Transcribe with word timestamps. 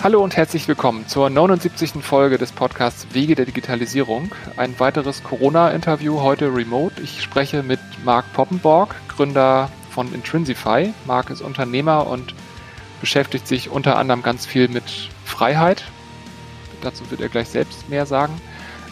Hallo 0.00 0.22
und 0.22 0.36
herzlich 0.36 0.68
willkommen 0.68 1.08
zur 1.08 1.28
79. 1.28 2.04
Folge 2.04 2.38
des 2.38 2.52
Podcasts 2.52 3.12
Wege 3.14 3.34
der 3.34 3.46
Digitalisierung. 3.46 4.32
Ein 4.56 4.78
weiteres 4.78 5.24
Corona-Interview 5.24 6.20
heute 6.20 6.54
remote. 6.54 7.02
Ich 7.02 7.20
spreche 7.20 7.64
mit 7.64 7.80
Marc 8.04 8.32
Poppenborg, 8.32 8.94
Gründer 9.08 9.72
von 9.90 10.14
Intrinsify. 10.14 10.94
Marc 11.04 11.30
ist 11.30 11.40
Unternehmer 11.40 12.06
und 12.06 12.32
beschäftigt 13.00 13.48
sich 13.48 13.70
unter 13.70 13.98
anderem 13.98 14.22
ganz 14.22 14.46
viel 14.46 14.68
mit 14.68 14.84
Freiheit. 15.24 15.82
Dazu 16.80 17.10
wird 17.10 17.20
er 17.20 17.28
gleich 17.28 17.48
selbst 17.48 17.88
mehr 17.88 18.06
sagen. 18.06 18.40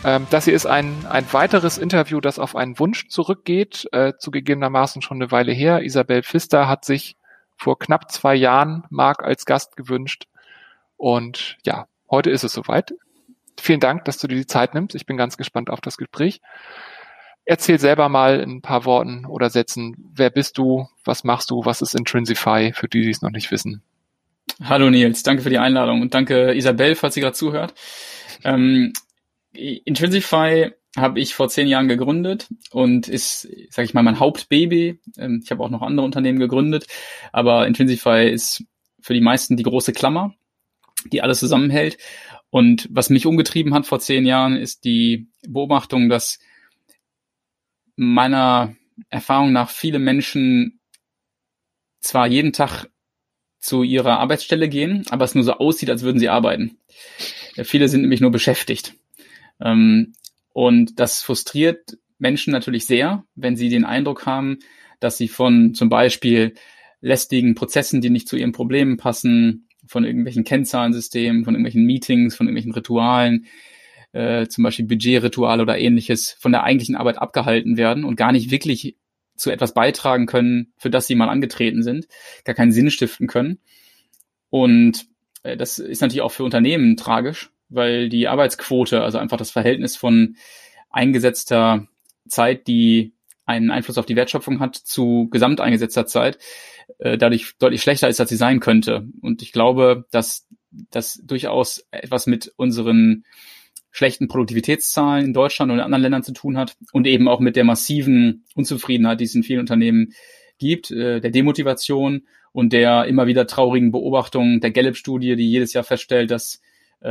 Ähm, 0.05 0.27
das 0.31 0.47
hier 0.47 0.55
ist 0.55 0.67
ein, 0.67 1.07
ein 1.09 1.33
weiteres 1.33 1.79
Interview, 1.79 2.21
das 2.21 2.41
auf 2.41 2.57
einen 2.57 2.81
Wunsch 2.81 3.07
zurückgeht, 3.07 3.89
äh, 3.93 4.15
zugegebenermaßen 4.19 5.03
schon 5.03 5.19
eine 5.19 5.31
Weile 5.31 5.53
her. 5.53 5.85
Isabel 5.85 6.25
Pfister 6.25 6.67
hat 6.67 6.85
sich 6.85 7.17
vor 7.57 7.79
knapp 7.79 8.11
zwei 8.11 8.35
Jahren 8.35 8.83
Marc 8.91 9.23
als 9.23 9.45
Gast 9.45 9.77
gewünscht 9.77 10.27
und 10.97 11.59
ja, 11.65 11.87
heute 12.11 12.31
ist 12.31 12.45
es 12.45 12.53
soweit. 12.53 12.95
Vielen 13.59 13.81
Dank, 13.81 14.05
dass 14.05 14.19
du 14.19 14.27
dir 14.29 14.37
die 14.37 14.47
Zeit 14.47 14.75
nimmst. 14.75 14.95
Ich 14.95 15.07
bin 15.07 15.17
ganz 15.17 15.37
gespannt 15.37 15.71
auf 15.71 15.81
das 15.81 15.97
Gespräch. 15.97 16.41
Erzähl 17.45 17.79
selber 17.79 18.09
mal 18.09 18.41
in 18.41 18.57
ein 18.57 18.63
paar 18.63 18.85
Worten 18.85 19.25
oder 19.25 19.51
Sätzen, 19.51 19.97
wer 20.15 20.31
bist 20.31 20.59
du, 20.59 20.89
was 21.05 21.23
machst 21.23 21.51
du, 21.51 21.65
was 21.65 21.81
ist 21.81 21.95
Intrinsify, 21.95 22.73
für 22.75 22.89
die, 22.89 23.03
die 23.03 23.11
es 23.11 23.23
noch 23.23 23.31
nicht 23.31 23.51
wissen. 23.53 23.83
Hallo 24.63 24.91
Nils, 24.91 25.23
danke 25.23 25.43
für 25.43 25.51
die 25.51 25.59
Einladung 25.59 26.01
und 26.01 26.15
danke 26.15 26.55
Isabel, 26.55 26.97
falls 26.97 27.15
sie 27.15 27.21
gerade 27.21 27.37
zuhört. 27.37 27.75
Ähm, 28.43 28.93
Intrinsify 29.53 30.73
habe 30.97 31.21
ich 31.21 31.35
vor 31.35 31.49
zehn 31.49 31.69
Jahren 31.69 31.89
gegründet 31.89 32.49
und 32.71 33.07
ist, 33.07 33.43
sage 33.71 33.85
ich 33.85 33.95
mal, 33.95 34.03
mein 34.03 34.19
Hauptbaby. 34.19 35.01
Ähm, 35.17 35.41
ich 35.45 35.51
habe 35.51 35.63
auch 35.63 35.71
noch 35.71 35.83
andere 35.83 36.05
Unternehmen 36.05 36.39
gegründet, 36.39 36.87
aber 37.33 37.67
Intrinsify 37.67 38.29
ist 38.29 38.65
für 39.01 39.15
die 39.15 39.21
meisten 39.21 39.57
die 39.57 39.63
große 39.63 39.93
Klammer 39.93 40.35
die 41.05 41.23
alles 41.23 41.41
zusammenhält. 41.41 41.99
Und 42.51 42.89
was 42.91 43.11
mich 43.11 43.27
umgetrieben 43.27 43.75
hat 43.75 43.87
vor 43.87 44.01
zehn 44.01 44.25
Jahren, 44.25 44.57
ist 44.57 44.85
die 44.85 45.29
Beobachtung, 45.47 46.09
dass 46.09 46.39
meiner 47.97 48.75
Erfahrung 49.09 49.53
nach 49.53 49.71
viele 49.71 49.99
Menschen 49.99 50.81
zwar 52.01 52.27
jeden 52.27 52.53
Tag 52.53 52.87
zu 53.59 53.83
ihrer 53.83 54.19
Arbeitsstelle 54.21 54.69
gehen, 54.69 55.05
aber 55.11 55.25
es 55.25 55.35
nur 55.35 55.45
so 55.45 55.55
aussieht, 55.55 55.91
als 55.91 56.03
würden 56.03 56.19
sie 56.19 56.29
arbeiten. 56.29 56.79
Ja, 57.57 57.65
viele 57.65 57.89
sind 57.89 58.03
nämlich 58.03 58.21
nur 58.21 58.31
beschäftigt. 58.31 58.95
Ähm, 59.61 60.13
und 60.53 61.01
das 61.01 61.23
frustriert 61.23 61.99
Menschen 62.19 62.53
natürlich 62.53 62.87
sehr, 62.87 63.25
wenn 63.35 63.57
sie 63.57 63.69
den 63.69 63.85
Eindruck 63.85 64.25
haben, 64.25 64.59
dass 65.01 65.19
sie 65.19 65.29
von 65.29 65.75
zum 65.75 65.89
Beispiel 65.89 66.55
lästigen 67.01 67.55
Prozessen, 67.55 68.01
die 68.01 68.11
nicht 68.11 68.29
zu 68.29 68.37
ihren 68.37 68.53
Problemen 68.53 68.97
passen, 68.97 69.69
von 69.87 70.05
irgendwelchen 70.05 70.45
Kennzahlensystemen, 70.45 71.45
von 71.45 71.55
irgendwelchen 71.55 71.85
Meetings, 71.85 72.35
von 72.37 72.47
irgendwelchen 72.47 72.73
Ritualen, 72.73 73.47
äh, 74.13 74.47
zum 74.47 74.65
Beispiel 74.65 74.87
Budgetrituale 74.87 75.63
oder 75.63 75.79
ähnliches, 75.79 76.33
von 76.33 76.53
der 76.53 76.65
eigentlichen 76.65 76.97
Arbeit 76.97 77.19
abgehalten 77.19 77.77
werden 77.77 78.05
und 78.05 78.17
gar 78.17 78.33
nicht 78.33 78.51
wirklich 78.51 78.97
zu 79.37 79.51
etwas 79.51 79.75
beitragen 79.75 80.27
können, 80.27 80.73
für 80.79 80.91
das 80.91 81.07
sie 81.07 81.15
mal 81.15 81.29
angetreten 81.29 81.83
sind, 81.83 82.09
gar 82.45 82.55
keinen 82.55 82.73
Sinn 82.73 82.91
stiften 82.91 83.27
können. 83.27 83.59
Und 84.51 85.07
äh, 85.43 85.57
das 85.57 85.79
ist 85.79 86.01
natürlich 86.01 86.23
auch 86.23 86.33
für 86.33 86.45
Unternehmen 86.45 86.97
tragisch, 86.97 87.51
weil 87.69 88.09
die 88.09 88.29
Arbeitsquote, 88.29 89.03
also 89.03 89.19
einfach 89.19 89.37
das 89.37 89.51
Verhältnis 89.51 89.97
von 89.97 90.37
eingesetzter 90.91 91.87
Zeit, 92.29 92.67
die 92.67 93.13
einen 93.47 93.71
Einfluss 93.71 93.99
auf 93.99 94.07
die 94.07 94.17
Wertschöpfung 94.17 94.61
hat, 94.61 94.77
zu 94.77 95.29
gesamt 95.31 95.61
eingesetzter 95.61 96.05
Zeit, 96.07 96.39
äh, 96.99 97.17
dadurch 97.17 97.57
deutlich 97.59 97.81
schlechter 97.81 98.09
ist, 98.09 98.21
als 98.21 98.29
sie 98.29 98.37
sein 98.37 98.61
könnte. 98.61 99.09
Und 99.23 99.41
ich 99.41 99.53
glaube, 99.53 100.05
dass 100.11 100.47
das 100.91 101.21
durchaus 101.25 101.87
etwas 101.91 102.27
mit 102.27 102.53
unseren 102.57 103.25
schlechten 103.91 104.29
Produktivitätszahlen 104.29 105.25
in 105.25 105.33
Deutschland 105.33 105.73
und 105.73 105.79
in 105.79 105.85
anderen 105.85 106.03
Ländern 106.03 106.23
zu 106.23 106.33
tun 106.33 106.59
hat 106.59 106.77
und 106.93 107.07
eben 107.07 107.29
auch 107.29 107.41
mit 107.41 107.57
der 107.57 107.65
massiven 107.65 108.45
Unzufriedenheit, 108.55 109.21
die 109.21 109.25
es 109.25 109.35
in 109.35 109.43
vielen 109.43 109.61
Unternehmen 109.61 110.13
gibt, 110.59 110.91
äh, 110.91 111.21
der 111.21 111.31
Demotivation 111.31 112.27
und 112.53 112.73
der 112.73 113.07
immer 113.07 113.27
wieder 113.27 113.47
traurigen 113.47 113.93
Beobachtung 113.93 114.61
der 114.61 114.71
Gallup-Studie, 114.71 115.37
die 115.37 115.51
jedes 115.51 115.73
Jahr 115.73 115.85
feststellt, 115.85 116.31
dass 116.31 116.61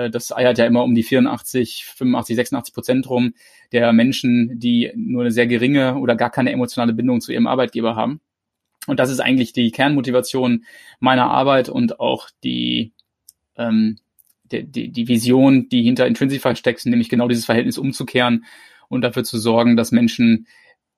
das 0.09 0.35
eiert 0.35 0.57
ja 0.57 0.66
immer 0.66 0.83
um 0.83 0.94
die 0.94 1.03
84, 1.03 1.85
85, 1.85 2.35
86 2.35 2.73
Prozent 2.73 3.09
rum 3.09 3.33
der 3.72 3.94
Menschen, 3.94 4.59
die 4.59 4.91
nur 4.95 5.22
eine 5.22 5.31
sehr 5.31 5.47
geringe 5.47 5.97
oder 5.97 6.16
gar 6.16 6.29
keine 6.29 6.51
emotionale 6.51 6.94
Bindung 6.94 7.22
zu 7.22 7.31
ihrem 7.31 7.47
Arbeitgeber 7.47 7.95
haben. 7.95 8.19
Und 8.88 9.00
das 9.00 9.09
ist 9.09 9.19
eigentlich 9.19 9.53
die 9.53 9.72
Kernmotivation 9.72 10.66
meiner 11.00 11.31
Arbeit 11.31 11.69
und 11.69 12.00
auch 12.00 12.29
die, 12.44 12.94
ähm, 13.57 13.97
die, 14.51 14.63
die, 14.69 14.91
die 14.91 15.07
Vision, 15.07 15.69
die 15.69 15.84
hinter 15.84 16.07
Intrinsify 16.07 16.55
steckt, 16.55 16.85
nämlich 16.85 17.09
genau 17.09 17.28
dieses 17.28 17.45
Verhältnis 17.45 17.78
umzukehren 17.78 18.45
und 18.89 19.01
dafür 19.01 19.23
zu 19.23 19.39
sorgen, 19.39 19.75
dass 19.78 19.91
Menschen 19.91 20.47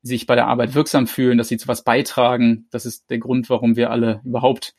sich 0.01 0.25
bei 0.25 0.35
der 0.35 0.47
Arbeit 0.47 0.73
wirksam 0.73 1.07
fühlen, 1.07 1.37
dass 1.37 1.47
sie 1.47 1.57
zu 1.57 1.67
was 1.67 1.83
beitragen. 1.83 2.67
Das 2.71 2.85
ist 2.85 3.09
der 3.09 3.19
Grund, 3.19 3.49
warum 3.49 3.75
wir 3.75 3.89
alle 3.89 4.21
überhaupt 4.25 4.75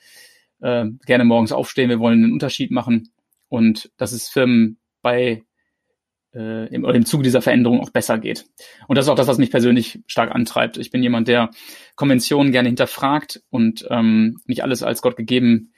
äh, 0.61 0.87
gerne 1.07 1.25
morgens 1.25 1.53
aufstehen. 1.53 1.89
Wir 1.89 2.01
wollen 2.01 2.25
einen 2.25 2.33
Unterschied 2.33 2.71
machen 2.71 3.11
und 3.49 3.91
dass 3.97 4.13
es 4.13 4.29
Firmen 4.29 4.79
bei 5.03 5.45
äh, 6.35 6.73
im, 6.73 6.85
im 6.85 7.07
Zuge 7.07 7.25
dieser 7.25 7.43
Veränderung 7.43 7.81
auch 7.81 7.91
besser 7.91 8.19
geht. 8.19 8.47
Und 8.87 8.97
das 8.97 9.07
ist 9.07 9.09
auch 9.09 9.17
das, 9.17 9.29
was 9.29 9.39
mich 9.39 9.51
persönlich 9.51 10.01
stark 10.07 10.35
antreibt. 10.35 10.77
Ich 10.77 10.91
bin 10.91 11.03
jemand, 11.03 11.29
der 11.29 11.51
Konventionen 11.97 12.53
gerne 12.53 12.69
hinterfragt 12.69 13.43
und 13.51 13.87
ähm, 13.91 14.41
nicht 14.47 14.63
alles 14.63 14.83
als 14.83 15.03
Gott 15.03 15.17
gegeben 15.17 15.73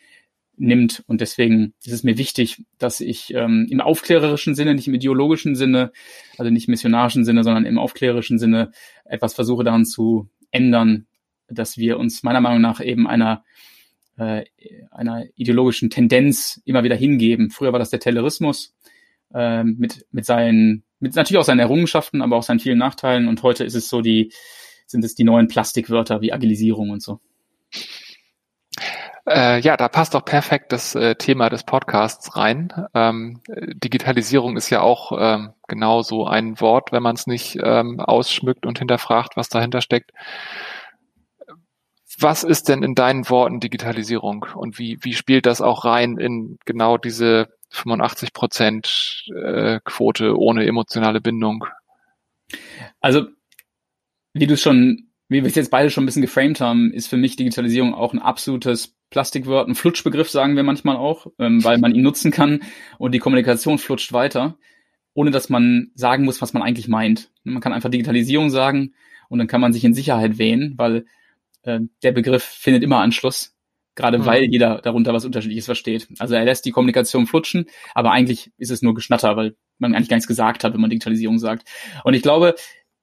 nimmt. 0.57 1.03
Und 1.07 1.21
deswegen 1.21 1.75
ist 1.85 1.93
es 1.93 2.03
mir 2.03 2.19
wichtig, 2.19 2.65
dass 2.79 3.01
ich 3.01 3.33
ähm, 3.35 3.67
im 3.71 3.81
aufklärerischen 3.81 4.55
Sinne, 4.55 4.75
nicht 4.75 4.89
im 4.89 4.95
ideologischen 4.95 5.57
Sinne, 5.57 5.93
also 6.37 6.51
nicht 6.51 6.69
im 6.69 6.73
missionarischen 6.73 7.25
Sinne, 7.25 7.45
sondern 7.45 7.65
im 7.65 7.79
aufklärerischen 7.79 8.39
Sinne 8.39 8.71
etwas 9.05 9.35
versuche 9.35 9.65
daran 9.65 9.87
zu 9.87 10.29
ändern, 10.51 11.07
dass 11.49 11.79
wir 11.79 11.99
uns 11.99 12.23
meiner 12.23 12.41
Meinung 12.41 12.61
nach 12.61 12.81
eben 12.81 13.09
einer 13.09 13.45
äh, 14.21 14.45
einer 14.91 15.25
ideologischen 15.37 15.91
Tendenz 15.91 16.61
immer 16.65 16.85
wieder 16.85 16.97
hingeben. 16.97 17.51
Früher 17.51 17.73
war 17.73 17.79
das 17.79 17.91
der 17.91 18.01
Taylorismus, 18.01 18.75
äh, 19.35 19.65
mit, 19.65 20.07
mit 20.13 20.27
seinen, 20.27 20.85
mit 20.99 21.17
natürlich 21.17 21.39
auch 21.39 21.45
seinen 21.45 21.61
Errungenschaften, 21.61 22.23
aber 22.23 22.37
auch 22.37 22.43
seinen 22.43 22.61
vielen 22.61 22.79
Nachteilen. 22.79 23.29
Und 23.29 23.43
heute 23.43 23.65
ist 23.65 23.75
es 23.75 23.89
so 23.89 24.03
die, 24.03 24.33
sind 24.87 25.05
es 25.05 25.15
die 25.15 25.25
neuen 25.25 25.49
Plastikwörter 25.49 26.21
wie 26.21 26.33
Agilisierung 26.33 26.91
und 26.91 27.03
so. 27.03 27.21
Äh, 29.27 29.61
ja, 29.61 29.77
da 29.77 29.89
passt 29.89 30.15
doch 30.15 30.25
perfekt 30.25 30.73
das 30.73 30.95
äh, 30.95 31.15
Thema 31.15 31.51
des 31.51 31.65
Podcasts 31.65 32.37
rein. 32.37 32.73
Ähm, 32.95 33.41
Digitalisierung 33.49 34.57
ist 34.57 34.71
ja 34.71 34.81
auch 34.81 35.13
ähm, 35.19 35.53
genau 35.69 36.03
so 36.03 36.27
ein 36.27 36.61
Wort, 36.61 36.91
wenn 36.93 37.03
man 37.03 37.15
es 37.15 37.27
nicht 37.27 37.59
ähm, 37.63 38.01
ausschmückt 38.01 38.67
und 38.67 38.79
hinterfragt, 38.79 39.37
was 39.37 39.49
dahinter 39.49 39.83
steckt. 39.83 40.13
Was 42.21 42.45
ist 42.45 42.69
denn 42.69 42.83
in 42.83 42.95
deinen 42.95 43.29
Worten 43.29 43.61
Digitalisierung 43.61 44.47
und 44.55 44.79
wie, 44.79 44.99
wie 45.03 45.15
spielt 45.15 45.47
das 45.47 45.61
auch 45.61 45.85
rein 45.85 46.19
in 46.19 46.59
genau 46.65 46.99
diese 46.99 47.49
85 47.71 48.33
Prozent 48.33 49.25
äh, 49.35 49.81
Quote 49.85 50.37
ohne 50.37 50.67
emotionale 50.67 51.21
Bindung. 51.21 51.65
Also, 53.01 53.27
wie 54.33 54.47
du 54.47 54.57
schon, 54.57 55.11
wie 55.29 55.43
wir 55.43 55.47
es 55.49 55.55
jetzt 55.55 55.71
beide 55.71 55.91
schon 55.91 56.05
ein 56.05 56.07
bisschen 56.07 56.23
geframed 56.23 56.61
haben, 56.61 56.93
ist 56.93 57.09
für 57.09 57.17
mich 57.17 57.37
Digitalisierung 57.37 57.95
auch 57.95 58.13
ein 58.13 58.19
absolutes 58.19 58.97
Plastikwort, 59.11 59.69
ein 59.69 59.75
Flutschbegriff 59.75 60.31
sagen 60.31 60.57
wir 60.57 60.63
manchmal 60.63 60.97
auch, 60.97 61.27
ähm, 61.39 61.65
weil 61.65 61.79
man 61.79 61.95
ihn 61.95 62.03
nutzen 62.03 62.31
kann 62.31 62.63
und 62.99 63.13
die 63.13 63.19
Kommunikation 63.19 63.79
flutscht 63.79 64.13
weiter, 64.13 64.57
ohne 65.15 65.31
dass 65.31 65.49
man 65.49 65.91
sagen 65.95 66.25
muss, 66.25 66.43
was 66.43 66.53
man 66.53 66.63
eigentlich 66.63 66.89
meint. 66.89 67.31
Man 67.43 67.61
kann 67.61 67.73
einfach 67.73 67.91
Digitalisierung 67.91 68.51
sagen 68.51 68.95
und 69.29 69.39
dann 69.39 69.49
kann 69.49 69.61
man 69.61 69.73
sich 69.73 69.85
in 69.85 69.95
Sicherheit 69.95 70.39
wähnen, 70.39 70.75
weil 70.77 71.07
äh, 71.63 71.81
der 72.03 72.13
Begriff 72.13 72.45
findet 72.45 72.83
immer 72.83 73.01
Anschluss 73.01 73.55
gerade 73.95 74.19
mhm. 74.19 74.27
weil 74.27 74.45
jeder 74.45 74.81
darunter 74.83 75.13
was 75.13 75.25
Unterschiedliches 75.25 75.67
versteht. 75.67 76.09
Also 76.19 76.35
er 76.35 76.45
lässt 76.45 76.65
die 76.65 76.71
Kommunikation 76.71 77.27
flutschen, 77.27 77.67
aber 77.95 78.13
eigentlich 78.13 78.53
ist 78.57 78.71
es 78.71 78.83
nur 78.83 78.95
Geschnatter, 78.95 79.37
weil 79.37 79.57
man 79.79 79.95
eigentlich 79.95 80.09
gar 80.09 80.17
nichts 80.17 80.29
gesagt 80.29 80.65
hat, 80.65 80.73
wenn 80.73 80.81
man 80.81 80.91
Digitalisierung 80.91 81.39
sagt. 81.39 81.69
Und 82.05 82.15
ich 82.15 82.23
glaube, 82.23 82.55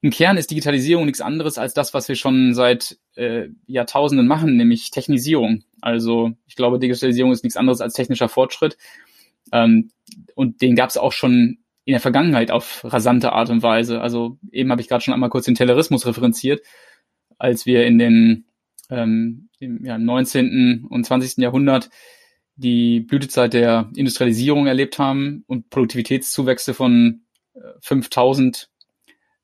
im 0.01 0.12
Kern 0.12 0.38
ist 0.38 0.51
Digitalisierung 0.51 1.06
nichts 1.06 1.21
anderes 1.21 1.57
als 1.57 1.74
das, 1.74 1.94
was 1.94 2.07
wir 2.07 2.15
schon 2.15 2.54
seit 2.54 2.98
äh, 3.15 3.48
Jahrtausenden 3.65 4.27
machen, 4.27 4.56
nämlich 4.56 4.92
Technisierung. 4.92 5.63
Also 5.81 6.33
ich 6.45 6.56
glaube, 6.56 6.80
Digitalisierung 6.80 7.31
ist 7.31 7.44
nichts 7.44 7.57
anderes 7.57 7.81
als 7.81 7.94
technischer 7.94 8.30
Fortschritt. 8.30 8.77
Ähm, 9.51 9.92
und 10.36 10.62
den 10.62 10.75
gab 10.75 10.89
es 10.89 10.98
auch 10.98 11.12
schon 11.12 11.60
in 11.83 11.94
der 11.94 12.01
Vergangenheit 12.01 12.51
auf 12.51 12.81
rasante 12.83 13.31
Art 13.31 13.50
und 13.50 13.63
Weise. 13.63 14.01
Also 14.01 14.38
eben 14.51 14.71
habe 14.71 14.81
ich 14.81 14.89
gerade 14.89 15.03
schon 15.03 15.13
einmal 15.13 15.30
kurz 15.30 15.45
den 15.45 15.56
Tellerismus 15.56 16.06
referenziert, 16.06 16.62
als 17.38 17.65
wir 17.65 17.86
in 17.86 17.98
den 17.98 18.46
ähm, 18.89 19.50
im 19.60 19.86
ja, 19.86 19.98
19. 19.98 20.86
und 20.89 21.06
20. 21.06 21.38
Jahrhundert 21.38 21.89
die 22.56 23.01
Blütezeit 23.01 23.54
der 23.54 23.89
Industrialisierung 23.95 24.68
erlebt 24.68 24.98
haben 24.98 25.44
und 25.48 25.69
Produktivitätszuwächse 25.69 26.74
von 26.74 27.22
5000 27.81 28.69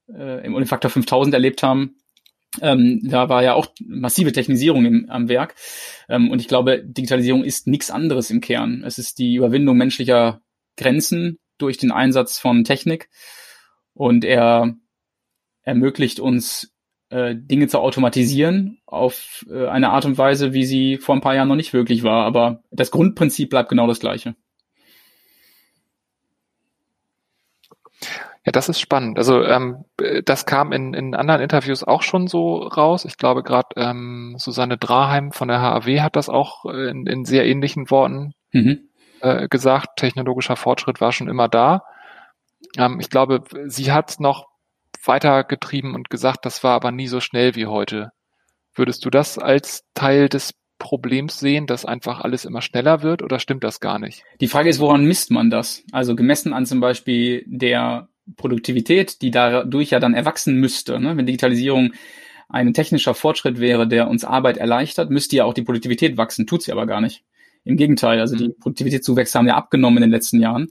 äh, 0.09 0.39
äh, 0.39 0.45
im 0.45 0.65
Faktor 0.65 0.91
5000 0.91 1.33
erlebt 1.33 1.63
haben, 1.63 1.95
Ähm, 2.61 3.01
da 3.03 3.29
war 3.29 3.41
ja 3.41 3.55
auch 3.55 3.65
massive 3.83 4.31
Technisierung 4.31 4.85
im, 4.85 5.09
am 5.09 5.27
Werk. 5.27 5.55
Ähm, 6.07 6.29
und 6.29 6.39
ich 6.39 6.47
glaube, 6.47 6.83
Digitalisierung 6.85 7.43
ist 7.43 7.65
nichts 7.65 7.89
anderes 7.89 8.29
im 8.29 8.41
Kern. 8.41 8.83
Es 8.85 8.99
ist 8.99 9.17
die 9.17 9.33
Überwindung 9.33 9.75
menschlicher 9.75 10.39
Grenzen 10.77 11.39
durch 11.57 11.79
den 11.79 11.91
Einsatz 11.91 12.37
von 12.37 12.63
Technik. 12.63 13.09
Und 13.95 14.23
er 14.23 14.75
ermöglicht 15.63 16.19
uns, 16.19 16.72
äh, 17.13 17.35
Dinge 17.35 17.67
zu 17.67 17.79
automatisieren 17.79 18.79
auf 18.87 19.45
äh, 19.49 19.67
eine 19.67 19.91
Art 19.91 20.05
und 20.05 20.17
Weise, 20.17 20.53
wie 20.53 20.65
sie 20.65 20.97
vor 20.97 21.15
ein 21.15 21.21
paar 21.21 21.35
Jahren 21.35 21.47
noch 21.47 21.55
nicht 21.55 21.73
wirklich 21.73 22.03
war. 22.03 22.25
Aber 22.25 22.63
das 22.71 22.89
Grundprinzip 22.89 23.51
bleibt 23.51 23.69
genau 23.69 23.85
das 23.85 23.99
gleiche. 23.99 24.35
Ja, 28.45 28.51
das 28.51 28.67
ist 28.67 28.79
spannend. 28.79 29.17
Also 29.17 29.43
ähm, 29.43 29.85
das 30.25 30.45
kam 30.45 30.71
in, 30.73 30.93
in 30.93 31.15
anderen 31.15 31.41
Interviews 31.41 31.83
auch 31.83 32.01
schon 32.01 32.27
so 32.27 32.57
raus. 32.57 33.05
Ich 33.05 33.17
glaube 33.17 33.43
gerade 33.43 33.69
ähm, 33.77 34.35
Susanne 34.37 34.77
Draheim 34.77 35.31
von 35.31 35.47
der 35.47 35.61
HAW 35.61 36.01
hat 36.01 36.15
das 36.15 36.29
auch 36.29 36.65
in, 36.65 37.05
in 37.05 37.25
sehr 37.25 37.45
ähnlichen 37.45 37.89
Worten 37.89 38.33
mhm. 38.51 38.89
äh, 39.21 39.47
gesagt. 39.47 39.97
Technologischer 39.97 40.55
Fortschritt 40.55 40.99
war 40.99 41.11
schon 41.11 41.29
immer 41.29 41.47
da. 41.47 41.83
Ähm, 42.75 42.99
ich 42.99 43.09
glaube, 43.09 43.43
sie 43.67 43.91
hat 43.91 44.09
es 44.09 44.19
noch 44.19 44.47
weitergetrieben 45.07 45.95
und 45.95 46.09
gesagt, 46.09 46.45
das 46.45 46.63
war 46.63 46.73
aber 46.73 46.91
nie 46.91 47.07
so 47.07 47.19
schnell 47.19 47.55
wie 47.55 47.65
heute. 47.65 48.11
Würdest 48.75 49.05
du 49.05 49.09
das 49.09 49.37
als 49.37 49.83
Teil 49.93 50.29
des 50.29 50.53
Problems 50.79 51.39
sehen, 51.39 51.67
dass 51.67 51.85
einfach 51.85 52.21
alles 52.21 52.45
immer 52.45 52.61
schneller 52.61 53.03
wird 53.03 53.21
oder 53.21 53.39
stimmt 53.39 53.63
das 53.63 53.79
gar 53.79 53.99
nicht? 53.99 54.23
Die 54.41 54.47
Frage 54.47 54.69
ist, 54.69 54.79
woran 54.79 55.05
misst 55.05 55.31
man 55.31 55.49
das? 55.49 55.83
Also 55.91 56.15
gemessen 56.15 56.53
an 56.53 56.65
zum 56.65 56.79
Beispiel 56.79 57.43
der 57.47 58.09
Produktivität, 58.35 59.21
die 59.21 59.31
dadurch 59.31 59.91
ja 59.91 59.99
dann 59.99 60.13
erwachsen 60.13 60.55
müsste. 60.55 60.99
Ne? 60.99 61.15
Wenn 61.15 61.25
Digitalisierung 61.25 61.93
ein 62.49 62.73
technischer 62.73 63.13
Fortschritt 63.13 63.59
wäre, 63.59 63.87
der 63.87 64.07
uns 64.09 64.25
Arbeit 64.25 64.57
erleichtert, 64.57 65.09
müsste 65.09 65.35
ja 65.35 65.45
auch 65.45 65.53
die 65.53 65.63
Produktivität 65.63 66.17
wachsen, 66.17 66.47
tut 66.47 66.63
sie 66.63 66.71
aber 66.71 66.85
gar 66.85 67.01
nicht. 67.01 67.23
Im 67.63 67.77
Gegenteil, 67.77 68.19
also 68.19 68.35
die 68.35 68.49
mhm. 68.49 68.59
Produktivitätszuwächse 68.59 69.37
haben 69.37 69.47
ja 69.47 69.55
abgenommen 69.55 69.97
in 69.97 70.03
den 70.03 70.11
letzten 70.11 70.39
Jahren. 70.39 70.67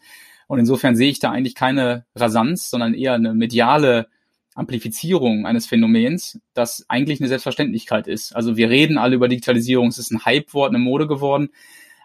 Und 0.46 0.58
insofern 0.58 0.96
sehe 0.96 1.11
ich 1.11 1.19
da 1.19 1.31
eigentlich 1.31 1.55
keine 1.55 2.05
Rasanz, 2.14 2.69
sondern 2.69 2.94
eher 2.94 3.14
eine 3.14 3.35
mediale 3.35 4.08
Amplifizierung 4.54 5.46
eines 5.46 5.66
Phänomens, 5.66 6.40
das 6.54 6.84
eigentlich 6.88 7.20
eine 7.20 7.28
Selbstverständlichkeit 7.28 8.06
ist. 8.06 8.37
Also 8.37 8.56
wir 8.56 8.69
reden 8.69 8.99
alle 8.99 9.16
über 9.16 9.28
Digitalisierung, 9.28 9.88
es 9.88 9.99
ist 9.99 10.10
ein 10.10 10.25
Hype-Wort, 10.25 10.70
eine 10.70 10.78
Mode 10.78 11.06
geworden. 11.06 11.50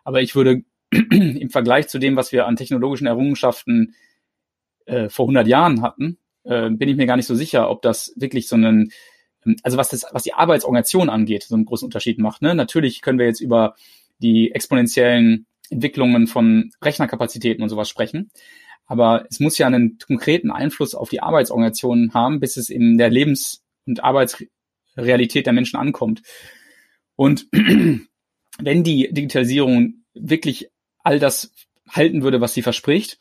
Aber 0.04 0.22
ich 0.22 0.36
würde 0.36 0.64
im 0.92 1.50
Vergleich 1.50 1.88
zu 1.90 2.00
dem, 2.00 2.16
was 2.16 2.32
wir 2.32 2.48
an 2.48 2.56
technologischen 2.56 3.08
Errungenschaften 3.08 3.96
äh, 4.86 5.10
vor 5.10 5.26
100 5.26 5.48
Jahren 5.48 5.82
hatten, 5.82 6.18
äh, 6.44 6.70
bin 6.70 6.88
ich 6.88 6.96
mir 6.96 7.06
gar 7.06 7.18
nicht 7.18 7.26
so 7.26 7.36
sicher, 7.36 7.70
ob 7.70 7.82
das 7.82 8.14
wirklich 8.16 8.48
so 8.48 8.56
einen, 8.56 8.92
also 9.64 9.78
was 9.78 9.90
das, 9.90 10.06
was 10.12 10.24
die 10.24 10.34
Arbeitsorganisation 10.34 11.10
angeht, 11.10 11.44
so 11.44 11.56
einen 11.56 11.66
großen 11.66 11.86
Unterschied 11.86 12.20
macht. 12.20 12.42
Ne? 12.42 12.56
Natürlich 12.56 13.02
können 13.02 13.20
wir 13.20 13.26
jetzt 13.26 13.42
über 13.42 13.76
die 14.20 14.52
exponentiellen 14.52 15.46
Entwicklungen 15.70 16.28
von 16.28 16.72
Rechnerkapazitäten 16.82 17.62
und 17.62 17.70
sowas 17.70 17.90
sprechen. 17.90 18.32
Aber 18.88 19.26
es 19.30 19.40
muss 19.40 19.58
ja 19.58 19.68
einen 19.68 19.98
konkreten 20.00 20.50
Einfluss 20.50 20.96
auf 20.96 21.10
die 21.10 21.22
Arbeitsorganisation 21.22 22.14
haben, 22.14 22.40
bis 22.40 22.58
es 22.58 22.70
in 22.70 22.98
der 22.98 23.10
Lebens- 23.10 23.64
und 23.86 24.04
Arbeitsrealität 24.04 25.46
der 25.46 25.54
Menschen 25.54 25.78
ankommt. 25.78 26.22
Und 27.16 27.48
wenn 27.52 28.84
die 28.84 29.10
Digitalisierung 29.12 30.06
wirklich 30.14 30.70
all 31.04 31.20
das 31.20 31.52
halten 31.90 32.24
würde, 32.24 32.42
was 32.42 32.54
sie 32.54 32.62
verspricht, 32.62 33.20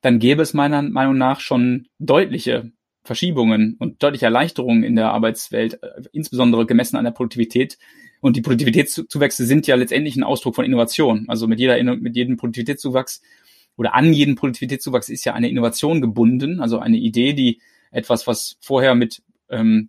dann 0.00 0.20
gäbe 0.20 0.42
es 0.42 0.54
meiner 0.54 0.82
Meinung 0.82 1.18
nach 1.18 1.40
schon 1.40 1.88
deutliche 1.98 2.70
Verschiebungen 3.02 3.76
und 3.78 4.02
deutliche 4.02 4.26
Erleichterungen 4.26 4.84
in 4.84 4.94
der 4.94 5.10
Arbeitswelt, 5.12 5.82
äh, 5.82 6.02
insbesondere 6.12 6.66
gemessen 6.66 6.96
an 6.96 7.04
der 7.04 7.10
Produktivität. 7.10 7.78
Und 8.20 8.36
die 8.36 8.42
Produktivitätszuwächse 8.42 9.46
sind 9.46 9.66
ja 9.66 9.76
letztendlich 9.76 10.16
ein 10.16 10.24
Ausdruck 10.24 10.56
von 10.56 10.64
Innovation. 10.64 11.24
Also 11.28 11.46
mit 11.46 11.58
jeder, 11.58 11.82
mit 11.82 12.16
jedem 12.16 12.36
Produktivitätszuwachs 12.36 13.22
oder 13.78 13.94
an 13.94 14.12
jedem 14.12 14.34
Produktivitätszuwachs 14.34 15.08
ist 15.08 15.24
ja 15.24 15.32
eine 15.32 15.48
Innovation 15.48 16.00
gebunden, 16.02 16.60
also 16.60 16.80
eine 16.80 16.98
Idee, 16.98 17.32
die 17.32 17.60
etwas, 17.90 18.26
was 18.26 18.58
vorher 18.60 18.94
mit 18.94 19.22
ähm, 19.48 19.88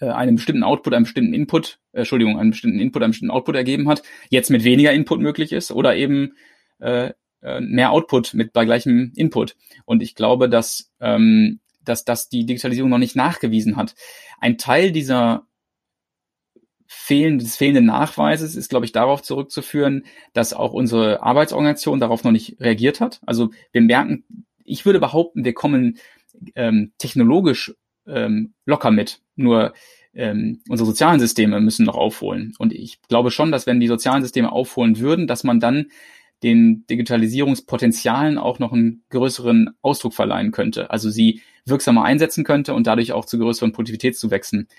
äh, 0.00 0.06
einem 0.06 0.36
bestimmten 0.36 0.62
Output, 0.62 0.94
einem 0.94 1.04
bestimmten 1.04 1.34
Input, 1.34 1.78
äh, 1.92 1.98
Entschuldigung, 1.98 2.38
einem 2.38 2.50
bestimmten 2.50 2.80
Input, 2.80 3.02
einem 3.02 3.10
bestimmten 3.10 3.32
Output 3.32 3.56
ergeben 3.56 3.88
hat, 3.88 4.02
jetzt 4.30 4.50
mit 4.50 4.64
weniger 4.64 4.92
Input 4.92 5.20
möglich 5.20 5.52
ist 5.52 5.72
oder 5.72 5.96
eben 5.96 6.34
äh, 6.78 7.12
äh, 7.42 7.60
mehr 7.60 7.90
Output 7.90 8.34
mit 8.34 8.52
bei 8.52 8.64
gleichem 8.64 9.12
Input. 9.16 9.56
Und 9.84 10.02
ich 10.02 10.14
glaube, 10.14 10.48
dass, 10.48 10.92
ähm, 11.00 11.60
dass 11.84 12.04
das 12.04 12.28
die 12.28 12.46
Digitalisierung 12.46 12.90
noch 12.90 12.98
nicht 12.98 13.16
nachgewiesen 13.16 13.76
hat. 13.76 13.94
Ein 14.40 14.58
Teil 14.58 14.92
dieser 14.92 15.46
Fehlen, 16.92 17.38
des 17.38 17.56
fehlenden 17.56 17.86
Nachweises 17.86 18.56
ist, 18.56 18.68
glaube 18.68 18.84
ich, 18.84 18.90
darauf 18.90 19.22
zurückzuführen, 19.22 20.06
dass 20.32 20.52
auch 20.52 20.72
unsere 20.72 21.22
Arbeitsorganisation 21.22 22.00
darauf 22.00 22.24
noch 22.24 22.32
nicht 22.32 22.56
reagiert 22.58 23.00
hat. 23.00 23.20
Also 23.24 23.50
wir 23.70 23.80
merken, 23.80 24.24
ich 24.64 24.84
würde 24.84 24.98
behaupten, 24.98 25.44
wir 25.44 25.54
kommen 25.54 25.98
ähm, 26.56 26.90
technologisch 26.98 27.76
ähm, 28.08 28.54
locker 28.66 28.90
mit. 28.90 29.20
Nur 29.36 29.72
ähm, 30.14 30.62
unsere 30.68 30.88
sozialen 30.88 31.20
Systeme 31.20 31.60
müssen 31.60 31.86
noch 31.86 31.94
aufholen. 31.94 32.54
Und 32.58 32.72
ich 32.72 33.00
glaube 33.02 33.30
schon, 33.30 33.52
dass 33.52 33.68
wenn 33.68 33.78
die 33.78 33.86
sozialen 33.86 34.24
Systeme 34.24 34.50
aufholen 34.50 34.98
würden, 34.98 35.28
dass 35.28 35.44
man 35.44 35.60
dann 35.60 35.92
den 36.42 36.86
Digitalisierungspotenzialen 36.90 38.36
auch 38.36 38.58
noch 38.58 38.72
einen 38.72 39.04
größeren 39.10 39.70
Ausdruck 39.80 40.14
verleihen 40.14 40.50
könnte. 40.50 40.90
Also 40.90 41.08
sie 41.08 41.40
wirksamer 41.64 42.02
einsetzen 42.02 42.42
könnte 42.42 42.74
und 42.74 42.88
dadurch 42.88 43.12
auch 43.12 43.26
zu 43.26 43.38
größeren 43.38 43.70
Produktivitätszuwächsen 43.70 44.66
äh, 44.66 44.74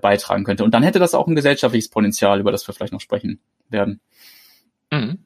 beitragen 0.00 0.44
könnte. 0.44 0.64
Und 0.64 0.74
dann 0.74 0.82
hätte 0.82 0.98
das 0.98 1.14
auch 1.14 1.26
ein 1.26 1.36
gesellschaftliches 1.36 1.90
Potenzial, 1.90 2.40
über 2.40 2.52
das 2.52 2.66
wir 2.66 2.74
vielleicht 2.74 2.92
noch 2.92 3.00
sprechen 3.00 3.40
werden. 3.68 4.00
Mhm. 4.90 5.18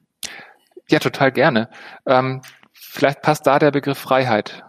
Ja, 0.89 0.99
total 0.99 1.31
gerne. 1.31 1.69
Ähm, 2.05 2.41
vielleicht 2.73 3.21
passt 3.21 3.47
da 3.47 3.59
der 3.59 3.71
Begriff 3.71 3.97
Freiheit 3.97 4.63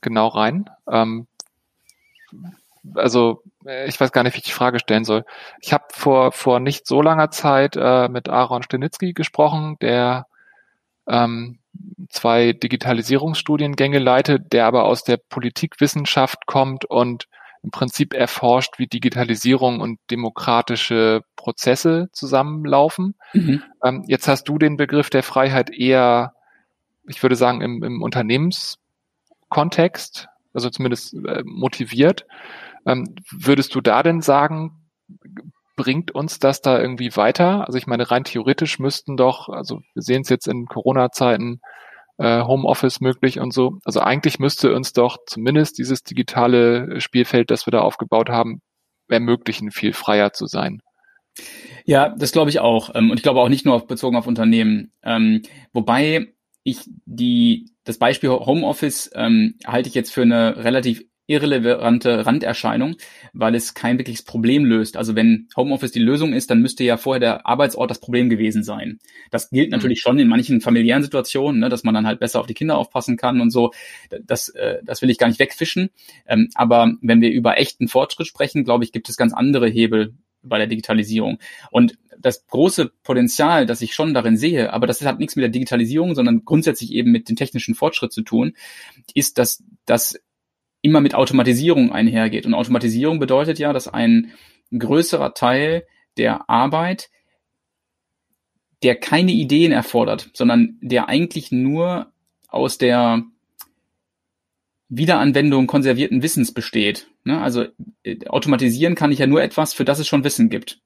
genau 0.00 0.28
rein. 0.28 0.70
Ähm, 0.90 1.26
also 2.94 3.42
ich 3.86 4.00
weiß 4.00 4.12
gar 4.12 4.22
nicht, 4.22 4.34
wie 4.34 4.38
ich 4.38 4.44
die 4.44 4.52
Frage 4.52 4.78
stellen 4.78 5.04
soll. 5.04 5.24
Ich 5.60 5.72
habe 5.72 5.84
vor 5.90 6.32
vor 6.32 6.60
nicht 6.60 6.86
so 6.86 7.02
langer 7.02 7.30
Zeit 7.30 7.76
äh, 7.76 8.08
mit 8.08 8.28
Aaron 8.28 8.62
Stenitzky 8.62 9.12
gesprochen, 9.12 9.76
der 9.80 10.26
ähm, 11.06 11.58
zwei 12.08 12.52
Digitalisierungsstudiengänge 12.52 13.98
leitet, 13.98 14.52
der 14.52 14.66
aber 14.66 14.84
aus 14.84 15.04
der 15.04 15.16
Politikwissenschaft 15.16 16.46
kommt 16.46 16.84
und 16.84 17.28
im 17.62 17.70
Prinzip 17.70 18.14
erforscht, 18.14 18.78
wie 18.78 18.86
Digitalisierung 18.86 19.80
und 19.80 19.98
demokratische 20.10 21.22
Prozesse 21.36 22.08
zusammenlaufen. 22.12 23.14
Mhm. 23.32 23.62
Ähm, 23.84 24.04
jetzt 24.06 24.28
hast 24.28 24.44
du 24.44 24.58
den 24.58 24.76
Begriff 24.76 25.10
der 25.10 25.22
Freiheit 25.22 25.70
eher, 25.70 26.34
ich 27.06 27.22
würde 27.22 27.36
sagen, 27.36 27.60
im, 27.60 27.82
im 27.82 28.02
Unternehmenskontext, 28.02 30.28
also 30.52 30.70
zumindest 30.70 31.14
äh, 31.14 31.42
motiviert. 31.44 32.26
Ähm, 32.86 33.14
würdest 33.30 33.74
du 33.74 33.80
da 33.80 34.02
denn 34.02 34.20
sagen, 34.20 34.88
bringt 35.76 36.10
uns 36.10 36.38
das 36.38 36.60
da 36.60 36.80
irgendwie 36.80 37.16
weiter? 37.16 37.66
Also 37.66 37.78
ich 37.78 37.86
meine, 37.86 38.10
rein 38.10 38.24
theoretisch 38.24 38.78
müssten 38.78 39.16
doch, 39.16 39.48
also 39.48 39.80
wir 39.94 40.02
sehen 40.02 40.22
es 40.22 40.28
jetzt 40.28 40.48
in 40.48 40.66
Corona-Zeiten, 40.66 41.60
äh, 42.18 42.42
Homeoffice 42.42 43.00
möglich 43.00 43.40
und 43.40 43.52
so. 43.52 43.78
Also 43.84 44.00
eigentlich 44.00 44.38
müsste 44.38 44.74
uns 44.74 44.92
doch 44.92 45.18
zumindest 45.26 45.78
dieses 45.78 46.02
digitale 46.02 47.00
Spielfeld, 47.00 47.50
das 47.50 47.66
wir 47.66 47.70
da 47.70 47.80
aufgebaut 47.80 48.28
haben, 48.28 48.60
ermöglichen, 49.08 49.70
viel 49.70 49.92
freier 49.92 50.32
zu 50.32 50.46
sein. 50.46 50.82
Ja, 51.84 52.10
das 52.10 52.32
glaube 52.32 52.50
ich 52.50 52.60
auch. 52.60 52.94
Ähm, 52.94 53.10
und 53.10 53.16
ich 53.16 53.22
glaube 53.22 53.40
auch 53.40 53.48
nicht 53.48 53.64
nur 53.64 53.86
bezogen 53.86 54.16
auf 54.16 54.26
Unternehmen. 54.26 54.92
Ähm, 55.02 55.42
wobei 55.72 56.34
ich 56.64 56.80
die, 57.06 57.70
das 57.84 57.98
Beispiel 57.98 58.30
Homeoffice 58.30 59.10
ähm, 59.14 59.54
halte 59.66 59.88
ich 59.88 59.94
jetzt 59.94 60.12
für 60.12 60.22
eine 60.22 60.64
relativ 60.64 61.04
irrelevante 61.28 62.26
Randerscheinung, 62.26 62.96
weil 63.32 63.54
es 63.54 63.74
kein 63.74 63.98
wirkliches 63.98 64.22
Problem 64.22 64.64
löst. 64.64 64.96
Also 64.96 65.14
wenn 65.14 65.48
Homeoffice 65.56 65.92
die 65.92 66.00
Lösung 66.00 66.32
ist, 66.32 66.50
dann 66.50 66.62
müsste 66.62 66.84
ja 66.84 66.96
vorher 66.96 67.20
der 67.20 67.46
Arbeitsort 67.46 67.90
das 67.90 68.00
Problem 68.00 68.30
gewesen 68.30 68.64
sein. 68.64 68.98
Das 69.30 69.50
gilt 69.50 69.70
natürlich 69.70 69.98
mhm. 69.98 70.08
schon 70.08 70.18
in 70.18 70.28
manchen 70.28 70.60
familiären 70.60 71.02
Situationen, 71.02 71.60
ne, 71.60 71.68
dass 71.68 71.84
man 71.84 71.94
dann 71.94 72.06
halt 72.06 72.18
besser 72.18 72.40
auf 72.40 72.46
die 72.46 72.54
Kinder 72.54 72.78
aufpassen 72.78 73.18
kann 73.18 73.40
und 73.42 73.50
so. 73.50 73.72
Das, 74.24 74.48
äh, 74.48 74.78
das 74.82 75.02
will 75.02 75.10
ich 75.10 75.18
gar 75.18 75.28
nicht 75.28 75.38
wegfischen. 75.38 75.90
Ähm, 76.26 76.48
aber 76.54 76.94
wenn 77.02 77.20
wir 77.20 77.30
über 77.30 77.58
echten 77.58 77.88
Fortschritt 77.88 78.26
sprechen, 78.26 78.64
glaube 78.64 78.84
ich, 78.84 78.92
gibt 78.92 79.10
es 79.10 79.18
ganz 79.18 79.34
andere 79.34 79.68
Hebel 79.68 80.14
bei 80.42 80.56
der 80.58 80.66
Digitalisierung. 80.66 81.38
Und 81.70 81.98
das 82.18 82.46
große 82.46 82.90
Potenzial, 83.02 83.66
das 83.66 83.82
ich 83.82 83.94
schon 83.94 84.14
darin 84.14 84.36
sehe, 84.36 84.72
aber 84.72 84.86
das 84.86 85.04
hat 85.04 85.18
nichts 85.18 85.36
mit 85.36 85.42
der 85.42 85.50
Digitalisierung, 85.50 86.14
sondern 86.14 86.44
grundsätzlich 86.44 86.92
eben 86.92 87.12
mit 87.12 87.28
dem 87.28 87.36
technischen 87.36 87.74
Fortschritt 87.74 88.12
zu 88.12 88.22
tun, 88.22 88.54
ist, 89.14 89.38
dass, 89.38 89.62
dass 89.84 90.18
immer 90.88 91.02
mit 91.02 91.14
Automatisierung 91.14 91.92
einhergeht. 91.92 92.46
Und 92.46 92.54
Automatisierung 92.54 93.18
bedeutet 93.18 93.58
ja, 93.58 93.74
dass 93.74 93.88
ein 93.88 94.32
größerer 94.76 95.34
Teil 95.34 95.86
der 96.16 96.48
Arbeit, 96.48 97.10
der 98.82 98.96
keine 98.96 99.32
Ideen 99.32 99.70
erfordert, 99.70 100.30
sondern 100.32 100.78
der 100.80 101.08
eigentlich 101.08 101.52
nur 101.52 102.10
aus 102.48 102.78
der 102.78 103.22
Wiederanwendung 104.88 105.66
konservierten 105.66 106.22
Wissens 106.22 106.52
besteht. 106.52 107.08
Ne? 107.24 107.40
Also 107.40 107.66
äh, 108.04 108.26
automatisieren 108.26 108.94
kann 108.94 109.12
ich 109.12 109.18
ja 109.18 109.26
nur 109.26 109.42
etwas, 109.42 109.74
für 109.74 109.84
das 109.84 109.98
es 109.98 110.08
schon 110.08 110.24
Wissen 110.24 110.48
gibt. 110.48 110.80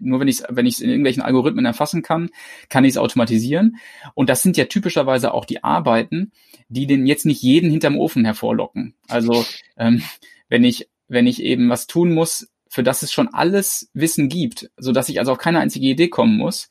Nur 0.00 0.18
wenn 0.18 0.28
ich 0.28 0.40
es 0.40 0.44
wenn 0.48 0.66
ich's 0.66 0.80
in 0.80 0.90
irgendwelchen 0.90 1.22
Algorithmen 1.22 1.64
erfassen 1.64 2.02
kann, 2.02 2.30
kann 2.68 2.84
ich 2.84 2.90
es 2.90 2.98
automatisieren. 2.98 3.76
Und 4.14 4.28
das 4.28 4.42
sind 4.42 4.56
ja 4.56 4.64
typischerweise 4.64 5.32
auch 5.32 5.44
die 5.44 5.62
Arbeiten, 5.62 6.32
die 6.68 6.86
den 6.86 7.06
jetzt 7.06 7.24
nicht 7.24 7.42
jeden 7.42 7.70
hinterm 7.70 7.96
Ofen 7.96 8.24
hervorlocken. 8.24 8.94
Also 9.08 9.44
ähm, 9.76 10.02
wenn 10.48 10.64
ich 10.64 10.88
wenn 11.08 11.28
ich 11.28 11.40
eben 11.40 11.70
was 11.70 11.86
tun 11.86 12.12
muss, 12.12 12.48
für 12.68 12.82
das 12.82 13.02
es 13.02 13.12
schon 13.12 13.28
alles 13.32 13.90
Wissen 13.94 14.28
gibt, 14.28 14.70
so 14.76 14.90
dass 14.90 15.08
ich 15.08 15.20
also 15.20 15.32
auf 15.32 15.38
keine 15.38 15.60
einzige 15.60 15.86
Idee 15.86 16.08
kommen 16.08 16.36
muss 16.36 16.68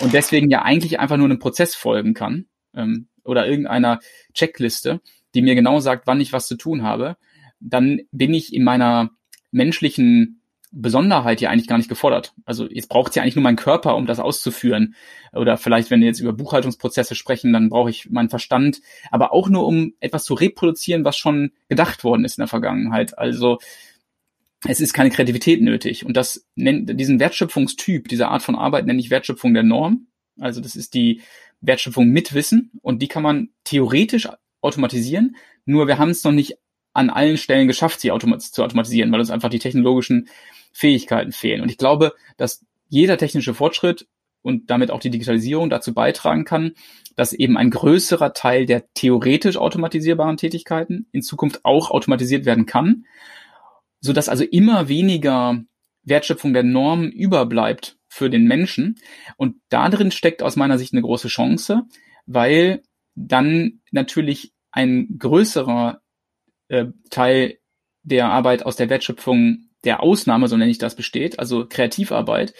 und 0.00 0.14
deswegen 0.14 0.50
ja 0.50 0.62
eigentlich 0.62 0.98
einfach 0.98 1.18
nur 1.18 1.26
einem 1.26 1.38
Prozess 1.38 1.74
folgen 1.74 2.14
kann 2.14 2.46
ähm, 2.74 3.08
oder 3.24 3.46
irgendeiner 3.46 4.00
Checkliste, 4.32 5.00
die 5.34 5.42
mir 5.42 5.54
genau 5.54 5.80
sagt, 5.80 6.06
wann 6.06 6.20
ich 6.20 6.32
was 6.32 6.46
zu 6.46 6.56
tun 6.56 6.82
habe, 6.82 7.16
dann 7.60 8.00
bin 8.12 8.34
ich 8.34 8.54
in 8.54 8.64
meiner 8.64 9.10
menschlichen 9.50 10.40
Besonderheit 10.76 11.40
ja 11.40 11.50
eigentlich 11.50 11.68
gar 11.68 11.78
nicht 11.78 11.88
gefordert. 11.88 12.34
Also 12.44 12.68
jetzt 12.68 12.88
braucht 12.88 13.10
es 13.10 13.14
ja 13.14 13.22
eigentlich 13.22 13.36
nur 13.36 13.44
meinen 13.44 13.56
Körper, 13.56 13.94
um 13.94 14.06
das 14.06 14.18
auszuführen. 14.18 14.96
Oder 15.32 15.56
vielleicht, 15.56 15.90
wenn 15.90 16.00
wir 16.00 16.08
jetzt 16.08 16.18
über 16.18 16.32
Buchhaltungsprozesse 16.32 17.14
sprechen, 17.14 17.52
dann 17.52 17.68
brauche 17.68 17.90
ich 17.90 18.10
meinen 18.10 18.28
Verstand, 18.28 18.80
aber 19.12 19.32
auch 19.32 19.48
nur, 19.48 19.66
um 19.66 19.94
etwas 20.00 20.24
zu 20.24 20.34
reproduzieren, 20.34 21.04
was 21.04 21.16
schon 21.16 21.52
gedacht 21.68 22.02
worden 22.02 22.24
ist 22.24 22.38
in 22.38 22.42
der 22.42 22.48
Vergangenheit. 22.48 23.16
Also 23.16 23.58
es 24.66 24.80
ist 24.80 24.94
keine 24.94 25.10
Kreativität 25.10 25.62
nötig. 25.62 26.04
Und 26.04 26.16
das 26.16 26.44
nennt 26.56 26.98
diesen 26.98 27.20
Wertschöpfungstyp, 27.20 28.08
diese 28.08 28.28
Art 28.28 28.42
von 28.42 28.56
Arbeit 28.56 28.86
nenne 28.86 28.98
ich 28.98 29.10
Wertschöpfung 29.10 29.54
der 29.54 29.62
Norm. 29.62 30.08
Also 30.40 30.60
das 30.60 30.74
ist 30.74 30.94
die 30.94 31.22
Wertschöpfung 31.60 32.08
mit 32.08 32.34
Wissen 32.34 32.72
und 32.82 33.00
die 33.00 33.08
kann 33.08 33.22
man 33.22 33.50
theoretisch 33.62 34.28
automatisieren. 34.64 35.36
Nur 35.64 35.86
wir 35.86 35.98
haben 35.98 36.10
es 36.10 36.24
noch 36.24 36.32
nicht 36.32 36.58
an 36.92 37.10
allen 37.10 37.36
Stellen 37.36 37.68
geschafft, 37.68 38.00
sie 38.00 38.12
automat 38.12 38.42
zu 38.42 38.62
automatisieren, 38.62 39.10
weil 39.12 39.20
uns 39.20 39.30
einfach 39.30 39.50
die 39.50 39.58
technologischen 39.58 40.28
Fähigkeiten 40.72 41.32
fehlen. 41.32 41.60
Und 41.60 41.70
ich 41.70 41.78
glaube, 41.78 42.14
dass 42.36 42.64
jeder 42.88 43.18
technische 43.18 43.54
Fortschritt 43.54 44.06
und 44.42 44.70
damit 44.70 44.90
auch 44.90 45.00
die 45.00 45.10
Digitalisierung 45.10 45.70
dazu 45.70 45.94
beitragen 45.94 46.44
kann, 46.44 46.74
dass 47.16 47.32
eben 47.32 47.56
ein 47.56 47.70
größerer 47.70 48.34
Teil 48.34 48.66
der 48.66 48.92
theoretisch 48.92 49.56
automatisierbaren 49.56 50.36
Tätigkeiten 50.36 51.06
in 51.12 51.22
Zukunft 51.22 51.64
auch 51.64 51.90
automatisiert 51.90 52.44
werden 52.44 52.66
kann, 52.66 53.06
so 54.00 54.12
dass 54.12 54.28
also 54.28 54.44
immer 54.44 54.88
weniger 54.88 55.62
Wertschöpfung 56.02 56.52
der 56.52 56.62
Norm 56.62 57.08
überbleibt 57.08 57.96
für 58.08 58.30
den 58.30 58.44
Menschen. 58.44 58.96
Und 59.36 59.56
da 59.70 59.88
drin 59.88 60.10
steckt 60.10 60.42
aus 60.42 60.56
meiner 60.56 60.78
Sicht 60.78 60.92
eine 60.92 61.02
große 61.02 61.28
Chance, 61.28 61.82
weil 62.26 62.82
dann 63.14 63.80
natürlich 63.90 64.52
ein 64.74 65.18
größerer 65.18 66.00
äh, 66.68 66.86
Teil 67.10 67.58
der 68.02 68.26
Arbeit 68.26 68.66
aus 68.66 68.76
der 68.76 68.90
Wertschöpfung 68.90 69.68
der 69.84 70.02
Ausnahme, 70.02 70.48
so 70.48 70.56
nenne 70.56 70.70
ich 70.70 70.78
das, 70.78 70.96
besteht, 70.96 71.38
also 71.38 71.66
Kreativarbeit. 71.66 72.54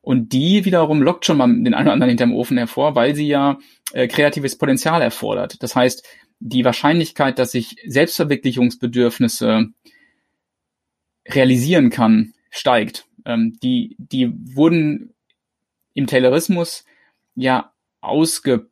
Und 0.00 0.32
die 0.32 0.64
wiederum 0.64 1.02
lockt 1.02 1.26
schon 1.26 1.36
mal 1.36 1.48
den 1.48 1.74
einen 1.74 1.86
oder 1.86 1.92
anderen 1.92 2.08
hinterm 2.08 2.34
Ofen 2.34 2.56
hervor, 2.56 2.94
weil 2.94 3.14
sie 3.14 3.26
ja 3.26 3.58
äh, 3.92 4.08
kreatives 4.08 4.56
Potenzial 4.56 5.02
erfordert. 5.02 5.62
Das 5.62 5.76
heißt, 5.76 6.06
die 6.38 6.64
Wahrscheinlichkeit, 6.64 7.38
dass 7.38 7.52
sich 7.52 7.76
Selbstverwirklichungsbedürfnisse 7.86 9.66
realisieren 11.28 11.90
kann, 11.90 12.32
steigt. 12.50 13.04
Ähm, 13.26 13.58
die, 13.62 13.96
die 13.98 14.32
wurden 14.56 15.12
im 15.92 16.06
Taylorismus 16.06 16.86
ja 17.34 17.74
ausge 18.00 18.69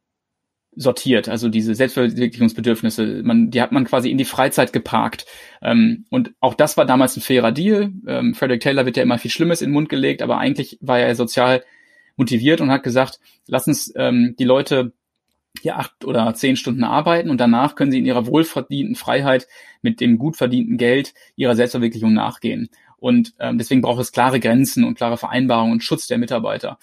sortiert, 0.79 1.29
also 1.29 1.49
diese 1.49 1.75
Selbstverwirklichungsbedürfnisse, 1.75 3.23
man, 3.25 3.51
die 3.51 3.61
hat 3.61 3.73
man 3.73 3.85
quasi 3.85 4.11
in 4.11 4.17
die 4.17 4.25
Freizeit 4.25 4.73
geparkt. 4.73 5.27
Ähm, 5.61 6.07
und 6.09 6.33
auch 6.41 6.55
das 6.55 6.77
war 6.77 6.87
damals 6.87 7.17
ein 7.17 7.21
fairer 7.21 7.51
Deal. 7.51 7.93
Ähm, 8.07 8.35
Frederick 8.35 8.61
Taylor 8.61 8.87
wird 8.87 8.97
ja 8.97 9.03
immer 9.03 9.19
viel 9.19 9.31
Schlimmes 9.31 9.61
in 9.61 9.71
den 9.71 9.75
Mund 9.75 9.89
gelegt, 9.89 10.23
aber 10.23 10.39
eigentlich 10.39 10.79
war 10.81 11.01
er 11.01 11.15
sozial 11.17 11.65
motiviert 12.17 12.61
und 12.61 12.71
hat 12.71 12.85
gesagt, 12.85 13.19
lass 13.49 13.67
uns 13.67 13.93
ähm, 13.97 14.37
die 14.39 14.45
Leute 14.45 14.93
hier 15.61 15.79
acht 15.79 16.05
oder 16.05 16.33
zehn 16.35 16.55
Stunden 16.55 16.85
arbeiten 16.85 17.31
und 17.31 17.41
danach 17.41 17.75
können 17.75 17.91
sie 17.91 17.99
in 17.99 18.07
ihrer 18.07 18.27
wohlverdienten 18.27 18.95
Freiheit 18.95 19.49
mit 19.83 20.01
dem 20.01 20.17
gut 20.17 20.37
verdienten 20.37 20.77
Geld 20.77 21.13
ihrer 21.35 21.57
Selbstverwirklichung 21.57 22.13
nachgehen. 22.13 22.69
Und 22.99 23.35
ähm, 23.41 23.59
deswegen 23.59 23.81
braucht 23.81 24.01
es 24.01 24.13
klare 24.13 24.39
Grenzen 24.39 24.85
und 24.85 24.97
klare 24.97 25.17
Vereinbarungen 25.17 25.73
und 25.73 25.85
Schutz 25.85 26.07
der 26.07 26.19
Mitarbeiter. 26.19 26.79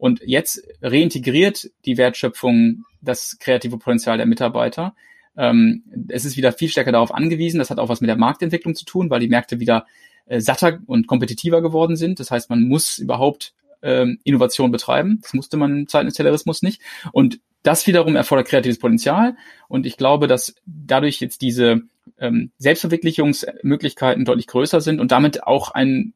Und 0.00 0.22
jetzt 0.24 0.66
reintegriert 0.80 1.70
die 1.84 1.98
Wertschöpfung 1.98 2.84
das 3.02 3.38
kreative 3.38 3.76
Potenzial 3.76 4.16
der 4.16 4.24
Mitarbeiter. 4.24 4.94
Ähm, 5.36 5.84
es 6.08 6.24
ist 6.24 6.38
wieder 6.38 6.52
viel 6.52 6.70
stärker 6.70 6.90
darauf 6.90 7.12
angewiesen. 7.12 7.58
Das 7.58 7.68
hat 7.68 7.78
auch 7.78 7.90
was 7.90 8.00
mit 8.00 8.08
der 8.08 8.16
Marktentwicklung 8.16 8.74
zu 8.74 8.86
tun, 8.86 9.10
weil 9.10 9.20
die 9.20 9.28
Märkte 9.28 9.60
wieder 9.60 9.84
äh, 10.24 10.40
satter 10.40 10.80
und 10.86 11.06
kompetitiver 11.06 11.60
geworden 11.60 11.96
sind. 11.96 12.18
Das 12.18 12.30
heißt, 12.30 12.48
man 12.48 12.62
muss 12.62 12.96
überhaupt 12.96 13.52
ähm, 13.82 14.18
Innovation 14.24 14.70
betreiben. 14.70 15.18
Das 15.20 15.34
musste 15.34 15.58
man 15.58 15.80
im 15.80 15.88
Zeiten 15.88 16.06
des 16.06 16.14
Terrorismus 16.14 16.62
nicht. 16.62 16.80
Und 17.12 17.38
das 17.62 17.86
wiederum 17.86 18.16
erfordert 18.16 18.48
kreatives 18.48 18.78
Potenzial. 18.78 19.36
Und 19.68 19.84
ich 19.84 19.98
glaube, 19.98 20.28
dass 20.28 20.54
dadurch 20.64 21.20
jetzt 21.20 21.42
diese 21.42 21.82
ähm, 22.18 22.52
Selbstverwirklichungsmöglichkeiten 22.56 24.24
deutlich 24.24 24.46
größer 24.46 24.80
sind 24.80 24.98
und 24.98 25.12
damit 25.12 25.42
auch 25.42 25.72
ein, 25.72 26.14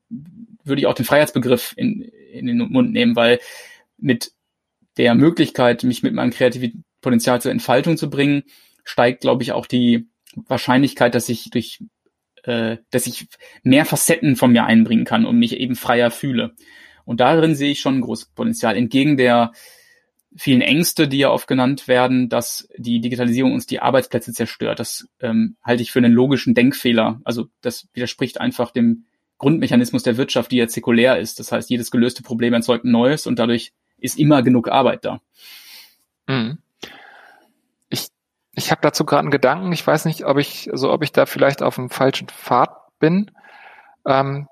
würde 0.64 0.80
ich 0.80 0.86
auch 0.86 0.94
den 0.94 1.04
Freiheitsbegriff 1.04 1.74
in, 1.76 2.00
in 2.00 2.46
den 2.46 2.58
Mund 2.58 2.92
nehmen, 2.92 3.14
weil 3.14 3.40
mit 4.04 4.32
der 4.96 5.14
Möglichkeit, 5.14 5.82
mich 5.82 6.02
mit 6.02 6.14
meinem 6.14 6.30
kreativen 6.30 6.84
Potenzial 7.00 7.40
zur 7.40 7.50
Entfaltung 7.50 7.96
zu 7.96 8.08
bringen, 8.08 8.44
steigt, 8.84 9.23
glaube 9.23 9.42
ich, 9.42 9.52
auch 9.52 9.66
die 9.66 10.08
Wahrscheinlichkeit, 10.37 11.14
dass 11.14 11.28
ich 11.28 11.50
durch 11.50 11.80
äh, 12.44 12.76
dass 12.90 13.06
ich 13.06 13.26
mehr 13.62 13.87
Facetten 13.87 14.37
von 14.37 14.52
mir 14.52 14.64
einbringen 14.64 15.04
kann 15.04 15.25
und 15.25 15.38
mich 15.38 15.56
eben 15.56 15.75
freier 15.75 16.11
fühle. 16.11 16.54
Und 17.04 17.20
darin 17.20 17.54
sehe 17.54 17.73
ich 17.73 17.80
schon 17.80 17.99
ein 17.99 18.00
großes 18.02 18.30
Potenzial. 18.34 18.76
Entgegen 18.76 19.16
der 19.16 19.52
vielen 20.37 20.61
Ängste, 20.61 21.08
die 21.08 21.18
ja 21.18 21.30
oft 21.30 21.46
genannt 21.46 21.87
werden, 21.88 22.28
dass 22.28 22.68
die 22.76 23.00
Digitalisierung 23.00 23.52
uns 23.52 23.66
die 23.66 23.80
Arbeitsplätze 23.80 24.32
zerstört. 24.32 24.80
Das 24.80 25.08
ähm, 25.20 25.56
halte 25.62 25.82
ich 25.82 25.92
für 25.92 26.00
einen 26.00 26.12
logischen 26.12 26.54
Denkfehler. 26.54 27.20
Also 27.25 27.46
das 27.61 27.88
widerspricht 27.92 28.40
einfach 28.40 28.73
dem 28.73 29.06
Grundmechanismus 29.38 30.02
der 30.02 30.16
Wirtschaft, 30.16 30.50
die 30.50 30.56
ja 30.56 30.66
zirkulär 30.66 31.18
ist. 31.18 31.38
Das 31.38 31.52
heißt, 31.52 31.70
jedes 31.70 31.90
gelöste 31.90 32.23
Problem 32.23 32.52
erzeugt 32.52 32.84
ein 32.84 32.90
neues 32.90 33.26
und 33.26 33.38
dadurch 33.38 33.73
ist 34.04 34.18
immer 34.18 34.42
genug 34.42 34.68
Arbeit 34.68 35.04
da. 35.04 35.20
Mhm. 36.26 36.58
Ich, 37.88 38.08
ich 38.52 38.70
habe 38.70 38.82
dazu 38.82 39.04
gerade 39.04 39.20
einen 39.20 39.30
Gedanken. 39.30 39.73
Ich 39.73 39.87
weiß 39.87 40.04
nicht, 40.04 40.25
ob 40.25 40.38
ich, 40.38 40.70
also 40.70 40.92
ob 40.92 41.02
ich 41.02 41.12
da 41.12 41.26
vielleicht 41.26 41.62
auf 41.62 41.76
dem 41.76 41.88
falschen 41.88 42.28
Pfad 42.28 42.70
bin. 42.99 43.30
Ähm, 44.06 44.46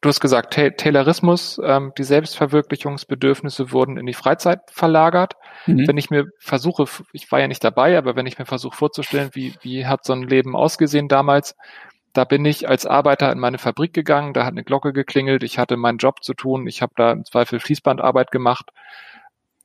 du 0.00 0.08
hast 0.08 0.20
gesagt, 0.20 0.52
Taylorismus, 0.52 1.58
ähm, 1.64 1.92
die 1.96 2.04
Selbstverwirklichungsbedürfnisse 2.04 3.72
wurden 3.72 3.96
in 3.96 4.04
die 4.04 4.12
Freizeit 4.12 4.60
verlagert. 4.70 5.34
Mhm. 5.66 5.88
Wenn 5.88 5.96
ich 5.96 6.10
mir 6.10 6.26
versuche, 6.38 6.84
ich 7.12 7.32
war 7.32 7.40
ja 7.40 7.48
nicht 7.48 7.64
dabei, 7.64 7.96
aber 7.96 8.14
wenn 8.14 8.26
ich 8.26 8.38
mir 8.38 8.46
versuche 8.46 8.76
vorzustellen, 8.76 9.30
wie, 9.32 9.54
wie 9.62 9.86
hat 9.86 10.04
so 10.04 10.12
ein 10.12 10.22
Leben 10.22 10.54
ausgesehen 10.54 11.08
damals, 11.08 11.56
da 12.12 12.24
bin 12.24 12.44
ich 12.44 12.68
als 12.68 12.86
Arbeiter 12.86 13.32
in 13.32 13.38
meine 13.38 13.58
Fabrik 13.58 13.92
gegangen, 13.92 14.34
da 14.34 14.44
hat 14.44 14.52
eine 14.52 14.64
Glocke 14.64 14.92
geklingelt, 14.92 15.42
ich 15.42 15.58
hatte 15.58 15.76
meinen 15.76 15.98
Job 15.98 16.22
zu 16.22 16.34
tun, 16.34 16.66
ich 16.66 16.82
habe 16.82 16.92
da 16.96 17.12
im 17.12 17.24
Zweifel 17.24 17.60
Fließbandarbeit 17.60 18.30
gemacht 18.30 18.70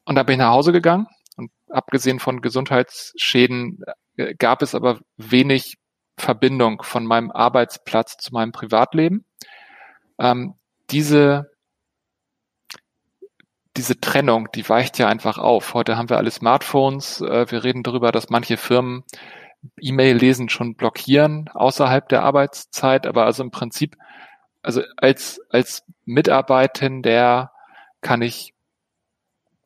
und 0.06 0.16
da 0.16 0.24
bin 0.24 0.34
ich 0.34 0.40
nach 0.40 0.52
Hause 0.52 0.72
gegangen 0.72 1.08
und 1.36 1.52
abgesehen 1.70 2.20
von 2.20 2.42
Gesundheitsschäden 2.42 3.84
äh, 4.16 4.34
gab 4.36 4.62
es 4.62 4.76
aber 4.76 5.00
wenig 5.18 5.78
Verbindung 6.18 6.82
von 6.84 7.06
meinem 7.06 7.32
Arbeitsplatz 7.32 8.18
zu 8.18 8.34
meinem 8.34 8.52
Privatleben. 8.52 9.26
Ähm, 10.20 10.56
diese 10.90 11.52
diese 13.78 14.00
Trennung, 14.02 14.50
die 14.56 14.68
weicht 14.68 14.98
ja 14.98 15.08
einfach 15.08 15.38
auf. 15.38 15.76
Heute 15.76 15.98
haben 15.98 16.10
wir 16.10 16.18
alle 16.18 16.32
Smartphones. 16.32 17.22
Äh, 17.22 17.50
wir 17.52 17.64
reden 17.64 17.84
darüber, 17.84 18.12
dass 18.12 18.30
manche 18.30 18.58
Firmen 18.58 19.04
E-Mail-Lesen 19.80 20.50
schon 20.50 20.76
blockieren 20.76 21.50
außerhalb 21.54 22.08
der 22.10 22.24
Arbeitszeit, 22.24 23.08
aber 23.08 23.26
also 23.26 23.44
im 23.44 23.52
Prinzip, 23.52 23.98
also 24.62 24.82
als, 24.98 25.42
als 25.50 25.84
Mitarbeiterin, 26.06 27.02
der 27.02 27.52
kann 28.02 28.22
ich, 28.22 28.54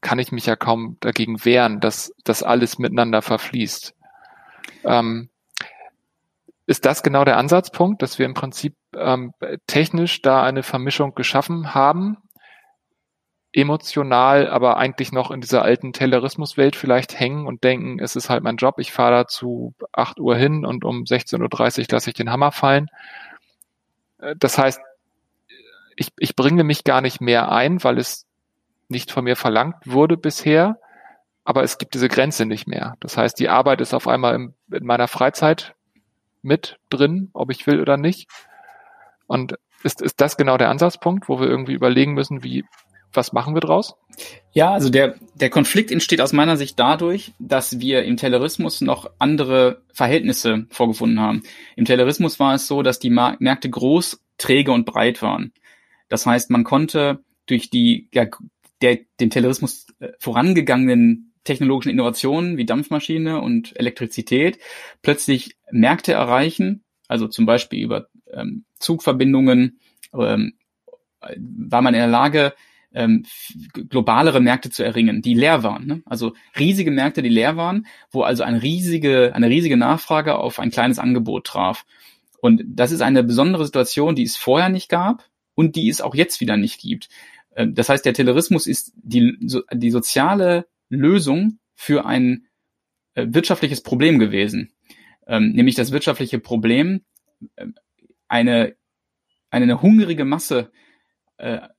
kann 0.02 0.20
ich 0.20 0.32
mich 0.32 0.46
ja 0.46 0.56
kaum 0.56 0.98
dagegen 1.00 1.44
wehren, 1.46 1.80
dass 1.80 2.14
das 2.24 2.44
alles 2.44 2.80
miteinander 2.80 3.22
verfließt. 3.22 3.94
Ähm, 4.84 5.30
ist 6.66 6.86
das 6.86 7.04
genau 7.04 7.26
der 7.26 7.38
Ansatzpunkt, 7.38 8.02
dass 8.02 8.18
wir 8.18 8.26
im 8.26 8.34
Prinzip 8.34 8.76
ähm, 8.96 9.34
technisch 9.68 10.22
da 10.22 10.44
eine 10.44 10.64
Vermischung 10.64 11.16
geschaffen 11.16 11.74
haben, 11.74 12.18
emotional, 13.54 14.50
aber 14.50 14.78
eigentlich 14.78 15.12
noch 15.12 15.30
in 15.30 15.42
dieser 15.42 15.62
alten 15.62 15.92
Taylorismus-Welt 15.92 16.76
vielleicht 16.76 17.20
hängen 17.20 17.46
und 17.46 17.64
denken, 17.64 18.00
es 18.00 18.16
ist 18.16 18.30
halt 18.30 18.44
mein 18.44 18.56
Job, 18.56 18.76
ich 18.80 18.92
fahre 18.94 19.12
da 19.12 19.28
zu 19.28 19.74
8 19.92 20.20
Uhr 20.20 20.36
hin 20.38 20.66
und 20.66 20.86
um 20.86 21.04
16.30 21.04 21.82
Uhr 21.82 21.86
lasse 21.92 22.10
ich 22.10 22.16
den 22.16 22.32
Hammer 22.32 22.52
fallen. 22.52 22.90
Äh, 24.20 24.36
das 24.40 24.58
heißt, 24.58 24.80
ich, 25.98 26.10
ich 26.18 26.36
bringe 26.36 26.64
mich 26.64 26.84
gar 26.84 27.02
nicht 27.02 27.20
mehr 27.20 27.52
ein, 27.52 27.84
weil 27.84 27.98
es 27.98 28.26
nicht 28.88 29.12
von 29.12 29.26
mir 29.26 29.36
verlangt 29.36 29.76
wurde 29.86 30.18
bisher. 30.18 30.78
aber 31.44 31.64
es 31.64 31.78
gibt 31.78 31.96
diese 31.96 32.08
Grenze 32.08 32.46
nicht 32.46 32.68
mehr. 32.68 32.96
Das 33.00 33.18
heißt, 33.18 33.40
die 33.40 33.50
Arbeit 33.50 33.82
ist 33.82 33.94
auf 33.94 34.08
einmal 34.08 34.36
im, 34.36 34.54
in 34.72 34.86
meiner 34.86 35.08
Freizeit 35.08 35.76
mit 36.42 36.78
drin, 36.90 37.30
ob 37.34 37.52
ich 37.52 37.68
will 37.68 37.82
oder 37.82 37.98
nicht. 37.98 38.30
Und 39.28 39.56
ist, 39.84 40.02
ist 40.02 40.22
das 40.22 40.38
genau 40.38 40.58
der 40.58 40.70
Ansatzpunkt, 40.70 41.28
wo 41.30 41.40
wir 41.40 41.48
irgendwie 41.48 41.74
überlegen 41.74 42.14
müssen, 42.14 42.44
wie, 42.44 42.64
was 43.14 43.34
machen 43.34 43.56
wir 43.56 43.62
draus? 43.62 43.96
Ja, 44.54 44.72
also 44.72 44.90
der, 44.90 45.16
der 45.36 45.50
Konflikt 45.50 45.92
entsteht 45.92 46.22
aus 46.22 46.34
meiner 46.34 46.58
Sicht 46.58 46.80
dadurch, 46.80 47.34
dass 47.40 47.80
wir 47.80 48.04
im 48.04 48.18
Taylorismus 48.18 48.82
noch 48.82 49.10
andere 49.20 49.82
Verhältnisse 49.94 50.66
vorgefunden 50.70 51.20
haben. 51.20 51.44
Im 51.76 51.86
Taylorismus 51.86 52.40
war 52.40 52.54
es 52.56 52.68
so, 52.68 52.82
dass 52.84 53.00
die 53.00 53.10
Märkte 53.10 53.70
groß, 53.70 54.22
träge 54.38 54.72
und 54.72 54.86
breit 54.86 55.22
waren. 55.22 55.54
Das 56.10 56.26
heißt, 56.26 56.50
man 56.50 56.64
konnte 56.64 57.24
durch 57.46 57.70
die 57.70 58.10
ja, 58.14 58.28
der 58.82 59.00
dem 59.20 59.30
Taylorismus 59.30 59.88
äh, 60.00 60.10
vorangegangenen 60.20 61.34
technologischen 61.44 61.90
Innovationen 61.90 62.58
wie 62.58 62.66
Dampfmaschine 62.66 63.42
und 63.42 63.78
Elektrizität 63.80 64.60
plötzlich 65.02 65.58
Märkte 65.72 66.14
erreichen, 66.14 66.84
also 67.08 67.28
zum 67.28 67.46
Beispiel 67.46 67.84
über 67.84 68.08
ähm, 68.32 68.66
Zugverbindungen, 68.80 69.80
ähm, 70.14 70.54
war 71.38 71.82
man 71.82 71.94
in 71.94 72.00
der 72.00 72.08
Lage, 72.08 72.54
ähm, 72.94 73.26
globalere 73.90 74.40
Märkte 74.42 74.70
zu 74.70 74.84
erringen, 74.84 75.22
die 75.22 75.34
leer 75.34 75.64
waren. 75.64 75.86
Ne? 75.86 76.02
Also 76.06 76.34
riesige 76.58 76.92
Märkte, 76.92 77.22
die 77.22 77.30
leer 77.30 77.58
waren, 77.58 77.88
wo 78.12 78.24
also 78.24 78.44
eine 78.44 78.62
riesige, 78.62 79.34
eine 79.34 79.50
riesige 79.50 79.78
Nachfrage 79.78 80.36
auf 80.36 80.60
ein 80.60 80.72
kleines 80.72 81.00
Angebot 81.00 81.46
traf. 81.46 81.86
Und 82.42 82.64
das 82.66 82.92
ist 82.92 83.02
eine 83.02 83.24
besondere 83.24 83.66
Situation, 83.66 84.16
die 84.16 84.24
es 84.24 84.36
vorher 84.36 84.70
nicht 84.70 84.90
gab 84.90 85.30
und 85.56 85.76
die 85.76 85.90
es 85.90 86.02
auch 86.02 86.16
jetzt 86.16 86.42
wieder 86.42 86.58
nicht 86.58 86.82
gibt. 86.82 87.10
Ähm, 87.56 87.76
das 87.76 87.90
heißt, 87.90 88.06
der 88.06 88.14
Taylorismus 88.14 88.68
ist 88.68 88.94
die, 88.96 89.38
die 89.74 89.92
soziale 89.92 90.68
Lösung 90.90 91.60
für 91.76 92.06
ein 92.06 92.48
äh, 93.14 93.28
wirtschaftliches 93.30 93.82
Problem 93.82 94.20
gewesen. 94.20 94.72
Ähm, 95.28 95.52
nämlich 95.52 95.76
das 95.76 95.92
wirtschaftliche 95.92 96.40
Problem, 96.40 97.02
äh, 97.56 97.68
eine, 98.28 98.76
eine 99.50 99.82
hungrige 99.82 100.26
Masse 100.26 100.72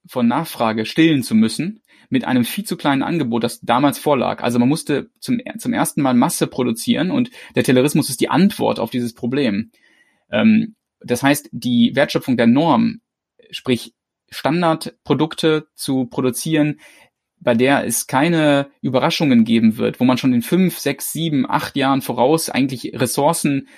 von 0.06 0.26
Nachfrage 0.26 0.86
stillen 0.86 1.22
zu 1.22 1.34
müssen 1.34 1.82
mit 2.12 2.26
einem 2.26 2.44
viel 2.44 2.64
zu 2.64 2.76
kleinen 2.76 3.02
Angebot, 3.02 3.42
das 3.42 3.60
damals 3.60 3.98
vorlag. 3.98 4.42
Also 4.42 4.58
man 4.58 4.68
musste 4.68 5.10
zum, 5.18 5.40
zum 5.56 5.72
ersten 5.72 6.02
Mal 6.02 6.12
Masse 6.12 6.46
produzieren 6.46 7.10
und 7.10 7.30
der 7.54 7.64
Taylorismus 7.64 8.10
ist 8.10 8.20
die 8.20 8.28
Antwort 8.28 8.78
auf 8.78 8.90
dieses 8.90 9.14
Problem. 9.14 9.70
Ähm, 10.30 10.76
das 11.00 11.22
heißt, 11.22 11.48
die 11.52 11.92
Wertschöpfung 11.94 12.36
der 12.36 12.46
Norm, 12.46 13.00
sprich 13.50 13.94
Standardprodukte 14.28 15.68
zu 15.74 16.04
produzieren, 16.04 16.80
bei 17.40 17.54
der 17.54 17.86
es 17.86 18.06
keine 18.06 18.68
Überraschungen 18.82 19.44
geben 19.44 19.78
wird, 19.78 19.98
wo 19.98 20.04
man 20.04 20.18
schon 20.18 20.34
in 20.34 20.42
fünf, 20.42 20.78
sechs, 20.78 21.12
sieben, 21.12 21.48
acht 21.48 21.76
Jahren 21.76 22.02
voraus 22.02 22.50
eigentlich 22.50 22.92
Ressourcen 22.94 23.68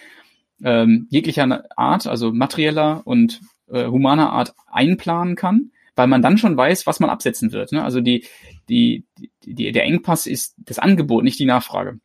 ähm, 0.63 1.07
jeglicher 1.09 1.65
Art, 1.77 2.09
also 2.09 2.33
materieller 2.33 3.03
und 3.07 3.41
äh, 3.69 3.87
humaner 3.87 4.33
Art 4.33 4.55
einplanen 4.67 5.37
kann, 5.37 5.71
weil 5.97 6.07
man 6.07 6.23
dann 6.23 6.39
schon 6.39 6.57
weiß, 6.57 6.87
was 6.87 7.01
man 7.01 7.11
absetzen 7.11 7.53
wird. 7.53 7.73
Ne? 7.73 7.83
Also 7.83 8.01
die, 8.01 8.25
die, 8.69 9.07
die, 9.45 9.73
der 9.73 9.85
Engpass 9.85 10.27
ist 10.27 10.55
das 10.59 10.79
Angebot, 10.79 11.25
nicht 11.25 11.39
die 11.39 11.45
Nachfrage. 11.45 12.01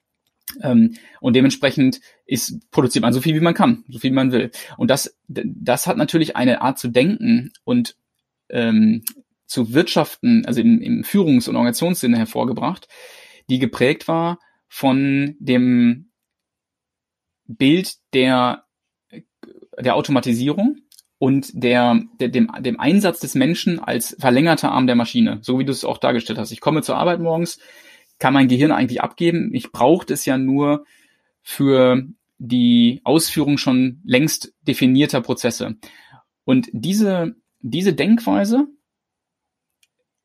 Ähm, 0.62 0.96
und 1.22 1.36
dementsprechend 1.36 2.02
ist, 2.26 2.70
produziert 2.72 3.04
man 3.04 3.14
so 3.14 3.22
viel, 3.22 3.36
wie 3.36 3.40
man 3.40 3.54
kann, 3.54 3.84
so 3.88 4.00
viel 4.00 4.12
man 4.12 4.32
will. 4.32 4.52
Und 4.78 4.90
das, 4.90 5.18
das 5.28 5.88
hat 5.88 5.98
natürlich 5.98 6.36
eine 6.36 6.62
Art 6.62 6.80
zu 6.80 6.88
denken 6.88 7.52
und 7.64 7.96
ähm, 8.50 9.04
zu 9.46 9.74
wirtschaften, 9.74 10.46
also 10.46 10.62
im, 10.62 10.82
im 10.82 11.04
Führungs- 11.04 11.50
und 11.50 11.56
Organisationssinne 11.56 12.18
hervorgebracht, 12.18 12.88
die 13.50 13.60
geprägt 13.60 14.08
war 14.08 14.40
von 14.68 15.36
dem 15.40 16.12
Bild 17.46 17.96
der, 18.14 18.66
der 19.80 19.96
Automatisierung 19.96 20.79
und 21.20 21.52
der, 21.54 22.02
der, 22.20 22.30
dem, 22.30 22.50
dem 22.62 22.80
Einsatz 22.80 23.20
des 23.20 23.36
Menschen 23.36 23.80
als 23.80 24.16
verlängerter 24.20 24.72
Arm 24.72 24.88
der 24.88 24.96
Maschine, 24.96 25.40
so 25.42 25.60
wie 25.60 25.66
du 25.66 25.72
es 25.72 25.86
auch 25.86 25.98
dargestellt 25.98 26.40
hast. 26.40 26.52
Ich 26.52 26.62
komme 26.62 26.82
zur 26.82 26.98
Arbeit 26.98 27.20
morgens, 27.20 27.60
kann 28.18 28.34
mein 28.34 28.48
Gehirn 28.48 28.72
eigentlich 28.72 29.02
abgeben. 29.02 29.52
Ich 29.54 29.72
brauche 29.72 30.12
es 30.12 30.26
ja 30.26 30.38
nur 30.38 30.86
für 31.44 32.04
die 32.38 33.02
Ausführung 33.04 33.58
schon 33.58 34.02
längst 34.04 34.54
definierter 34.66 35.22
Prozesse. 35.22 35.76
Und 36.46 36.70
diese 36.72 37.36
diese 37.62 37.94
Denkweise, 37.94 38.68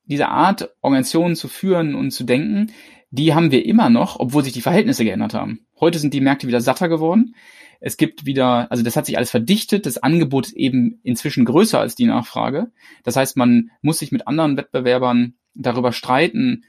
diese 0.05 0.29
Art, 0.29 0.71
Organisationen 0.81 1.35
zu 1.37 1.49
führen 1.49 1.95
und 1.95 2.11
zu 2.11 2.25
denken, 2.25 2.73
die 3.15 3.33
haben 3.33 3.53
wir 3.53 3.65
immer 3.65 3.91
noch, 3.91 4.19
obwohl 4.19 4.43
sich 4.43 4.53
die 4.53 4.61
Verhältnisse 4.61 5.05
geändert 5.05 5.35
haben. 5.35 5.67
Heute 5.79 6.01
sind 6.01 6.13
die 6.13 6.21
Märkte 6.21 6.49
wieder 6.49 6.61
satter 6.61 6.89
geworden. 6.89 7.37
Es 7.81 7.97
gibt 7.97 8.27
wieder, 8.27 8.71
also 8.73 8.83
das 8.83 8.97
hat 8.97 9.07
sich 9.07 9.17
alles 9.17 9.31
verdichtet. 9.31 9.87
Das 9.87 9.99
Angebot 9.99 10.47
ist 10.47 10.57
eben 10.57 10.99
inzwischen 11.05 11.45
größer 11.45 11.79
als 11.79 11.95
die 11.95 12.07
Nachfrage. 12.07 12.73
Das 13.05 13.15
heißt, 13.15 13.37
man 13.37 13.71
muss 13.83 14.01
sich 14.01 14.11
mit 14.11 14.27
anderen 14.27 14.57
Wettbewerbern 14.57 15.35
darüber 15.55 15.93
streiten, 15.93 16.65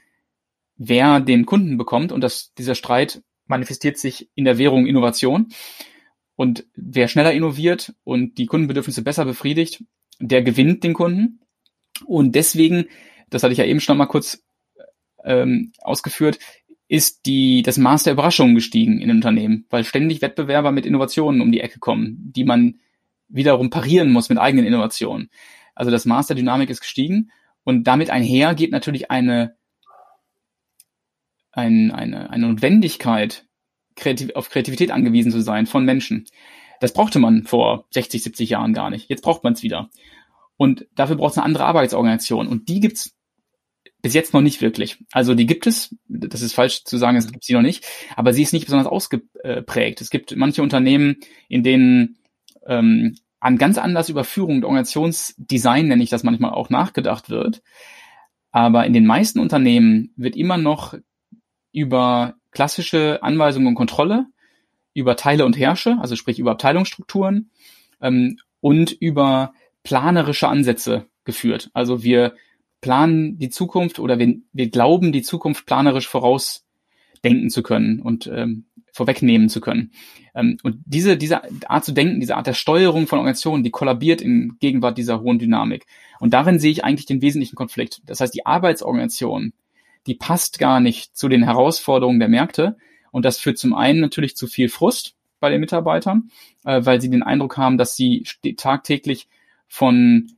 wer 0.76 1.18
den 1.18 1.46
Kunden 1.46 1.78
bekommt. 1.78 2.12
Und 2.12 2.20
das, 2.20 2.52
dieser 2.54 2.76
Streit 2.76 3.22
manifestiert 3.46 3.98
sich 3.98 4.30
in 4.36 4.44
der 4.44 4.56
Währung 4.56 4.86
Innovation. 4.86 5.48
Und 6.36 6.64
wer 6.76 7.08
schneller 7.08 7.32
innoviert 7.32 7.92
und 8.04 8.38
die 8.38 8.46
Kundenbedürfnisse 8.46 9.02
besser 9.02 9.24
befriedigt, 9.24 9.82
der 10.20 10.42
gewinnt 10.42 10.84
den 10.84 10.94
Kunden. 10.94 11.40
Und 12.04 12.36
deswegen, 12.36 12.84
das 13.30 13.42
hatte 13.42 13.52
ich 13.52 13.58
ja 13.58 13.64
eben 13.64 13.80
schon 13.80 13.98
mal 13.98 14.06
kurz 14.06 14.45
ähm, 15.24 15.72
ausgeführt, 15.80 16.38
ist 16.88 17.26
die, 17.26 17.62
das 17.62 17.78
Maß 17.78 18.04
der 18.04 18.12
Überraschungen 18.12 18.54
gestiegen 18.54 19.00
in 19.00 19.10
Unternehmen, 19.10 19.66
weil 19.70 19.84
ständig 19.84 20.22
Wettbewerber 20.22 20.70
mit 20.70 20.86
Innovationen 20.86 21.40
um 21.40 21.50
die 21.50 21.60
Ecke 21.60 21.80
kommen, 21.80 22.32
die 22.34 22.44
man 22.44 22.78
wiederum 23.28 23.70
parieren 23.70 24.12
muss 24.12 24.28
mit 24.28 24.38
eigenen 24.38 24.66
Innovationen. 24.66 25.30
Also 25.74 25.90
das 25.90 26.04
Maß 26.04 26.28
der 26.28 26.36
Dynamik 26.36 26.70
ist 26.70 26.80
gestiegen 26.80 27.30
und 27.64 27.84
damit 27.84 28.10
einher 28.10 28.54
geht 28.54 28.70
natürlich 28.70 29.10
eine, 29.10 29.56
ein, 31.50 31.90
eine, 31.90 32.30
eine 32.30 32.46
Notwendigkeit, 32.46 33.46
kreativ, 33.96 34.30
auf 34.36 34.50
Kreativität 34.50 34.92
angewiesen 34.92 35.32
zu 35.32 35.40
sein 35.40 35.66
von 35.66 35.84
Menschen. 35.84 36.26
Das 36.80 36.92
brauchte 36.92 37.18
man 37.18 37.42
vor 37.42 37.86
60, 37.90 38.22
70 38.22 38.50
Jahren 38.50 38.74
gar 38.74 38.90
nicht. 38.90 39.08
Jetzt 39.08 39.22
braucht 39.22 39.42
man 39.42 39.54
es 39.54 39.62
wieder. 39.62 39.90
Und 40.56 40.86
dafür 40.94 41.16
braucht 41.16 41.32
es 41.32 41.38
eine 41.38 41.46
andere 41.46 41.64
Arbeitsorganisation. 41.64 42.46
Und 42.46 42.68
die 42.68 42.80
gibt's 42.80 43.15
bis 44.02 44.14
jetzt 44.14 44.34
noch 44.34 44.40
nicht 44.40 44.60
wirklich. 44.60 44.98
Also 45.12 45.34
die 45.34 45.46
gibt 45.46 45.66
es, 45.66 45.94
das 46.08 46.42
ist 46.42 46.54
falsch 46.54 46.84
zu 46.84 46.96
sagen, 46.96 47.16
es 47.16 47.30
gibt 47.30 47.44
sie 47.44 47.54
noch 47.54 47.62
nicht, 47.62 47.84
aber 48.14 48.32
sie 48.32 48.42
ist 48.42 48.52
nicht 48.52 48.66
besonders 48.66 48.86
ausgeprägt. 48.86 50.00
Es 50.00 50.10
gibt 50.10 50.36
manche 50.36 50.62
Unternehmen, 50.62 51.16
in 51.48 51.62
denen 51.62 52.18
ähm, 52.66 53.16
an 53.40 53.58
ganz 53.58 53.78
anders 53.78 54.08
über 54.08 54.24
Führung 54.24 54.56
und 54.56 54.64
Organisationsdesign, 54.64 55.88
nenne 55.88 56.02
ich 56.02 56.10
das 56.10 56.22
manchmal 56.22 56.52
auch, 56.52 56.70
nachgedacht 56.70 57.30
wird. 57.30 57.62
Aber 58.50 58.86
in 58.86 58.92
den 58.92 59.06
meisten 59.06 59.38
Unternehmen 59.40 60.12
wird 60.16 60.36
immer 60.36 60.56
noch 60.56 60.94
über 61.72 62.34
klassische 62.50 63.22
Anweisungen 63.22 63.68
und 63.68 63.74
Kontrolle 63.74 64.26
über 64.94 65.14
Teile 65.14 65.44
und 65.44 65.58
Herrsche, 65.58 65.98
also 66.00 66.16
sprich 66.16 66.38
über 66.38 66.52
Abteilungsstrukturen 66.52 67.50
ähm, 68.00 68.38
und 68.60 68.92
über 68.92 69.52
planerische 69.82 70.48
Ansätze 70.48 71.06
geführt. 71.24 71.70
Also 71.74 72.02
wir 72.02 72.34
planen 72.80 73.38
die 73.38 73.50
Zukunft 73.50 73.98
oder 73.98 74.18
wir, 74.18 74.36
wir 74.52 74.70
glauben, 74.70 75.12
die 75.12 75.22
Zukunft 75.22 75.66
planerisch 75.66 76.08
vorausdenken 76.08 77.50
zu 77.50 77.62
können 77.62 78.00
und 78.00 78.26
ähm, 78.26 78.66
vorwegnehmen 78.92 79.48
zu 79.48 79.60
können. 79.60 79.92
Ähm, 80.34 80.58
und 80.62 80.78
diese, 80.86 81.16
diese 81.16 81.42
Art 81.68 81.84
zu 81.84 81.92
denken, 81.92 82.20
diese 82.20 82.36
Art 82.36 82.46
der 82.46 82.54
Steuerung 82.54 83.06
von 83.06 83.18
Organisationen, 83.18 83.62
die 83.62 83.70
kollabiert 83.70 84.20
in 84.20 84.56
Gegenwart 84.60 84.98
dieser 84.98 85.20
hohen 85.20 85.38
Dynamik. 85.38 85.86
Und 86.18 86.32
darin 86.32 86.58
sehe 86.58 86.70
ich 86.70 86.84
eigentlich 86.84 87.06
den 87.06 87.22
wesentlichen 87.22 87.56
Konflikt. 87.56 88.00
Das 88.06 88.20
heißt, 88.20 88.34
die 88.34 88.46
Arbeitsorganisation, 88.46 89.52
die 90.06 90.14
passt 90.14 90.58
gar 90.58 90.80
nicht 90.80 91.16
zu 91.16 91.28
den 91.28 91.42
Herausforderungen 91.42 92.20
der 92.20 92.28
Märkte, 92.28 92.76
und 93.16 93.24
das 93.24 93.38
führt 93.38 93.56
zum 93.56 93.74
einen 93.74 94.00
natürlich 94.00 94.36
zu 94.36 94.46
viel 94.46 94.68
Frust 94.68 95.14
bei 95.40 95.48
den 95.48 95.60
Mitarbeitern, 95.60 96.30
äh, 96.64 96.84
weil 96.84 97.00
sie 97.00 97.08
den 97.08 97.22
Eindruck 97.22 97.56
haben, 97.56 97.78
dass 97.78 97.96
sie 97.96 98.24
tagtäglich 98.58 99.28
von 99.68 100.32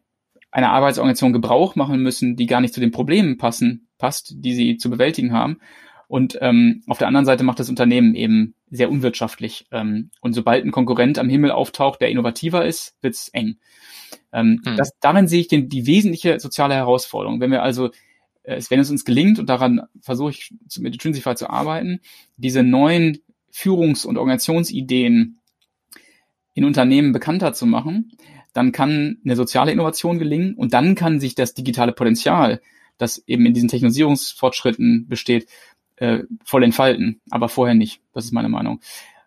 einer 0.50 0.70
Arbeitsorganisation 0.70 1.32
Gebrauch 1.32 1.76
machen 1.76 2.02
müssen, 2.02 2.36
die 2.36 2.46
gar 2.46 2.60
nicht 2.60 2.74
zu 2.74 2.80
den 2.80 2.90
Problemen 2.90 3.38
passen, 3.38 3.88
passt, 3.98 4.34
die 4.36 4.54
sie 4.54 4.76
zu 4.76 4.90
bewältigen 4.90 5.32
haben. 5.32 5.58
Und 6.06 6.38
ähm, 6.40 6.82
auf 6.86 6.96
der 6.96 7.06
anderen 7.06 7.26
Seite 7.26 7.44
macht 7.44 7.60
das 7.60 7.68
Unternehmen 7.68 8.14
eben 8.14 8.54
sehr 8.70 8.90
unwirtschaftlich. 8.90 9.66
Ähm, 9.70 10.10
und 10.22 10.32
sobald 10.32 10.64
ein 10.64 10.70
Konkurrent 10.70 11.18
am 11.18 11.28
Himmel 11.28 11.50
auftaucht, 11.50 12.00
der 12.00 12.08
innovativer 12.08 12.64
ist, 12.64 12.96
wird's 13.02 13.28
eng. 13.28 13.58
Ähm, 14.32 14.62
hm. 14.64 14.76
das, 14.76 14.92
darin 15.00 15.28
sehe 15.28 15.40
ich 15.40 15.48
den, 15.48 15.68
die 15.68 15.86
wesentliche 15.86 16.40
soziale 16.40 16.74
Herausforderung. 16.74 17.40
Wenn 17.40 17.50
wir 17.50 17.62
also 17.62 17.90
äh, 18.48 18.62
wenn 18.70 18.80
es 18.80 18.90
uns 18.90 19.04
gelingt, 19.04 19.38
und 19.38 19.48
daran 19.48 19.82
versuche 20.00 20.30
ich 20.30 20.54
mit 20.78 20.94
Intrinsify 20.94 21.34
zu 21.34 21.50
arbeiten, 21.50 22.00
diese 22.36 22.62
neuen 22.62 23.18
Führungs- 23.52 24.06
und 24.06 24.16
Organisationsideen 24.16 25.38
in 26.54 26.64
Unternehmen 26.64 27.12
bekannter 27.12 27.52
zu 27.52 27.66
machen, 27.66 28.12
dann 28.52 28.72
kann 28.72 29.18
eine 29.24 29.36
soziale 29.36 29.72
Innovation 29.72 30.18
gelingen 30.18 30.54
und 30.54 30.74
dann 30.74 30.94
kann 30.94 31.20
sich 31.20 31.34
das 31.34 31.54
digitale 31.54 31.92
Potenzial, 31.92 32.60
das 32.96 33.22
eben 33.26 33.46
in 33.46 33.54
diesen 33.54 33.68
Technologisierungsfortschritten 33.68 35.06
besteht, 35.08 35.48
äh, 35.96 36.24
voll 36.44 36.64
entfalten, 36.64 37.20
aber 37.30 37.48
vorher 37.48 37.74
nicht. 37.74 38.00
Das 38.12 38.24
ist 38.24 38.32
meine 38.32 38.48
Meinung. 38.48 38.80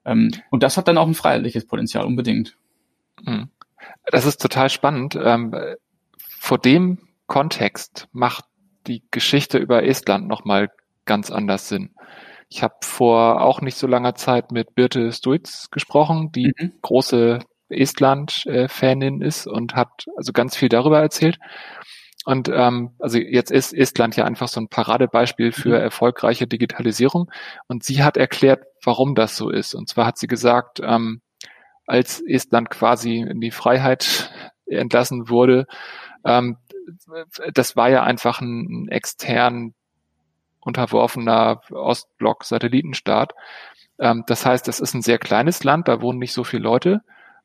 Ähm, 0.06 0.32
und 0.50 0.64
das 0.64 0.78
hat 0.78 0.88
dann 0.88 0.98
auch 0.98 1.08
ein 1.08 1.14
freiheitliches 1.14 1.66
Potenzial, 1.66 2.06
unbedingt. 2.06 2.58
Hm. 3.26 3.50
Das 4.06 4.26
ist 4.26 4.42
total 4.42 4.70
spannend. 4.70 5.18
Ähm, 5.22 5.56
vor 6.40 6.58
dem 6.58 6.98
Kontext 7.28 8.08
macht 8.12 8.46
die 8.88 9.04
Geschichte 9.12 9.58
über 9.58 9.84
Estland 9.84 10.28
nochmal 10.28 10.72
ganz 11.06 11.32
anders 11.32 11.68
Sinn. 11.68 11.92
Ich 12.50 12.64
habe 12.64 12.76
vor 12.82 13.42
auch 13.42 13.62
nicht 13.62 13.78
so 13.78 13.88
langer 13.88 14.16
Zeit 14.16 14.52
mit 14.52 14.76
Birte 14.76 15.12
Stuitz 15.14 15.70
gesprochen, 15.72 16.32
die 16.34 16.54
mhm. 16.58 16.74
große 16.82 17.40
Estland-Fanin 17.72 19.22
ist 19.22 19.48
und 19.48 19.76
hat 19.76 20.06
also 20.18 20.34
ganz 20.34 20.56
viel 20.56 20.70
darüber 20.70 21.00
erzählt. 21.00 21.40
Und 22.24 22.50
ähm, 22.50 22.92
also 23.00 23.18
jetzt 23.18 23.52
ist 23.52 23.74
Estland 23.74 24.16
ja 24.16 24.26
einfach 24.26 24.48
so 24.48 24.62
ein 24.62 24.68
Paradebeispiel 24.68 25.52
für 25.52 25.70
mhm. 25.70 25.84
erfolgreiche 25.84 26.46
Digitalisierung. 26.46 27.32
Und 27.68 27.84
sie 27.84 28.04
hat 28.04 28.18
erklärt, 28.18 28.64
warum 28.84 29.16
das 29.16 29.36
so 29.36 29.50
ist. 29.50 29.74
Und 29.74 29.90
zwar 29.90 30.06
hat 30.06 30.18
sie 30.18 30.28
gesagt, 30.28 30.80
ähm, 30.84 31.22
als 31.88 32.22
Estland 32.22 32.70
quasi 32.70 33.18
in 33.18 33.42
die 33.42 33.52
Freiheit 33.52 34.32
entlassen 34.68 35.30
wurde, 35.30 35.66
ähm, 36.24 36.58
das 37.54 37.76
war 37.76 37.90
ja 37.90 38.04
einfach 38.04 38.42
ein, 38.42 38.86
ein 38.86 38.88
extern 38.90 39.74
unterworfener 40.60 41.62
Ostblock-Satellitenstaat. 41.72 43.34
Ähm, 44.00 44.24
das 44.28 44.46
heißt, 44.46 44.68
es 44.68 44.80
ist 44.80 44.94
ein 44.94 45.02
sehr 45.02 45.18
kleines 45.18 45.64
Land, 45.64 45.88
da 45.88 46.02
wohnen 46.02 46.20
nicht 46.20 46.34
so 46.34 46.44
viele 46.44 46.64
Leute. 46.64 47.02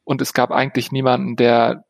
Und 0.07 0.23
es 0.23 0.33
gab 0.33 0.53
eigentlich 0.53 0.93
niemanden, 0.93 1.35
der 1.35 1.85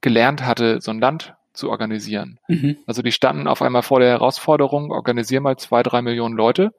gelernt 0.00 0.44
hatte, 0.44 0.80
so 0.80 0.90
ein 0.90 0.98
Land 0.98 1.34
zu 1.52 1.70
organisieren. 1.70 2.40
Mhm. 2.48 2.78
Also 2.84 3.00
die 3.00 3.12
standen 3.12 3.46
auf 3.46 3.62
einmal 3.62 3.82
vor 3.82 4.00
der 4.00 4.10
Herausforderung, 4.10 4.90
organisier 4.90 5.40
mal 5.40 5.56
zwei, 5.56 5.84
drei 5.84 6.02
Millionen 6.02 6.36
Leute. 6.36 6.74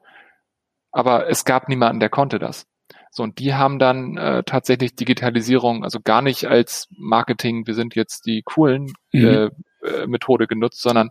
Aber 0.92 1.28
es 1.28 1.46
gab 1.46 1.68
niemanden, 1.68 1.98
der 1.98 2.10
konnte 2.10 2.38
das. 2.38 2.66
So, 3.10 3.22
und 3.22 3.38
die 3.38 3.54
haben 3.54 3.78
dann 3.78 4.18
äh, 4.18 4.42
tatsächlich 4.44 4.94
Digitalisierung, 4.94 5.82
also 5.82 5.98
gar 5.98 6.20
nicht 6.20 6.44
als 6.44 6.88
Marketing, 6.90 7.66
wir 7.66 7.74
sind 7.74 7.94
jetzt 7.94 8.26
die 8.26 8.42
coolen 8.42 8.92
mhm. 9.12 9.24
äh, 9.24 9.44
äh, 9.86 10.06
Methode 10.06 10.46
genutzt, 10.46 10.82
sondern 10.82 11.08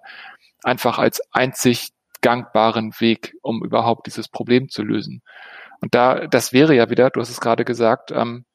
einfach 0.63 0.99
als 0.99 1.21
einzig 1.31 1.89
gangbaren 2.21 2.93
Weg, 2.99 3.35
um 3.41 3.63
überhaupt 3.63 4.05
dieses 4.05 4.27
Problem 4.27 4.69
zu 4.69 4.83
lösen. 4.83 5.23
Und 5.81 5.95
da, 5.95 6.27
das 6.27 6.53
wäre 6.53 6.75
ja 6.75 6.91
wieder, 6.91 7.09
du 7.09 7.19
hast 7.19 7.29
es 7.29 7.41
gerade 7.41 7.65
gesagt, 7.65 8.11
ähm, 8.11 8.45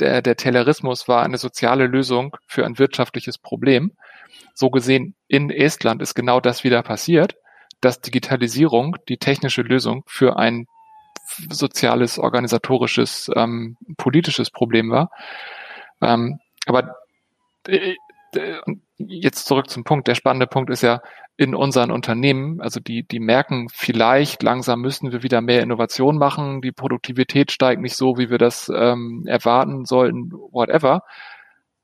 der, 0.00 0.22
der 0.22 0.36
Taylorismus 0.36 1.08
war 1.08 1.22
eine 1.22 1.38
soziale 1.38 1.86
Lösung 1.86 2.36
für 2.46 2.64
ein 2.64 2.78
wirtschaftliches 2.78 3.38
Problem. 3.38 3.92
So 4.54 4.70
gesehen, 4.70 5.14
in 5.28 5.50
Estland 5.50 6.02
ist 6.02 6.14
genau 6.14 6.40
das 6.40 6.64
wieder 6.64 6.82
passiert, 6.82 7.36
dass 7.80 8.00
Digitalisierung 8.00 8.96
die 9.08 9.18
technische 9.18 9.62
Lösung 9.62 10.02
für 10.06 10.36
ein 10.36 10.66
soziales, 11.50 12.18
organisatorisches, 12.18 13.30
ähm, 13.36 13.76
politisches 13.96 14.50
Problem 14.50 14.90
war. 14.90 15.10
Ähm, 16.00 16.40
aber 16.66 16.96
äh, 17.66 17.94
äh, 18.34 18.60
jetzt 18.96 19.46
zurück 19.46 19.70
zum 19.70 19.84
Punkt. 19.84 20.08
Der 20.08 20.14
spannende 20.14 20.46
Punkt 20.46 20.70
ist 20.70 20.82
ja 20.82 21.00
in 21.38 21.54
unseren 21.54 21.92
Unternehmen, 21.92 22.60
also 22.60 22.80
die, 22.80 23.04
die 23.04 23.20
merken 23.20 23.68
vielleicht, 23.72 24.42
langsam 24.42 24.80
müssen 24.80 25.12
wir 25.12 25.22
wieder 25.22 25.40
mehr 25.40 25.62
Innovation 25.62 26.18
machen, 26.18 26.60
die 26.62 26.72
Produktivität 26.72 27.52
steigt 27.52 27.80
nicht 27.80 27.94
so, 27.94 28.18
wie 28.18 28.28
wir 28.28 28.38
das 28.38 28.68
ähm, 28.74 29.22
erwarten 29.24 29.84
sollten, 29.84 30.32
whatever. 30.32 31.04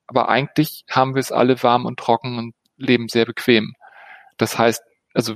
Aber 0.09 0.29
eigentlich 0.29 0.85
haben 0.91 1.15
wir 1.15 1.21
es 1.21 1.31
alle 1.31 1.63
warm 1.63 1.87
und 1.87 2.01
trocken 2.01 2.37
und 2.37 2.55
leben 2.77 3.07
sehr 3.09 3.27
bequem. 3.27 3.75
Das 4.39 4.59
heißt, 4.59 4.83
also 5.15 5.35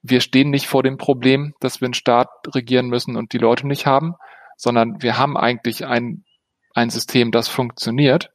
wir 0.00 0.22
stehen 0.22 0.48
nicht 0.48 0.66
vor 0.66 0.82
dem 0.82 0.96
Problem, 0.96 1.52
dass 1.60 1.82
wir 1.82 1.86
einen 1.86 1.94
Staat 1.94 2.30
regieren 2.54 2.88
müssen 2.88 3.14
und 3.14 3.34
die 3.34 3.38
Leute 3.38 3.66
nicht 3.66 3.84
haben, 3.84 4.14
sondern 4.56 5.02
wir 5.02 5.18
haben 5.18 5.36
eigentlich 5.36 5.84
ein, 5.84 6.24
ein 6.72 6.88
System, 6.88 7.30
das 7.30 7.48
funktioniert. 7.48 8.30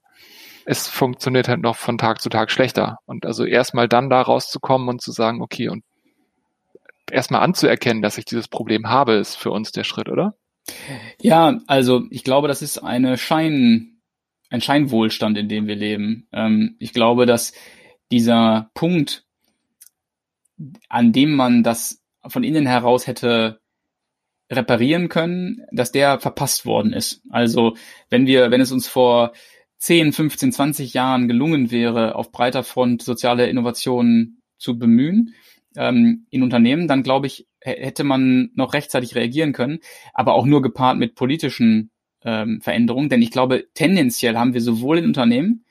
Es 0.65 0.88
funktioniert 0.88 1.47
halt 1.47 1.62
noch 1.62 1.75
von 1.75 1.97
Tag 1.97 2.21
zu 2.21 2.30
Tag 2.30 2.51
schlechter. 2.51 2.97
Und 3.06 3.25
also 3.25 3.45
erstmal 3.45 3.88
dann 3.88 4.10
da 4.10 4.21
rauszukommen 4.21 4.89
und 4.89 5.01
zu 5.01 5.12
sagen, 5.12 5.41
okay, 5.41 5.69
und 5.69 5.84
erstmal 7.12 7.41
anzuerkennen, 7.41 8.01
dass 8.01 8.17
ich 8.17 8.25
dieses 8.25 8.47
Problem 8.47 8.89
habe, 8.89 9.13
ist 9.13 9.36
für 9.36 9.51
uns 9.51 9.71
der 9.71 9.84
Schritt, 9.84 10.10
oder? 10.10 10.36
Ja, 11.21 11.60
also 11.67 12.04
ich 12.10 12.23
glaube, 12.23 12.47
das 12.47 12.62
ist 12.62 12.80
eine 12.80 13.17
Schein, 13.17 13.99
ein 14.49 14.62
Scheinwohlstand, 14.62 15.38
in 15.38 15.49
dem 15.49 15.67
wir 15.67 15.75
leben. 15.75 16.28
Ähm, 16.32 16.75
ich 16.80 16.93
glaube, 16.93 17.25
dass 17.25 17.54
dieser 18.12 18.71
Punkt, 18.73 19.25
an 20.89 21.12
dem 21.12 21.36
man 21.36 21.63
das 21.63 22.01
von 22.28 22.43
innen 22.43 22.65
heraus 22.65 23.08
hätte 23.08 23.60
reparieren 24.51 25.10
können, 25.10 25.65
dass 25.71 25.91
der 25.91 26.19
verpasst 26.19 26.65
worden 26.65 26.93
ist. 26.93 27.21
Also 27.30 27.75
wenn 28.10 28.28
wir, 28.28 28.51
wenn 28.51 28.62
es 28.62 28.71
uns 28.71 28.88
vor 28.88 29.34
10, 29.78 30.14
15, 30.14 30.52
20 30.52 30.94
Jahren 30.94 31.28
gelungen 31.28 31.72
wäre, 31.72 32.16
auf 32.16 32.32
breiter 32.32 32.64
Front 32.64 33.02
soziale 33.02 33.48
Innovationen 33.48 34.42
zu 34.58 34.78
bemühen 34.78 35.34
ähm, 35.76 36.26
in 36.30 36.44
Unternehmen, 36.44 36.88
dann 36.88 37.04
glaube 37.04 37.28
ich, 37.28 37.48
hätte 37.60 38.04
man 38.04 38.52
noch 38.56 38.74
rechtzeitig 38.74 39.16
reagieren 39.16 39.54
können, 39.54 39.80
aber 40.14 40.34
auch 40.34 40.46
nur 40.46 40.62
gepaart 40.62 40.98
mit 40.98 41.16
politischen 41.16 41.92
ähm, 42.24 42.62
Veränderungen. 42.62 43.10
Denn 43.10 43.22
ich 43.22 43.32
glaube, 43.32 43.66
tendenziell 43.74 44.38
haben 44.38 44.54
wir 44.54 44.62
sowohl 44.62 45.00
in 45.00 45.06
Unternehmen 45.06 45.66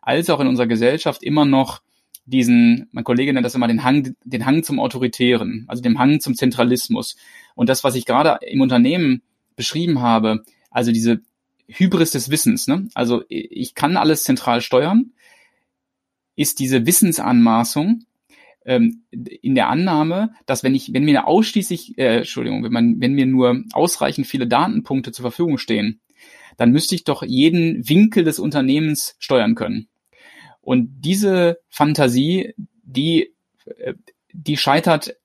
als 0.00 0.30
auch 0.30 0.40
in 0.40 0.48
unserer 0.48 0.66
Gesellschaft 0.66 1.22
immer 1.22 1.44
noch 1.44 1.80
diesen, 2.24 2.88
mein 2.92 3.04
Kollege 3.04 3.32
nennt 3.32 3.44
das 3.44 3.54
immer 3.54 3.68
den 3.68 3.84
Hang, 3.84 4.14
den 4.24 4.46
Hang 4.46 4.62
zum 4.62 4.78
Autoritären, 4.78 5.64
also 5.68 5.82
dem 5.82 5.98
Hang 5.98 6.20
zum 6.20 6.34
Zentralismus. 6.34 7.16
Und 7.54 7.68
das, 7.68 7.84
was 7.84 7.94
ich 7.94 8.06
gerade 8.06 8.38
im 8.46 8.60
Unternehmen 8.60 9.22
beschrieben 9.56 10.00
habe, 10.00 10.44
also 10.70 10.92
diese 10.92 11.20
Hybris 11.68 12.10
des 12.10 12.30
Wissens, 12.30 12.66
ne? 12.66 12.88
also 12.94 13.22
ich 13.28 13.74
kann 13.74 13.96
alles 13.96 14.24
zentral 14.24 14.60
steuern, 14.60 15.12
ist 16.36 16.58
diese 16.58 16.86
Wissensanmaßung 16.86 18.04
ähm, 18.64 19.04
in 19.10 19.54
der 19.54 19.68
Annahme, 19.68 20.34
dass 20.46 20.62
wenn 20.62 20.74
ich, 20.74 20.92
wenn 20.92 21.04
mir 21.04 21.26
ausschließlich, 21.26 21.98
äh, 21.98 22.18
Entschuldigung, 22.18 22.64
wenn 22.64 22.72
man, 22.72 23.00
wenn 23.00 23.14
mir 23.14 23.26
nur 23.26 23.62
ausreichend 23.72 24.26
viele 24.26 24.46
Datenpunkte 24.46 25.12
zur 25.12 25.24
Verfügung 25.24 25.58
stehen, 25.58 26.00
dann 26.56 26.70
müsste 26.70 26.94
ich 26.94 27.04
doch 27.04 27.22
jeden 27.22 27.88
Winkel 27.88 28.24
des 28.24 28.38
Unternehmens 28.38 29.16
steuern 29.18 29.54
können. 29.54 29.88
Und 30.60 31.00
diese 31.00 31.58
Fantasie, 31.68 32.54
die, 32.82 33.34
äh, 33.78 33.94
die 34.32 34.56
scheitert 34.56 35.16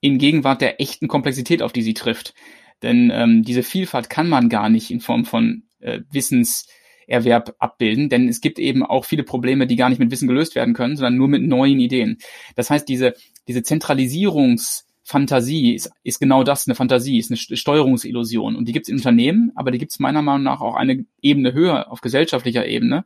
in 0.00 0.18
Gegenwart 0.18 0.60
der 0.60 0.80
echten 0.80 1.08
Komplexität, 1.08 1.62
auf 1.62 1.72
die 1.72 1.82
sie 1.82 1.94
trifft. 1.94 2.34
Denn 2.82 3.10
ähm, 3.12 3.42
diese 3.42 3.62
Vielfalt 3.62 4.10
kann 4.10 4.28
man 4.28 4.48
gar 4.48 4.68
nicht 4.68 4.90
in 4.90 5.00
Form 5.00 5.24
von 5.24 5.64
äh, 5.86 6.00
Wissenserwerb 6.10 7.54
abbilden, 7.58 8.08
denn 8.08 8.28
es 8.28 8.40
gibt 8.40 8.58
eben 8.58 8.84
auch 8.84 9.04
viele 9.04 9.22
Probleme, 9.22 9.66
die 9.66 9.76
gar 9.76 9.88
nicht 9.88 9.98
mit 9.98 10.10
Wissen 10.10 10.28
gelöst 10.28 10.54
werden 10.54 10.74
können, 10.74 10.96
sondern 10.96 11.16
nur 11.16 11.28
mit 11.28 11.42
neuen 11.42 11.78
Ideen. 11.78 12.18
Das 12.56 12.70
heißt, 12.70 12.88
diese, 12.88 13.14
diese 13.46 13.62
Zentralisierungsfantasie 13.62 15.74
ist, 15.74 15.90
ist 16.02 16.18
genau 16.18 16.42
das, 16.42 16.66
eine 16.66 16.74
Fantasie, 16.74 17.18
ist 17.18 17.30
eine 17.30 17.38
Steuerungsillusion. 17.38 18.56
Und 18.56 18.66
die 18.66 18.72
gibt 18.72 18.86
es 18.86 18.90
in 18.90 18.96
Unternehmen, 18.96 19.52
aber 19.54 19.70
die 19.70 19.78
gibt 19.78 19.92
es 19.92 20.00
meiner 20.00 20.22
Meinung 20.22 20.42
nach 20.42 20.60
auch 20.60 20.74
eine 20.74 21.04
Ebene 21.22 21.52
höher, 21.52 21.92
auf 21.92 22.00
gesellschaftlicher 22.00 22.66
Ebene. 22.66 23.04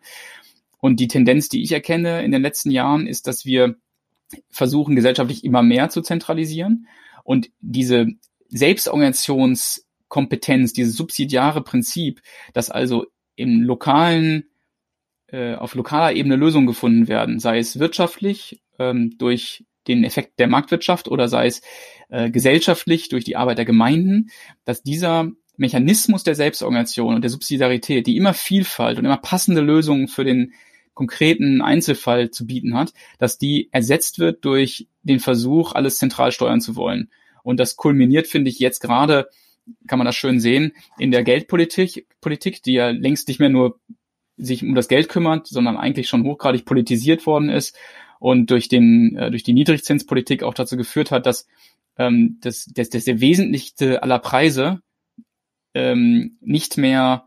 Und 0.80 0.98
die 0.98 1.08
Tendenz, 1.08 1.50
die 1.50 1.62
ich 1.62 1.72
erkenne 1.72 2.24
in 2.24 2.32
den 2.32 2.40
letzten 2.40 2.70
Jahren, 2.70 3.06
ist, 3.06 3.26
dass 3.26 3.44
wir 3.44 3.76
versuchen, 4.48 4.96
gesellschaftlich 4.96 5.44
immer 5.44 5.62
mehr 5.62 5.90
zu 5.90 6.00
zentralisieren. 6.00 6.86
Und 7.24 7.50
diese 7.60 8.06
Selbstorganisationskompetenz, 10.10 10.72
dieses 10.72 10.96
subsidiare 10.96 11.62
Prinzip, 11.62 12.20
dass 12.52 12.70
also 12.70 13.06
im 13.36 13.62
lokalen, 13.62 14.50
äh, 15.28 15.54
auf 15.54 15.74
lokaler 15.74 16.14
Ebene 16.14 16.36
Lösungen 16.36 16.66
gefunden 16.66 17.08
werden, 17.08 17.38
sei 17.38 17.58
es 17.58 17.78
wirtschaftlich 17.78 18.60
ähm, 18.78 19.16
durch 19.18 19.64
den 19.86 20.04
Effekt 20.04 20.38
der 20.38 20.48
Marktwirtschaft 20.48 21.08
oder 21.08 21.28
sei 21.28 21.46
es 21.46 21.62
äh, 22.10 22.30
gesellschaftlich 22.30 23.08
durch 23.08 23.24
die 23.24 23.36
Arbeit 23.36 23.58
der 23.58 23.64
Gemeinden, 23.64 24.30
dass 24.64 24.82
dieser 24.82 25.30
Mechanismus 25.56 26.22
der 26.22 26.34
Selbstorganisation 26.34 27.14
und 27.14 27.22
der 27.22 27.30
Subsidiarität, 27.30 28.06
die 28.06 28.16
immer 28.16 28.34
Vielfalt 28.34 28.98
und 28.98 29.04
immer 29.04 29.16
passende 29.16 29.60
Lösungen 29.60 30.08
für 30.08 30.24
den 30.24 30.52
konkreten 30.94 31.62
Einzelfall 31.62 32.30
zu 32.30 32.46
bieten 32.46 32.76
hat, 32.76 32.92
dass 33.18 33.38
die 33.38 33.68
ersetzt 33.72 34.18
wird 34.18 34.44
durch 34.44 34.88
den 35.02 35.20
Versuch, 35.20 35.72
alles 35.72 35.98
zentral 35.98 36.32
steuern 36.32 36.60
zu 36.60 36.76
wollen. 36.76 37.10
Und 37.42 37.58
das 37.58 37.76
kulminiert, 37.76 38.26
finde 38.26 38.50
ich, 38.50 38.58
jetzt 38.58 38.80
gerade, 38.80 39.28
kann 39.86 39.98
man 39.98 40.06
das 40.06 40.16
schön 40.16 40.40
sehen, 40.40 40.72
in 40.98 41.10
der 41.10 41.22
Geldpolitik, 41.22 42.06
Politik, 42.20 42.62
die 42.62 42.74
ja 42.74 42.90
längst 42.90 43.28
nicht 43.28 43.40
mehr 43.40 43.48
nur 43.48 43.80
sich 44.36 44.62
um 44.62 44.74
das 44.74 44.88
Geld 44.88 45.08
kümmert, 45.08 45.46
sondern 45.46 45.76
eigentlich 45.76 46.08
schon 46.08 46.24
hochgradig 46.24 46.64
politisiert 46.64 47.26
worden 47.26 47.48
ist 47.50 47.76
und 48.18 48.50
durch 48.50 48.68
den 48.68 49.16
äh, 49.16 49.30
durch 49.30 49.42
die 49.42 49.52
Niedrigzinspolitik 49.52 50.42
auch 50.42 50.54
dazu 50.54 50.76
geführt 50.76 51.10
hat, 51.10 51.26
dass 51.26 51.46
ähm, 51.98 52.38
das, 52.40 52.66
das, 52.66 52.88
das 52.88 53.04
der 53.04 53.20
wesentlichste 53.20 54.02
aller 54.02 54.18
Preise 54.18 54.80
ähm, 55.74 56.38
nicht 56.40 56.76
mehr 56.76 57.26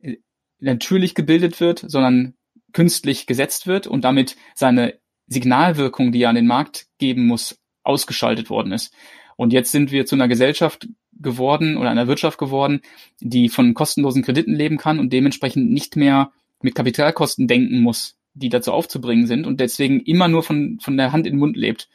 äh, 0.00 0.16
natürlich 0.60 1.14
gebildet 1.14 1.60
wird, 1.60 1.84
sondern 1.86 2.34
künstlich 2.72 3.26
gesetzt 3.26 3.66
wird 3.66 3.86
und 3.86 4.02
damit 4.04 4.36
seine 4.54 4.98
Signalwirkung, 5.26 6.12
die 6.12 6.22
er 6.22 6.30
an 6.30 6.36
den 6.36 6.46
Markt 6.46 6.86
geben 6.98 7.26
muss, 7.26 7.58
ausgeschaltet 7.82 8.50
worden 8.50 8.72
ist. 8.72 8.94
Und 9.36 9.52
jetzt 9.52 9.72
sind 9.72 9.92
wir 9.92 10.06
zu 10.06 10.14
einer 10.14 10.28
Gesellschaft 10.28 10.88
geworden 11.20 11.76
oder 11.76 11.90
einer 11.90 12.08
Wirtschaft 12.08 12.38
geworden, 12.38 12.80
die 13.20 13.48
von 13.48 13.74
kostenlosen 13.74 14.22
Krediten 14.22 14.54
leben 14.54 14.78
kann 14.78 14.98
und 14.98 15.12
dementsprechend 15.12 15.70
nicht 15.70 15.96
mehr 15.96 16.32
mit 16.62 16.74
Kapitalkosten 16.74 17.48
denken 17.48 17.80
muss, 17.80 18.16
die 18.34 18.48
dazu 18.48 18.72
aufzubringen 18.72 19.26
sind 19.26 19.46
und 19.46 19.60
deswegen 19.60 20.00
immer 20.00 20.28
nur 20.28 20.42
von, 20.42 20.78
von 20.80 20.96
der 20.96 21.12
Hand 21.12 21.26
in 21.26 21.34
den 21.34 21.40
Mund 21.40 21.56
lebt. 21.56 21.88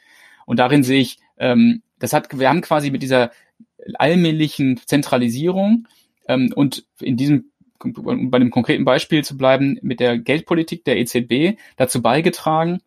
Und 0.46 0.58
darin 0.58 0.82
sehe 0.82 1.00
ich, 1.00 1.18
ähm, 1.38 1.82
das 1.98 2.12
hat, 2.12 2.38
wir 2.38 2.48
haben 2.48 2.60
quasi 2.60 2.90
mit 2.90 3.02
dieser 3.02 3.30
allmählichen 3.94 4.80
Zentralisierung 4.84 5.88
ähm, 6.28 6.52
und 6.54 6.84
in 7.00 7.16
diesem 7.16 7.50
um 7.84 8.30
bei 8.30 8.38
dem 8.38 8.50
konkreten 8.50 8.86
Beispiel 8.86 9.24
zu 9.24 9.36
bleiben, 9.36 9.78
mit 9.82 10.00
der 10.00 10.18
Geldpolitik 10.18 10.84
der 10.84 10.96
EZB 10.98 11.58
dazu 11.76 12.00
beigetragen, 12.00 12.80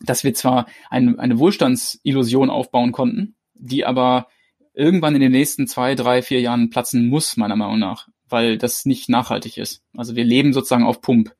dass 0.00 0.24
wir 0.24 0.34
zwar 0.34 0.66
ein, 0.90 1.18
eine 1.18 1.38
Wohlstandsillusion 1.38 2.50
aufbauen 2.50 2.92
konnten, 2.92 3.34
die 3.54 3.86
aber 3.86 4.26
irgendwann 4.74 5.14
in 5.14 5.20
den 5.20 5.32
nächsten 5.32 5.66
zwei, 5.66 5.94
drei, 5.94 6.22
vier 6.22 6.40
Jahren 6.40 6.70
platzen 6.70 7.08
muss, 7.08 7.36
meiner 7.36 7.56
Meinung 7.56 7.78
nach, 7.78 8.08
weil 8.28 8.58
das 8.58 8.84
nicht 8.86 9.08
nachhaltig 9.08 9.58
ist. 9.58 9.82
Also 9.96 10.16
wir 10.16 10.24
leben 10.24 10.52
sozusagen 10.52 10.84
auf 10.84 11.00
Pump. 11.00 11.34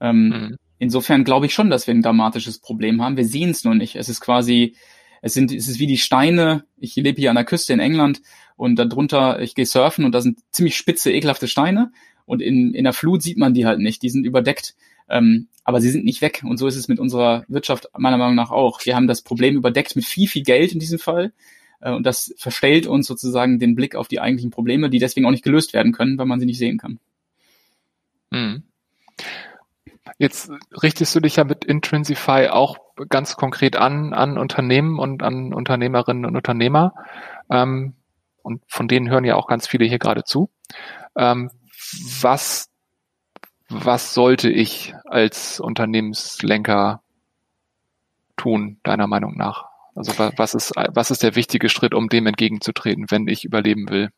Ähm, 0.00 0.28
mhm. 0.28 0.56
Insofern 0.78 1.24
glaube 1.24 1.46
ich 1.46 1.54
schon, 1.54 1.70
dass 1.70 1.86
wir 1.86 1.94
ein 1.94 2.02
dramatisches 2.02 2.58
Problem 2.58 3.02
haben. 3.02 3.16
Wir 3.16 3.24
sehen 3.24 3.50
es 3.50 3.64
nur 3.64 3.74
nicht. 3.74 3.96
Es 3.96 4.08
ist 4.08 4.20
quasi, 4.20 4.76
es 5.22 5.34
sind, 5.34 5.52
es 5.52 5.68
ist 5.68 5.78
wie 5.78 5.86
die 5.86 5.98
Steine. 5.98 6.64
Ich 6.76 6.96
lebe 6.96 7.20
hier 7.20 7.30
an 7.30 7.36
der 7.36 7.44
Küste 7.44 7.72
in 7.72 7.80
England 7.80 8.22
und 8.56 8.76
darunter, 8.78 9.40
ich 9.40 9.54
gehe 9.54 9.66
surfen 9.66 10.04
und 10.04 10.12
da 10.12 10.20
sind 10.20 10.40
ziemlich 10.50 10.76
spitze, 10.76 11.12
ekelhafte 11.12 11.48
Steine 11.48 11.90
und 12.26 12.42
in, 12.42 12.74
in 12.74 12.84
der 12.84 12.92
Flut 12.92 13.22
sieht 13.22 13.38
man 13.38 13.54
die 13.54 13.66
halt 13.66 13.80
nicht. 13.80 14.02
Die 14.02 14.10
sind 14.10 14.24
überdeckt. 14.24 14.74
Ähm, 15.08 15.48
aber 15.64 15.80
sie 15.80 15.90
sind 15.90 16.04
nicht 16.04 16.22
weg. 16.22 16.42
Und 16.44 16.58
so 16.58 16.66
ist 16.66 16.76
es 16.76 16.88
mit 16.88 16.98
unserer 16.98 17.44
Wirtschaft 17.48 17.88
meiner 17.96 18.18
Meinung 18.18 18.34
nach 18.34 18.50
auch. 18.50 18.84
Wir 18.84 18.96
haben 18.96 19.06
das 19.06 19.22
Problem 19.22 19.56
überdeckt 19.56 19.96
mit 19.96 20.04
viel, 20.04 20.28
viel 20.28 20.42
Geld 20.42 20.72
in 20.72 20.78
diesem 20.78 20.98
Fall. 20.98 21.32
Äh, 21.80 21.92
und 21.92 22.04
das 22.04 22.34
verstellt 22.38 22.86
uns 22.86 23.06
sozusagen 23.06 23.58
den 23.58 23.74
Blick 23.74 23.96
auf 23.96 24.08
die 24.08 24.20
eigentlichen 24.20 24.50
Probleme, 24.50 24.90
die 24.90 24.98
deswegen 24.98 25.26
auch 25.26 25.30
nicht 25.30 25.44
gelöst 25.44 25.72
werden 25.74 25.92
können, 25.92 26.18
weil 26.18 26.26
man 26.26 26.40
sie 26.40 26.46
nicht 26.46 26.58
sehen 26.58 26.78
kann. 26.78 26.98
Mhm. 28.30 28.64
Jetzt 30.18 30.50
richtest 30.82 31.14
du 31.14 31.20
dich 31.20 31.36
ja 31.36 31.44
mit 31.44 31.64
Intrinsify 31.64 32.48
auch 32.48 32.78
ganz 33.08 33.36
konkret 33.36 33.76
an, 33.76 34.12
an 34.12 34.38
Unternehmen 34.38 34.98
und 34.98 35.22
an 35.22 35.52
Unternehmerinnen 35.52 36.24
und 36.24 36.36
Unternehmer. 36.36 36.94
Ähm, 37.50 37.94
und 38.42 38.62
von 38.68 38.88
denen 38.88 39.08
hören 39.08 39.24
ja 39.24 39.36
auch 39.36 39.46
ganz 39.46 39.66
viele 39.66 39.86
hier 39.86 39.98
gerade 39.98 40.24
zu. 40.24 40.50
Ähm, 41.16 41.50
was, 42.20 42.70
was 43.68 44.14
sollte 44.14 44.50
ich 44.50 44.94
als 45.06 45.60
Unternehmenslenker 45.60 47.02
tun, 48.36 48.78
deiner 48.82 49.06
Meinung 49.06 49.36
nach? 49.36 49.73
Also 49.94 50.12
was 50.18 50.54
ist, 50.54 50.72
was 50.74 51.10
ist 51.10 51.22
der 51.22 51.36
wichtige 51.36 51.68
Schritt, 51.68 51.94
um 51.94 52.08
dem 52.08 52.26
entgegenzutreten, 52.26 53.06
wenn 53.10 53.28
ich 53.28 53.44
überleben 53.44 53.88
will? 53.88 54.10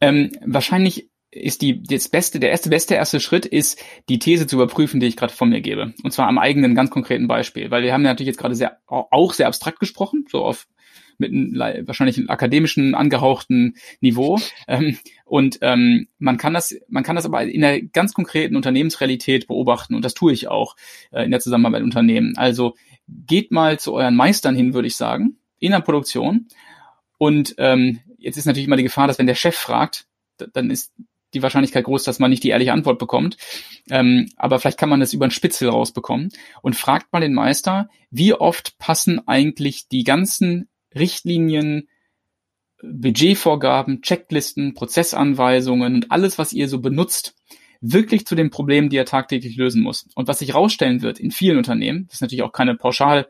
Ähm, 0.00 0.32
wahrscheinlich 0.44 1.08
ist 1.30 1.62
die 1.62 1.82
das 1.82 2.08
beste, 2.08 2.40
der 2.40 2.50
erste 2.50 2.70
beste 2.70 2.94
erste 2.94 3.20
Schritt 3.20 3.46
ist, 3.46 3.82
die 4.08 4.18
These 4.18 4.46
zu 4.46 4.56
überprüfen, 4.56 5.00
die 5.00 5.06
ich 5.06 5.16
gerade 5.16 5.32
von 5.32 5.50
mir 5.50 5.60
gebe. 5.60 5.92
Und 6.02 6.10
zwar 6.12 6.28
am 6.28 6.38
eigenen 6.38 6.74
ganz 6.74 6.90
konkreten 6.90 7.28
Beispiel, 7.28 7.70
weil 7.70 7.82
wir 7.82 7.92
haben 7.92 8.04
ja 8.04 8.10
natürlich 8.10 8.28
jetzt 8.28 8.38
gerade 8.38 8.54
sehr 8.54 8.78
auch 8.86 9.32
sehr 9.32 9.48
abstrakt 9.48 9.80
gesprochen, 9.80 10.26
so 10.30 10.44
auf 10.44 10.66
mit 11.18 11.32
einem 11.32 11.86
wahrscheinlich 11.86 12.18
einem 12.18 12.28
akademischen 12.28 12.94
angehauchten 12.94 13.76
Niveau. 14.00 14.38
Ähm, 14.68 14.98
und 15.24 15.58
ähm, 15.62 16.08
man 16.18 16.36
kann 16.36 16.54
das, 16.54 16.76
man 16.88 17.02
kann 17.02 17.16
das 17.16 17.24
aber 17.24 17.42
in 17.44 17.60
der 17.60 17.82
ganz 17.82 18.12
konkreten 18.12 18.56
Unternehmensrealität 18.56 19.46
beobachten 19.46 19.94
und 19.94 20.04
das 20.04 20.14
tue 20.14 20.32
ich 20.32 20.48
auch 20.48 20.76
äh, 21.12 21.24
in 21.24 21.30
der 21.30 21.40
Zusammenarbeit 21.40 21.80
mit 21.80 21.86
Unternehmen. 21.86 22.36
Also 22.36 22.74
geht 23.08 23.52
mal 23.52 23.78
zu 23.78 23.94
euren 23.94 24.16
Meistern 24.16 24.56
hin, 24.56 24.74
würde 24.74 24.88
ich 24.88 24.96
sagen, 24.96 25.38
in 25.58 25.72
der 25.72 25.80
Produktion. 25.80 26.48
Und 27.18 27.54
ähm, 27.58 28.00
jetzt 28.18 28.36
ist 28.36 28.46
natürlich 28.46 28.66
immer 28.66 28.76
die 28.76 28.82
Gefahr, 28.82 29.06
dass 29.06 29.18
wenn 29.18 29.26
der 29.26 29.34
Chef 29.34 29.56
fragt, 29.56 30.06
dann 30.52 30.70
ist 30.70 30.92
die 31.34 31.42
Wahrscheinlichkeit 31.42 31.84
groß, 31.84 32.04
dass 32.04 32.18
man 32.18 32.30
nicht 32.30 32.42
die 32.42 32.50
ehrliche 32.50 32.72
Antwort 32.72 32.98
bekommt. 32.98 33.36
Ähm, 33.90 34.30
aber 34.36 34.58
vielleicht 34.58 34.78
kann 34.78 34.88
man 34.88 35.00
das 35.00 35.12
über 35.12 35.24
einen 35.24 35.30
Spitzel 35.30 35.68
rausbekommen 35.68 36.30
und 36.62 36.76
fragt 36.76 37.12
mal 37.12 37.20
den 37.20 37.34
Meister, 37.34 37.88
wie 38.10 38.32
oft 38.32 38.78
passen 38.78 39.26
eigentlich 39.26 39.88
die 39.88 40.04
ganzen 40.04 40.68
Richtlinien, 40.94 41.88
Budgetvorgaben, 42.82 44.02
Checklisten, 44.02 44.74
Prozessanweisungen 44.74 45.94
und 45.94 46.12
alles, 46.12 46.38
was 46.38 46.52
ihr 46.52 46.68
so 46.68 46.80
benutzt, 46.80 47.34
wirklich 47.92 48.26
zu 48.26 48.34
den 48.34 48.50
Problemen, 48.50 48.88
die 48.88 48.96
er 48.96 49.04
tagtäglich 49.04 49.56
lösen 49.56 49.82
muss. 49.82 50.08
Und 50.14 50.28
was 50.28 50.38
sich 50.38 50.54
rausstellen 50.54 51.02
wird 51.02 51.18
in 51.18 51.30
vielen 51.30 51.58
Unternehmen, 51.58 52.06
das 52.06 52.16
ist 52.16 52.20
natürlich 52.20 52.42
auch 52.42 52.52
keine 52.52 52.74
pauschal, 52.74 53.28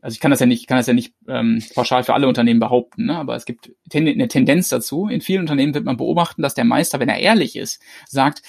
also 0.00 0.14
ich 0.14 0.20
kann 0.20 0.30
das 0.30 0.40
ja 0.40 0.46
nicht, 0.46 0.66
kann 0.66 0.76
das 0.76 0.86
ja 0.86 0.94
nicht 0.94 1.14
ähm, 1.26 1.62
pauschal 1.74 2.04
für 2.04 2.14
alle 2.14 2.28
Unternehmen 2.28 2.60
behaupten, 2.60 3.06
ne? 3.06 3.16
aber 3.16 3.34
es 3.34 3.44
gibt 3.44 3.72
ten, 3.90 4.06
eine 4.06 4.28
Tendenz 4.28 4.68
dazu. 4.68 5.08
In 5.08 5.20
vielen 5.20 5.40
Unternehmen 5.40 5.74
wird 5.74 5.84
man 5.84 5.96
beobachten, 5.96 6.42
dass 6.42 6.54
der 6.54 6.64
Meister, 6.64 7.00
wenn 7.00 7.08
er 7.08 7.18
ehrlich 7.18 7.56
ist, 7.56 7.82
sagt, 8.06 8.42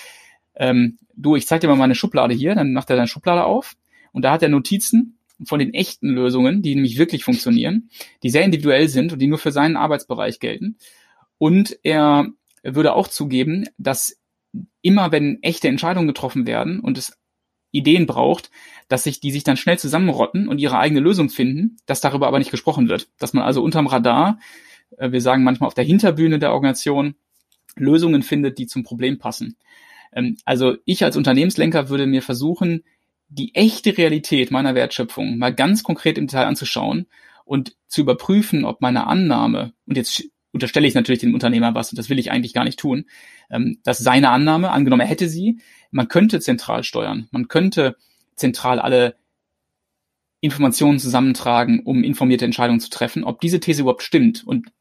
ähm, 0.56 0.98
du, 1.16 1.36
ich 1.36 1.48
zeig 1.48 1.62
dir 1.62 1.68
mal 1.68 1.76
meine 1.76 1.96
Schublade 1.96 2.34
hier, 2.34 2.54
dann 2.56 2.74
macht 2.74 2.90
er 2.90 2.98
seine 2.98 3.08
Schublade 3.08 3.46
auf 3.46 3.76
und 4.12 4.24
da 4.24 4.32
hat 4.32 4.44
er 4.44 4.50
Notizen 4.50 5.18
von 5.46 5.60
den 5.60 5.74
echten 5.74 6.10
Lösungen, 6.10 6.62
die 6.62 6.76
nämlich 6.76 6.98
wirklich 6.98 7.24
funktionieren, 7.24 7.90
die 8.24 8.30
sehr 8.30 8.44
individuell 8.44 8.90
sind 8.90 9.14
und 9.14 9.20
die 9.20 9.28
nur 9.28 9.38
für 9.38 9.52
seinen 9.52 9.78
Arbeitsbereich 9.78 10.40
gelten. 10.40 10.78
Und 11.38 11.80
er 11.84 12.28
würde 12.64 12.94
auch 12.94 13.08
zugeben, 13.08 13.66
dass 13.78 14.20
immer 14.82 15.12
wenn 15.12 15.42
echte 15.44 15.68
Entscheidungen 15.68 16.08
getroffen 16.08 16.48
werden 16.48 16.80
und 16.80 16.98
es 16.98 17.18
Ideen 17.72 18.06
braucht, 18.06 18.50
dass 18.88 19.04
sich 19.04 19.20
die 19.20 19.32
sich 19.32 19.44
dann 19.44 19.58
schnell 19.58 19.78
zusammenrotten 19.78 20.48
und 20.48 20.60
ihre 20.60 20.80
eigene 20.80 21.00
Lösung 21.00 21.30
finden, 21.30 21.78
dass 21.86 22.02
darüber 22.02 22.28
aber 22.28 22.40
nicht 22.40 22.52
gesprochen 22.52 22.90
wird. 22.90 23.10
Dass 23.20 23.34
man 23.34 23.44
also 23.44 23.62
unterm 23.62 23.88
Radar, 23.88 24.40
äh, 24.98 25.12
wir 25.12 25.22
sagen 25.22 25.44
manchmal 25.44 25.68
auf 25.68 25.76
der 25.76 25.86
Hinterbühne 25.86 26.40
der 26.40 26.52
Organisation, 26.52 27.16
Lösungen 27.76 28.24
findet, 28.24 28.58
die 28.58 28.68
zum 28.68 28.84
Problem 28.84 29.20
passen. 29.20 29.58
Ähm, 30.12 30.38
also 30.46 30.78
ich 30.86 31.04
als 31.04 31.18
Unternehmenslenker 31.18 31.90
würde 31.90 32.08
mir 32.08 32.22
versuchen, 32.22 32.84
die 33.28 33.54
echte 33.54 33.96
Realität 33.96 34.50
meiner 34.50 34.74
Wertschöpfung 34.74 35.38
mal 35.38 35.54
ganz 35.54 35.84
konkret 35.84 36.18
im 36.18 36.26
Detail 36.26 36.48
anzuschauen 36.48 37.06
und 37.46 37.76
zu 37.88 38.02
überprüfen, 38.02 38.66
ob 38.66 38.82
meine 38.82 39.06
Annahme, 39.06 39.74
und 39.86 39.98
jetzt 39.98 40.24
unterstelle 40.52 40.88
ich 40.88 40.96
natürlich 40.96 41.20
dem 41.20 41.34
Unternehmer 41.34 41.76
was, 41.76 41.92
und 41.92 41.98
das 41.98 42.10
will 42.10 42.20
ich 42.20 42.32
eigentlich 42.32 42.54
gar 42.54 42.64
nicht 42.64 42.80
tun, 42.80 43.06
ähm, 43.50 43.80
dass 43.84 44.00
seine 44.00 44.30
Annahme, 44.30 44.72
angenommen 44.72 45.02
er 45.02 45.08
hätte 45.08 45.30
sie, 45.30 45.60
man 45.92 46.08
könnte 46.08 46.40
zentral 46.40 46.84
steuern, 46.84 47.28
man 47.32 47.48
könnte 47.48 47.96
zentral 48.36 48.80
alle 48.80 49.16
Informationen 50.42 51.00
zusammentragen, 51.00 51.82
um 51.82 52.04
informierte 52.04 52.46
Entscheidungen 52.46 52.80
zu 52.80 52.90
treffen, 52.90 53.24
ob 53.24 53.42
diese 53.42 53.60
These 53.60 53.82
überhaupt 53.82 54.04
stimmt. 54.04 54.44
Und 54.46 54.72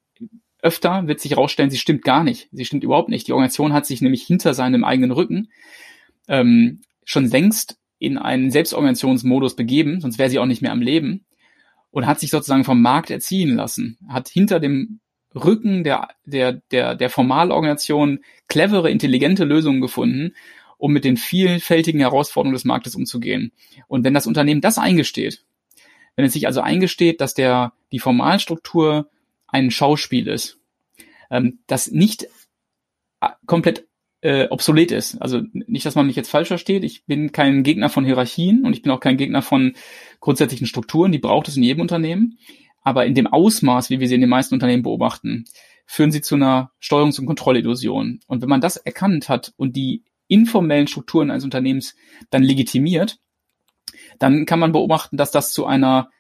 öfter 0.63 1.07
wird 1.07 1.21
sich 1.21 1.33
herausstellen, 1.33 1.71
sie 1.71 1.79
stimmt 1.79 2.03
gar 2.03 2.23
nicht. 2.23 2.49
Sie 2.53 2.65
stimmt 2.65 2.85
überhaupt 2.85 3.09
nicht. 3.09 3.27
Die 3.27 3.33
Organisation 3.33 3.73
hat 3.73 3.87
sich 3.87 4.01
nämlich 4.01 4.23
hinter 4.23 4.55
seinem 4.55 4.85
eigenen 4.85 5.11
Rücken 5.11 5.49
ähm, 6.29 6.83
schon 7.05 7.27
längst 7.27 7.79
in 7.99 8.19
einen 8.19 8.51
Selbstorganisationsmodus 8.51 9.57
begeben, 9.57 10.01
sonst 10.01 10.19
wäre 10.19 10.31
sie 10.31 10.39
auch 10.39 10.47
nicht 10.47 10.63
mehr 10.63 10.73
am 10.73 10.83
Leben 10.83 11.25
und 11.91 12.07
hat 12.07 12.21
sich 12.21 12.31
sozusagen 12.31 12.65
vom 12.65 12.81
Markt 12.81 13.11
erziehen 13.11 13.57
lassen, 13.57 13.99
hat 14.09 14.29
hinter 14.29 14.61
dem 14.61 15.01
Rücken 15.35 15.85
der, 15.85 16.09
der, 16.25 16.55
der, 16.71 16.95
der 16.95 17.11
Formalorganisation 17.11 18.21
clevere, 18.49 18.91
intelligente 18.91 19.45
Lösungen 19.45 19.81
gefunden, 19.81 20.35
um 20.79 20.93
mit 20.93 21.05
den 21.05 21.17
vielfältigen 21.17 22.01
Herausforderungen 22.01 22.55
des 22.55 22.65
Marktes 22.65 22.95
umzugehen. 22.95 23.53
Und 23.89 24.05
wenn 24.05 24.15
das 24.15 24.27
Unternehmen 24.27 24.61
das 24.61 24.79
eingesteht, 24.79 25.45
wenn 26.17 26.25
es 26.25 26.33
sich 26.33 26.47
also 26.47 26.61
eingesteht, 26.61 27.21
dass 27.21 27.35
der, 27.35 27.73
die 27.93 28.01
Formalstruktur 28.01 29.09
ein 29.47 29.71
Schauspiel 29.71 30.29
ist, 30.29 30.59
ähm, 31.31 31.59
das 31.67 31.91
nicht 31.91 32.25
äh, 33.21 33.29
komplett 33.47 33.87
äh, 34.21 34.49
obsolet 34.49 34.91
ist. 34.91 35.17
Also 35.23 35.43
nicht, 35.53 35.87
dass 35.87 35.95
man 35.95 36.07
mich 36.07 36.17
jetzt 36.17 36.31
falsch 36.31 36.49
versteht. 36.49 36.83
Ich 36.83 37.05
bin 37.05 37.33
kein 37.33 37.63
Gegner 37.63 37.89
von 37.89 38.05
Hierarchien 38.05 38.65
und 38.65 38.73
ich 38.73 38.83
bin 38.83 38.91
auch 38.91 39.01
kein 39.01 39.17
Gegner 39.17 39.43
von 39.43 39.75
grundsätzlichen 40.21 40.67
Strukturen. 40.67 41.13
Die 41.13 41.19
braucht 41.19 41.49
es 41.49 41.57
in 41.57 41.63
jedem 41.63 41.83
Unternehmen. 41.83 42.39
Aber 42.83 43.07
in 43.07 43.15
dem 43.15 43.27
Ausmaß, 43.27 43.91
wie 43.91 44.01
wir 44.01 44.09
sie 44.09 44.15
in 44.15 44.21
den 44.21 44.31
meisten 44.31 44.55
Unternehmen 44.55 44.83
beobachten, 44.83 45.45
führen 45.87 46.13
sie 46.13 46.21
zu 46.21 46.35
einer 46.35 46.73
Steuerungs- 46.83 47.19
und 47.19 47.27
Kontrollillusion. 47.27 48.21
Und 48.27 48.43
wenn 48.43 48.49
man 48.49 48.61
das 48.61 48.77
erkannt 48.77 49.29
hat 49.29 49.53
und 49.57 49.77
die 49.77 50.05
informellen 50.27 50.87
Strukturen 50.87 51.31
eines 51.31 51.45
Unternehmens 51.45 51.97
dann 52.31 52.43
legitimiert, 52.43 53.19
dann 54.19 54.47
kann 54.47 54.59
man 54.59 54.73
beobachten, 54.73 55.17
dass 55.17 55.31
das 55.31 55.53
zu 55.53 55.67
einer 55.67 56.11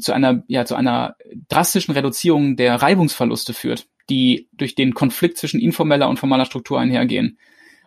zu 0.00 0.12
einer 0.12 0.44
ja 0.46 0.64
zu 0.64 0.76
einer 0.76 1.16
drastischen 1.48 1.92
Reduzierung 1.92 2.56
der 2.56 2.76
Reibungsverluste 2.76 3.52
führt 3.52 3.88
die 4.08 4.48
durch 4.52 4.74
den 4.74 4.94
Konflikt 4.94 5.38
zwischen 5.38 5.60
informeller 5.60 6.08
und 6.08 6.18
formaler 6.18 6.46
Struktur 6.46 6.80
einhergehen. 6.80 7.38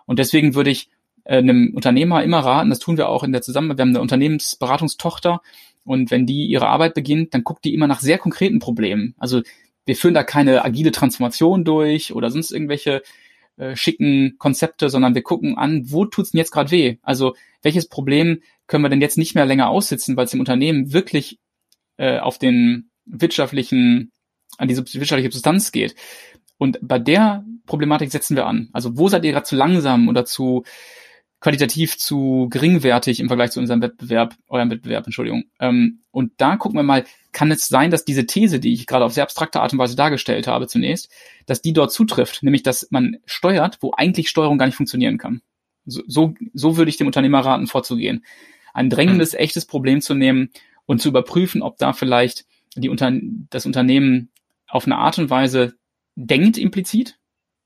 Und 0.06 0.20
deswegen 0.20 0.56
würde 0.56 0.70
ich 0.70 0.90
äh, 1.24 1.38
einem 1.38 1.74
Unternehmer 1.74 2.24
immer 2.24 2.40
raten, 2.40 2.70
das 2.70 2.80
tun 2.80 2.98
wir 2.98 3.10
auch 3.10 3.24
in 3.24 3.32
der 3.32 3.42
Zusammenarbeit, 3.42 3.78
wir 3.78 3.82
haben 3.84 3.90
eine 3.90 4.02
Unternehmensberatungstochter 4.02 5.42
und 5.84 6.12
wenn 6.12 6.26
die 6.26 6.46
ihre 6.46 6.68
Arbeit 6.68 6.94
beginnt, 6.94 7.34
dann 7.34 7.44
guckt 7.44 7.66
die 7.66 7.74
immer 7.74 7.88
nach 7.88 8.00
sehr 8.00 8.18
konkreten 8.18 8.60
Problemen. 8.60 9.16
Also 9.18 9.42
wir 9.86 9.96
führen 9.96 10.14
da 10.14 10.24
keine 10.24 10.64
agile 10.64 10.92
Transformation 10.92 11.64
durch 11.64 12.14
oder 12.14 12.30
sonst 12.30 12.52
irgendwelche 12.52 13.02
äh, 13.58 13.76
schicken 13.76 14.36
Konzepte, 14.38 14.90
sondern 14.90 15.16
wir 15.16 15.24
gucken 15.24 15.58
an, 15.58 15.92
wo 15.92 16.06
tut's 16.06 16.32
denn 16.32 16.40
jetzt 16.40 16.52
gerade 16.52 16.72
weh? 16.72 16.98
Also 17.02 17.36
welches 17.62 17.88
Problem 17.88 18.42
können 18.68 18.84
wir 18.84 18.90
denn 18.90 19.02
jetzt 19.02 19.18
nicht 19.18 19.36
mehr 19.36 19.46
länger 19.46 19.70
aussitzen, 19.70 20.16
weil 20.16 20.26
es 20.26 20.32
dem 20.32 20.40
Unternehmen 20.40 20.94
wirklich 20.94 21.40
äh, 21.98 22.20
auf 22.20 22.38
den 22.38 22.90
wirtschaftlichen 23.06 24.12
an 24.58 24.68
die 24.68 24.78
wirtschaftliche 24.78 25.32
Substanz 25.32 25.72
geht. 25.72 25.96
Und 26.58 26.78
bei 26.82 27.00
der 27.00 27.44
Problematik 27.66 28.12
setzen 28.12 28.36
wir 28.36 28.46
an. 28.46 28.70
Also 28.74 28.98
wo 28.98 29.10
seid 29.10 29.26
ihr 29.26 29.32
gerade 29.32 29.46
zu 29.46 29.56
langsam 29.56 30.08
oder 30.08 30.26
zu 30.26 30.64
qualitativ 31.42 31.98
zu 31.98 32.48
geringwertig 32.50 33.20
im 33.20 33.28
Vergleich 33.28 33.52
zu 33.52 33.60
unserem 33.60 33.82
Wettbewerb, 33.82 34.36
eurem 34.48 34.70
Wettbewerb, 34.70 35.06
Entschuldigung. 35.06 35.46
Ähm, 35.60 36.02
und 36.12 36.34
da 36.38 36.56
gucken 36.56 36.78
wir 36.78 36.84
mal, 36.84 37.04
kann 37.32 37.52
es 37.52 37.68
sein, 37.68 37.90
dass 37.90 38.06
diese 38.06 38.28
These, 38.28 38.60
die 38.60 38.74
ich 38.74 38.86
gerade 38.86 39.04
auf 39.04 39.14
sehr 39.14 39.24
abstrakte 39.24 39.60
Art 39.60 39.74
und 39.74 39.80
Weise 39.80 39.96
dargestellt 39.96 40.48
habe 40.48 40.68
zunächst, 40.68 41.12
dass 41.48 41.62
die 41.62 41.74
dort 41.74 41.92
zutrifft, 41.92 42.44
nämlich 42.44 42.62
dass 42.62 42.88
man 42.92 43.18
steuert, 43.26 43.80
wo 43.82 43.92
eigentlich 43.98 44.30
Steuerung 44.30 44.60
gar 44.60 44.68
nicht 44.68 44.76
funktionieren 44.76 45.18
kann. 45.18 45.42
So, 45.86 46.04
so, 46.06 46.36
so 46.54 46.78
würde 46.78 46.90
ich 46.90 46.98
dem 46.98 47.08
Unternehmer 47.08 47.40
raten, 47.40 47.66
vorzugehen. 47.66 48.24
Ein 48.74 48.92
drängendes, 48.92 49.34
echtes 49.34 49.66
Problem 49.66 50.00
zu 50.00 50.14
nehmen 50.14 50.52
und 50.86 51.02
zu 51.02 51.10
überprüfen, 51.10 51.64
ob 51.64 51.78
da 51.78 51.92
vielleicht 51.94 52.46
die 52.76 52.90
Unter 52.90 53.12
das 53.50 53.66
Unternehmen 53.66 54.30
auf 54.68 54.86
eine 54.86 54.98
Art 54.98 55.18
und 55.18 55.30
Weise 55.30 55.74
denkt 56.16 56.58
implizit 56.58 57.18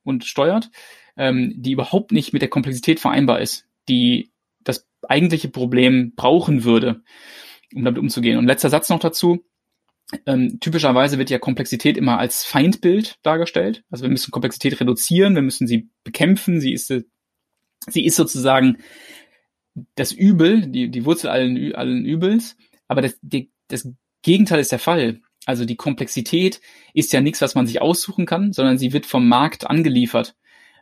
und 0.03 0.23
steuert, 0.23 0.71
ähm, 1.17 1.53
die 1.55 1.71
überhaupt 1.71 2.11
nicht 2.11 2.33
mit 2.33 2.41
der 2.41 2.49
Komplexität 2.49 2.99
vereinbar 2.99 3.39
ist, 3.41 3.65
die 3.87 4.31
das 4.63 4.87
eigentliche 5.07 5.49
Problem 5.49 6.13
brauchen 6.15 6.63
würde, 6.63 7.01
um 7.73 7.83
damit 7.83 7.99
umzugehen. 7.99 8.37
Und 8.37 8.47
letzter 8.47 8.69
Satz 8.69 8.89
noch 8.89 8.99
dazu. 8.99 9.45
Ähm, 10.27 10.59
typischerweise 10.59 11.17
wird 11.17 11.31
ja 11.31 11.39
Komplexität 11.39 11.97
immer 11.97 12.19
als 12.19 12.43
Feindbild 12.43 13.17
dargestellt. 13.23 13.83
Also 13.89 14.03
wir 14.03 14.11
müssen 14.11 14.31
Komplexität 14.31 14.79
reduzieren, 14.79 15.33
wir 15.35 15.41
müssen 15.41 15.65
sie 15.65 15.89
bekämpfen, 16.03 16.61
sie 16.61 16.73
ist, 16.73 16.93
sie 17.87 18.05
ist 18.05 18.15
sozusagen 18.15 18.77
das 19.95 20.11
Übel, 20.11 20.67
die, 20.67 20.89
die 20.89 21.05
Wurzel 21.05 21.29
allen, 21.29 21.73
allen 21.73 22.05
Übels. 22.05 22.55
Aber 22.87 23.01
das, 23.01 23.17
die, 23.21 23.51
das 23.67 23.89
Gegenteil 24.21 24.59
ist 24.59 24.71
der 24.71 24.79
Fall. 24.79 25.21
Also 25.45 25.65
die 25.65 25.75
Komplexität 25.75 26.61
ist 26.93 27.13
ja 27.13 27.21
nichts, 27.21 27.41
was 27.41 27.55
man 27.55 27.67
sich 27.67 27.81
aussuchen 27.81 28.25
kann, 28.25 28.53
sondern 28.53 28.77
sie 28.77 28.93
wird 28.93 29.05
vom 29.05 29.27
Markt 29.27 29.67
angeliefert. 29.67 30.35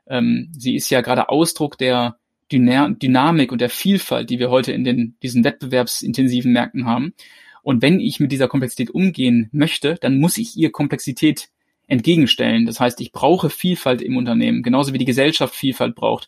Ähm, 0.08 0.50
sie 0.58 0.76
ist 0.76 0.90
ja 0.90 1.02
gerade 1.02 1.30
Ausdruck 1.30 1.78
der 1.78 2.18
Dyna 2.52 2.90
Dynamik 2.90 3.52
und 3.52 3.62
der 3.62 3.70
Vielfalt, 3.70 4.30
die 4.30 4.40
wir 4.40 4.50
heute 4.50 4.72
in 4.72 4.84
den, 4.84 5.16
diesen 5.24 5.44
wettbewerbsintensiven 5.44 6.52
Märkten 6.52 6.86
haben. 6.86 7.14
Und 7.64 7.82
wenn 7.82 8.00
ich 8.00 8.20
mit 8.20 8.32
dieser 8.32 8.48
Komplexität 8.48 8.92
umgehen 8.92 9.50
möchte, 9.54 9.96
dann 10.02 10.20
muss 10.20 10.38
ich 10.38 10.58
ihr 10.58 10.72
Komplexität 10.72 11.50
entgegenstellen. 11.88 12.66
Das 12.66 12.80
heißt, 12.80 13.00
ich 13.02 13.12
brauche 13.12 13.50
Vielfalt 13.50 14.02
im 14.02 14.18
Unternehmen, 14.18 14.64
genauso 14.64 14.94
wie 14.94 14.98
die 14.98 15.06
Gesellschaft 15.06 15.56
Vielfalt 15.56 15.96
braucht. 15.96 16.28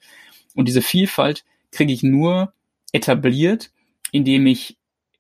Und 0.56 0.68
diese 0.68 0.82
Vielfalt 0.82 1.44
kriege 1.72 1.92
ich 1.92 2.04
nur 2.04 2.54
etabliert, 2.94 3.72
indem 4.12 4.48
ich 4.48 4.78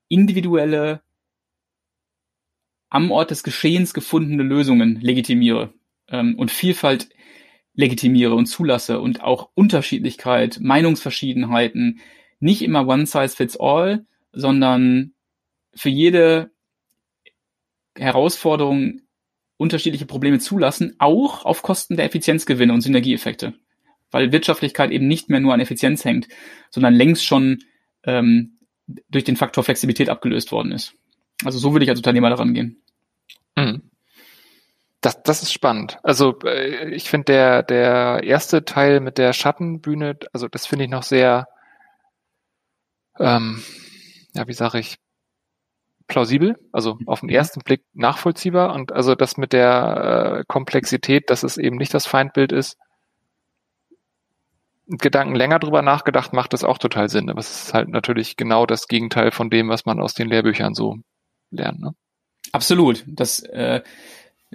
individuelle, 0.08 1.02
am 2.89 3.12
Ort 3.12 3.32
des 3.32 3.44
Geschehens 3.44 3.94
gefundene 3.94 4.44
Lösungen 4.44 5.02
legitimiere 5.02 5.74
ähm, 6.08 6.36
und 6.38 6.52
Vielfalt 6.52 7.10
legitimiere 7.76 8.36
und 8.36 8.46
zulasse 8.48 9.00
und 9.00 9.22
auch 9.22 9.50
Unterschiedlichkeit, 9.54 10.60
Meinungsverschiedenheiten, 10.62 12.00
nicht 12.40 12.62
immer 12.62 12.88
one 12.88 13.06
size 13.06 13.30
fits 13.30 13.58
all, 13.60 14.06
sondern 14.32 15.14
für 15.74 15.90
jede 15.90 16.52
Herausforderung 17.98 19.02
unterschiedliche 19.58 20.06
Probleme 20.06 20.40
zulassen, 20.40 20.96
auch 21.00 21.46
auf 21.46 21.62
Kosten 21.62 21.96
der 21.96 22.06
Effizienzgewinne 22.06 22.74
und 22.74 22.82
Synergieeffekte. 22.82 23.54
Weil 24.12 24.32
Wirtschaftlichkeit 24.32 24.92
eben 24.92 25.08
nicht 25.08 25.30
mehr 25.30 25.40
nur 25.40 25.54
an 25.54 25.60
Effizienz 25.60 26.06
hängt, 26.06 26.28
sondern 26.70 26.94
längst 26.94 27.26
schon 27.26 27.64
ähm, 28.04 28.58
durch 29.10 29.24
den 29.24 29.36
Faktor 29.36 29.64
Flexibilität 29.64 30.10
abgelöst 30.10 30.52
worden 30.52 30.72
ist. 30.72 30.94
Also 31.44 31.58
so 31.58 31.74
würde 31.74 31.84
ich 31.86 31.90
als 31.90 32.00
Unternehmer 32.00 32.30
daran 32.30 32.54
gehen. 32.54 32.82
Mhm. 33.56 33.90
Das, 35.06 35.22
das 35.22 35.44
ist 35.44 35.54
spannend. 35.54 36.00
Also 36.02 36.39
äh, 36.46 36.89
ich 36.89 37.12
finde 37.12 37.26
der, 37.26 37.62
der 37.62 38.24
erste 38.24 38.65
Teil 38.65 39.02
mit 39.02 39.20
der 39.20 39.34
Schattenbühne, 39.34 40.18
also 40.34 40.48
das 40.48 40.65
finde 40.65 40.86
ich 40.86 40.89
noch 40.89 41.04
sehr, 41.04 41.48
ähm, 43.20 43.62
ja, 44.34 44.48
wie 44.48 44.54
sage 44.54 44.80
ich, 44.80 44.98
plausibel, 46.08 46.58
also 46.72 46.98
auf 47.06 47.20
den 47.20 47.30
ersten 47.30 47.60
Blick 47.60 47.84
nachvollziehbar 47.94 48.74
und 48.74 48.94
also 48.94 49.13
das 49.13 49.38
mit 49.38 49.54
der 49.54 50.39
äh, 50.39 50.44
Komplexität, 50.48 51.30
dass 51.30 51.44
es 51.44 51.58
eben 51.58 51.76
nicht 51.76 51.94
das 51.94 52.08
Feindbild 52.08 52.52
ist, 52.52 52.76
Gedanken 54.88 55.36
länger 55.36 55.60
drüber 55.60 55.84
nachgedacht, 55.84 56.34
macht 56.34 56.54
das 56.54 56.63
auch 56.63 56.80
total 56.80 57.10
Sinn. 57.10 57.30
Aber 57.30 57.41
es 57.41 57.65
ist 57.65 57.74
halt 57.76 57.89
natürlich 57.89 58.38
genau 58.38 58.65
das 58.65 58.88
Gegenteil 58.88 59.30
von 59.30 59.52
dem, 59.52 59.70
was 59.70 59.86
man 59.86 60.02
aus 60.02 60.15
den 60.15 60.30
Lehrbüchern 60.30 60.74
so 60.74 60.96
lernt. 61.52 61.80
Ne? 61.80 61.91
Absolut. 62.52 63.04
Das 63.08 63.41
äh, 63.44 63.82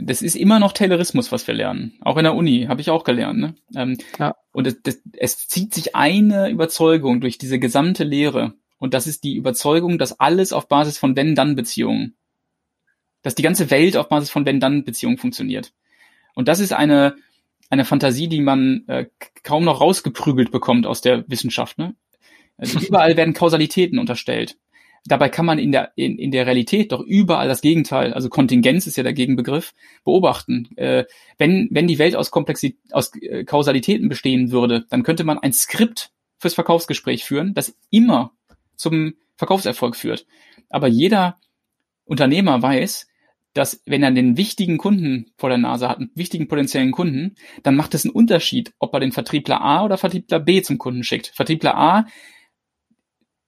das 0.02 0.22
ist 0.22 0.34
immer 0.34 0.58
noch 0.58 0.72
Taylorismus, 0.72 1.32
was 1.32 1.46
wir 1.46 1.54
lernen. 1.54 1.98
Auch 2.00 2.16
in 2.16 2.24
der 2.24 2.34
Uni 2.34 2.66
habe 2.68 2.80
ich 2.80 2.90
auch 2.90 3.04
gelernt. 3.04 3.38
Ne? 3.38 3.54
Ähm, 3.74 3.98
ja. 4.18 4.34
Und 4.52 4.66
es, 4.66 4.82
das, 4.82 5.00
es 5.12 5.48
zieht 5.48 5.74
sich 5.74 5.94
eine 5.96 6.50
Überzeugung 6.50 7.20
durch 7.20 7.38
diese 7.38 7.58
gesamte 7.58 8.04
Lehre. 8.04 8.54
Und 8.78 8.94
das 8.94 9.06
ist 9.06 9.24
die 9.24 9.36
Überzeugung, 9.36 9.98
dass 9.98 10.18
alles 10.18 10.52
auf 10.52 10.68
Basis 10.68 10.98
von 10.98 11.16
Wenn-Dann-Beziehungen, 11.16 12.16
dass 13.22 13.34
die 13.34 13.42
ganze 13.42 13.70
Welt 13.70 13.96
auf 13.96 14.08
Basis 14.08 14.30
von 14.30 14.46
Wenn-Dann-Beziehungen 14.46 15.18
funktioniert. 15.18 15.72
Und 16.34 16.48
das 16.48 16.60
ist 16.60 16.72
eine, 16.72 17.16
eine 17.68 17.84
Fantasie, 17.84 18.28
die 18.28 18.40
man 18.40 18.84
äh, 18.88 19.06
kaum 19.42 19.64
noch 19.64 19.80
rausgeprügelt 19.80 20.50
bekommt 20.50 20.86
aus 20.86 21.00
der 21.00 21.28
Wissenschaft. 21.28 21.78
Ne? 21.78 21.94
Also 22.56 22.78
überall 22.86 23.16
werden 23.16 23.34
Kausalitäten 23.34 23.98
unterstellt. 23.98 24.56
Dabei 25.06 25.28
kann 25.28 25.46
man 25.46 25.58
in 25.58 25.72
der, 25.72 25.92
in, 25.96 26.18
in 26.18 26.30
der 26.30 26.46
Realität 26.46 26.92
doch 26.92 27.00
überall 27.00 27.48
das 27.48 27.62
Gegenteil, 27.62 28.12
also 28.12 28.28
Kontingenz 28.28 28.86
ist 28.86 28.96
ja 28.96 29.02
der 29.02 29.14
Gegenbegriff, 29.14 29.72
beobachten. 30.04 30.68
Äh, 30.76 31.04
wenn, 31.38 31.68
wenn 31.70 31.86
die 31.86 31.98
Welt 31.98 32.16
aus, 32.16 32.30
Komplexi 32.30 32.78
aus 32.92 33.14
äh, 33.16 33.44
Kausalitäten 33.44 34.08
bestehen 34.08 34.50
würde, 34.50 34.86
dann 34.90 35.02
könnte 35.02 35.24
man 35.24 35.38
ein 35.38 35.52
Skript 35.52 36.10
fürs 36.38 36.54
Verkaufsgespräch 36.54 37.24
führen, 37.24 37.54
das 37.54 37.76
immer 37.90 38.32
zum 38.76 39.14
Verkaufserfolg 39.36 39.96
führt. 39.96 40.26
Aber 40.68 40.86
jeder 40.86 41.38
Unternehmer 42.04 42.60
weiß, 42.60 43.06
dass 43.52 43.82
wenn 43.84 44.02
er 44.02 44.10
den 44.10 44.36
wichtigen 44.36 44.78
Kunden 44.78 45.32
vor 45.36 45.48
der 45.48 45.58
Nase 45.58 45.88
hat, 45.88 45.98
einen 45.98 46.10
wichtigen 46.14 46.46
potenziellen 46.46 46.92
Kunden, 46.92 47.34
dann 47.62 47.74
macht 47.74 47.94
es 47.94 48.04
einen 48.04 48.14
Unterschied, 48.14 48.72
ob 48.78 48.94
er 48.94 49.00
den 49.00 49.12
Vertriebler 49.12 49.60
A 49.60 49.84
oder 49.84 49.98
Vertriebler 49.98 50.38
B 50.38 50.62
zum 50.62 50.78
Kunden 50.78 51.02
schickt. 51.02 51.28
Vertriebler 51.28 51.76
A 51.76 52.06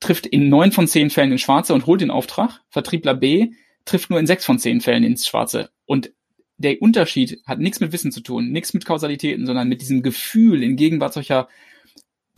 trifft 0.02 0.26
in 0.26 0.48
neun 0.48 0.72
von 0.72 0.86
zehn 0.86 1.10
Fällen 1.10 1.32
ins 1.32 1.40
Schwarze 1.40 1.74
und 1.74 1.86
holt 1.86 2.00
den 2.00 2.10
Auftrag. 2.10 2.60
Vertriebler 2.68 3.14
B 3.14 3.52
trifft 3.84 4.10
nur 4.10 4.20
in 4.20 4.26
sechs 4.26 4.44
von 4.44 4.58
zehn 4.58 4.80
Fällen 4.80 5.04
ins 5.04 5.26
Schwarze. 5.26 5.70
Und 5.86 6.12
der 6.58 6.80
Unterschied 6.82 7.40
hat 7.46 7.58
nichts 7.58 7.80
mit 7.80 7.92
Wissen 7.92 8.12
zu 8.12 8.20
tun, 8.20 8.50
nichts 8.50 8.74
mit 8.74 8.84
Kausalitäten, 8.84 9.46
sondern 9.46 9.68
mit 9.68 9.80
diesem 9.80 10.02
Gefühl, 10.02 10.62
in 10.62 10.76
Gegenwart 10.76 11.14
solcher 11.14 11.48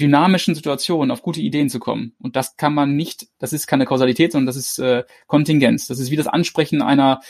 dynamischen 0.00 0.55
Situationen 0.55 1.11
auf 1.11 1.22
gute 1.22 1.40
Ideen 1.40 1.68
zu 1.68 1.79
kommen. 1.79 2.14
Und 2.20 2.37
das 2.37 2.57
kann 2.57 2.74
man 2.74 2.96
nicht, 2.96 3.29
das 3.38 3.53
ist 3.53 3.66
keine 3.66 3.87
Kausalität, 3.87 4.33
sondern 4.33 4.46
das 4.46 4.57
ist 4.57 4.79
äh, 4.79 5.05
Kontingenz. 5.27 5.87
Das 5.87 5.98
ist 5.98 6.11
wie 6.11 6.16
das 6.16 6.27
Ansprechen 6.27 6.83
einer 6.83 7.20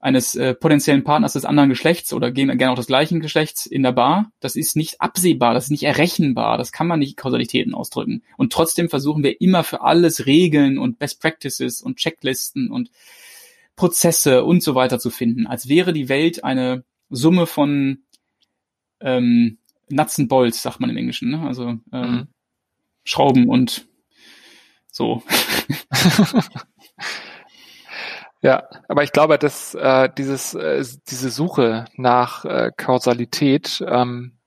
eines 0.00 0.36
äh, 0.36 0.54
potenziellen 0.54 1.02
Partners 1.02 1.32
des 1.32 1.44
anderen 1.44 1.68
Geschlechts 1.68 2.12
oder 2.12 2.30
gerne 2.30 2.70
auch 2.70 2.76
des 2.76 2.86
gleichen 2.86 3.20
Geschlechts 3.20 3.66
in 3.66 3.82
der 3.82 3.92
Bar, 3.92 4.30
das 4.38 4.54
ist 4.54 4.76
nicht 4.76 5.00
absehbar, 5.00 5.54
das 5.54 5.64
ist 5.64 5.70
nicht 5.70 5.82
errechenbar, 5.82 6.56
das 6.56 6.70
kann 6.70 6.86
man 6.86 7.00
nicht 7.00 7.16
Kausalitäten 7.16 7.74
ausdrücken. 7.74 8.22
Und 8.36 8.52
trotzdem 8.52 8.88
versuchen 8.88 9.24
wir 9.24 9.40
immer 9.40 9.64
für 9.64 9.80
alles 9.80 10.26
Regeln 10.26 10.78
und 10.78 10.98
Best 11.00 11.20
Practices 11.20 11.82
und 11.82 11.96
Checklisten 11.96 12.70
und 12.70 12.90
Prozesse 13.74 14.44
und 14.44 14.62
so 14.62 14.74
weiter 14.74 14.98
zu 15.00 15.10
finden, 15.10 15.46
als 15.46 15.68
wäre 15.68 15.92
die 15.92 16.08
Welt 16.08 16.44
eine 16.44 16.84
Summe 17.10 17.46
von 17.46 18.02
ähm, 19.00 19.58
Nuts 19.88 20.18
and 20.18 20.28
Bolts, 20.28 20.62
sagt 20.62 20.80
man 20.80 20.90
im 20.90 20.96
Englischen, 20.96 21.30
ne? 21.30 21.40
also 21.40 21.78
ähm, 21.92 22.10
mhm. 22.10 22.26
Schrauben 23.02 23.48
und 23.48 23.88
so. 24.90 25.22
Ja, 28.40 28.68
aber 28.86 29.02
ich 29.02 29.12
glaube, 29.12 29.36
dass 29.38 29.74
äh, 29.74 30.08
dieses, 30.16 30.54
äh, 30.54 30.84
diese 31.08 31.30
Suche 31.30 31.86
nach 31.96 32.44
äh, 32.44 32.70
Kausalität, 32.76 33.84
ähm, 33.86 34.38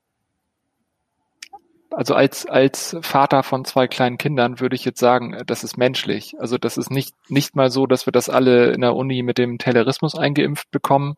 also 1.90 2.14
als, 2.14 2.46
als 2.46 2.96
Vater 3.02 3.42
von 3.42 3.66
zwei 3.66 3.86
kleinen 3.86 4.16
Kindern 4.16 4.60
würde 4.60 4.76
ich 4.76 4.86
jetzt 4.86 4.98
sagen, 4.98 5.34
äh, 5.34 5.44
das 5.44 5.62
ist 5.62 5.76
menschlich. 5.76 6.34
Also 6.38 6.56
das 6.56 6.78
ist 6.78 6.90
nicht, 6.90 7.14
nicht 7.28 7.54
mal 7.54 7.70
so, 7.70 7.86
dass 7.86 8.06
wir 8.06 8.12
das 8.12 8.30
alle 8.30 8.72
in 8.72 8.80
der 8.80 8.96
Uni 8.96 9.22
mit 9.22 9.36
dem 9.36 9.58
Taylorismus 9.58 10.14
eingeimpft 10.14 10.70
bekommen. 10.70 11.16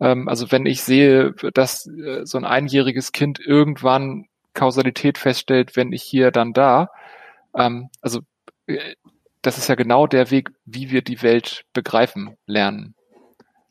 Ähm, 0.00 0.28
also 0.28 0.50
wenn 0.50 0.64
ich 0.64 0.82
sehe, 0.82 1.32
dass 1.52 1.86
äh, 1.86 2.24
so 2.24 2.38
ein 2.38 2.44
einjähriges 2.46 3.12
Kind 3.12 3.38
irgendwann 3.38 4.28
Kausalität 4.54 5.18
feststellt, 5.18 5.76
wenn 5.76 5.92
ich 5.92 6.02
hier, 6.02 6.30
dann 6.30 6.54
da, 6.54 6.90
ähm, 7.54 7.90
also 8.00 8.20
äh, 8.66 8.94
das 9.42 9.58
ist 9.58 9.68
ja 9.68 9.74
genau 9.74 10.06
der 10.06 10.30
Weg, 10.30 10.50
wie 10.64 10.90
wir 10.90 11.02
die 11.02 11.22
Welt 11.22 11.64
begreifen 11.72 12.36
lernen. 12.46 12.94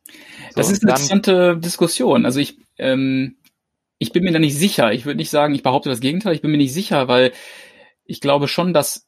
So, 0.05 0.13
das 0.55 0.72
ist 0.72 0.84
eine 0.84 0.91
interessante 0.91 1.57
Diskussion. 1.57 2.26
Also 2.26 2.39
ich, 2.39 2.57
ähm, 2.78 3.38
ich 3.97 4.11
bin 4.11 4.24
mir 4.24 4.32
da 4.32 4.39
nicht 4.39 4.57
sicher. 4.57 4.93
Ich 4.93 5.05
würde 5.05 5.18
nicht 5.18 5.30
sagen, 5.30 5.53
ich 5.53 5.63
behaupte 5.63 5.89
das 5.89 5.99
Gegenteil. 5.99 6.34
Ich 6.34 6.41
bin 6.41 6.51
mir 6.51 6.57
nicht 6.57 6.74
sicher, 6.74 7.07
weil 7.07 7.34
ich 8.05 8.22
glaube 8.22 8.47
schon, 8.47 8.74
dass 8.74 9.07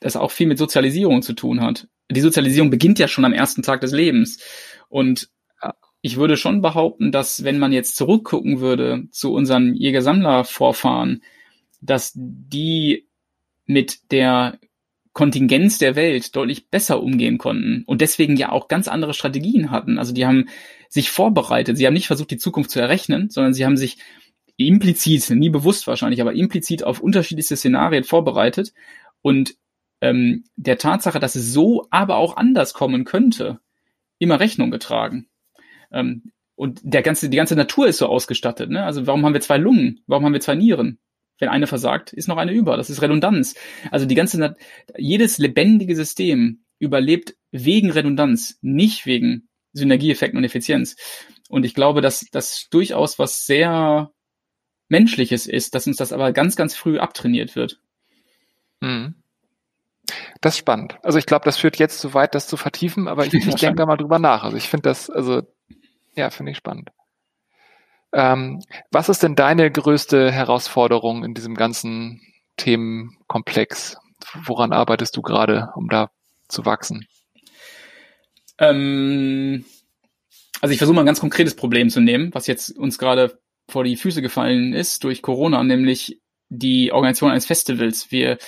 das 0.00 0.16
auch 0.16 0.30
viel 0.30 0.46
mit 0.46 0.58
Sozialisierung 0.58 1.22
zu 1.22 1.32
tun 1.32 1.60
hat. 1.60 1.88
Die 2.10 2.20
Sozialisierung 2.20 2.70
beginnt 2.70 2.98
ja 2.98 3.08
schon 3.08 3.24
am 3.24 3.32
ersten 3.32 3.62
Tag 3.62 3.80
des 3.80 3.92
Lebens. 3.92 4.38
Und 4.88 5.30
ich 6.00 6.16
würde 6.16 6.36
schon 6.36 6.62
behaupten, 6.62 7.10
dass 7.10 7.44
wenn 7.44 7.58
man 7.58 7.72
jetzt 7.72 7.96
zurückgucken 7.96 8.60
würde 8.60 9.04
zu 9.10 9.32
unseren 9.32 9.74
Jägersammler-Vorfahren, 9.74 11.22
dass 11.80 12.12
die 12.14 13.08
mit 13.66 14.10
der 14.12 14.58
Kontingenz 15.18 15.78
der 15.78 15.96
Welt 15.96 16.36
deutlich 16.36 16.70
besser 16.70 17.02
umgehen 17.02 17.38
konnten 17.38 17.82
und 17.86 18.00
deswegen 18.00 18.36
ja 18.36 18.52
auch 18.52 18.68
ganz 18.68 18.86
andere 18.86 19.14
Strategien 19.14 19.72
hatten. 19.72 19.98
Also 19.98 20.14
die 20.14 20.24
haben 20.24 20.48
sich 20.88 21.10
vorbereitet. 21.10 21.76
Sie 21.76 21.88
haben 21.88 21.94
nicht 21.94 22.06
versucht, 22.06 22.30
die 22.30 22.36
Zukunft 22.36 22.70
zu 22.70 22.78
errechnen, 22.78 23.28
sondern 23.28 23.52
sie 23.52 23.64
haben 23.64 23.76
sich 23.76 23.98
implizit, 24.56 25.28
nie 25.30 25.50
bewusst 25.50 25.88
wahrscheinlich, 25.88 26.20
aber 26.20 26.34
implizit 26.34 26.84
auf 26.84 27.00
unterschiedlichste 27.00 27.56
Szenarien 27.56 28.04
vorbereitet 28.04 28.72
und 29.20 29.56
ähm, 30.02 30.44
der 30.54 30.78
Tatsache, 30.78 31.18
dass 31.18 31.34
es 31.34 31.52
so, 31.52 31.88
aber 31.90 32.14
auch 32.14 32.36
anders 32.36 32.72
kommen 32.72 33.04
könnte, 33.04 33.58
immer 34.20 34.38
Rechnung 34.38 34.70
getragen. 34.70 35.26
Ähm, 35.90 36.30
und 36.54 36.78
der 36.84 37.02
ganze, 37.02 37.28
die 37.28 37.36
ganze 37.36 37.56
Natur 37.56 37.88
ist 37.88 37.98
so 37.98 38.06
ausgestattet. 38.06 38.70
Ne? 38.70 38.84
Also 38.84 39.08
warum 39.08 39.26
haben 39.26 39.34
wir 39.34 39.40
zwei 39.40 39.58
Lungen? 39.58 40.00
Warum 40.06 40.24
haben 40.24 40.32
wir 40.32 40.40
zwei 40.40 40.54
Nieren? 40.54 41.00
Wenn 41.38 41.48
eine 41.48 41.66
versagt, 41.66 42.12
ist 42.12 42.28
noch 42.28 42.36
eine 42.36 42.52
über. 42.52 42.76
Das 42.76 42.90
ist 42.90 43.02
Redundanz. 43.02 43.54
Also 43.90 44.06
die 44.06 44.14
ganze, 44.14 44.56
jedes 44.96 45.38
lebendige 45.38 45.94
System 45.94 46.64
überlebt 46.78 47.36
wegen 47.50 47.90
Redundanz, 47.90 48.58
nicht 48.60 49.06
wegen 49.06 49.48
Synergieeffekten 49.72 50.38
und 50.38 50.44
Effizienz. 50.44 50.96
Und 51.48 51.64
ich 51.64 51.74
glaube, 51.74 52.00
dass 52.00 52.26
das 52.30 52.66
durchaus 52.70 53.18
was 53.18 53.46
sehr 53.46 54.10
Menschliches 54.88 55.46
ist, 55.46 55.74
dass 55.74 55.86
uns 55.86 55.96
das 55.96 56.12
aber 56.12 56.32
ganz, 56.32 56.56
ganz 56.56 56.74
früh 56.74 56.98
abtrainiert 56.98 57.56
wird. 57.56 57.80
Mhm. 58.80 59.14
Das 60.40 60.54
ist 60.54 60.58
spannend. 60.58 60.98
Also 61.02 61.18
ich 61.18 61.26
glaube, 61.26 61.44
das 61.44 61.58
führt 61.58 61.76
jetzt 61.76 62.00
zu 62.00 62.14
weit, 62.14 62.34
das 62.34 62.46
zu 62.46 62.56
vertiefen, 62.56 63.08
aber 63.08 63.26
ich, 63.26 63.34
ich 63.34 63.44
denke 63.56 63.76
da 63.76 63.86
mal 63.86 63.96
drüber 63.96 64.18
nach. 64.18 64.44
Also 64.44 64.56
ich 64.56 64.68
finde 64.68 64.88
das, 64.88 65.10
also 65.10 65.42
ja, 66.14 66.30
finde 66.30 66.52
ich 66.52 66.58
spannend. 66.58 66.90
Ähm, 68.12 68.62
was 68.90 69.08
ist 69.08 69.22
denn 69.22 69.34
deine 69.34 69.70
größte 69.70 70.32
Herausforderung 70.32 71.24
in 71.24 71.34
diesem 71.34 71.54
ganzen 71.54 72.20
Themenkomplex? 72.56 73.96
Woran 74.44 74.72
arbeitest 74.72 75.16
du 75.16 75.22
gerade, 75.22 75.70
um 75.74 75.88
da 75.88 76.10
zu 76.48 76.64
wachsen? 76.64 77.06
Ähm, 78.58 79.64
also 80.60 80.72
ich 80.72 80.78
versuche 80.78 80.94
mal 80.94 81.02
ein 81.02 81.06
ganz 81.06 81.20
konkretes 81.20 81.54
Problem 81.54 81.90
zu 81.90 82.00
nehmen, 82.00 82.34
was 82.34 82.46
jetzt 82.46 82.76
uns 82.76 82.98
gerade 82.98 83.38
vor 83.68 83.84
die 83.84 83.96
Füße 83.96 84.22
gefallen 84.22 84.72
ist 84.72 85.04
durch 85.04 85.22
Corona, 85.22 85.62
nämlich 85.62 86.20
die 86.48 86.92
Organisation 86.92 87.30
eines 87.30 87.46
Festivals. 87.46 88.10
Wir 88.10 88.38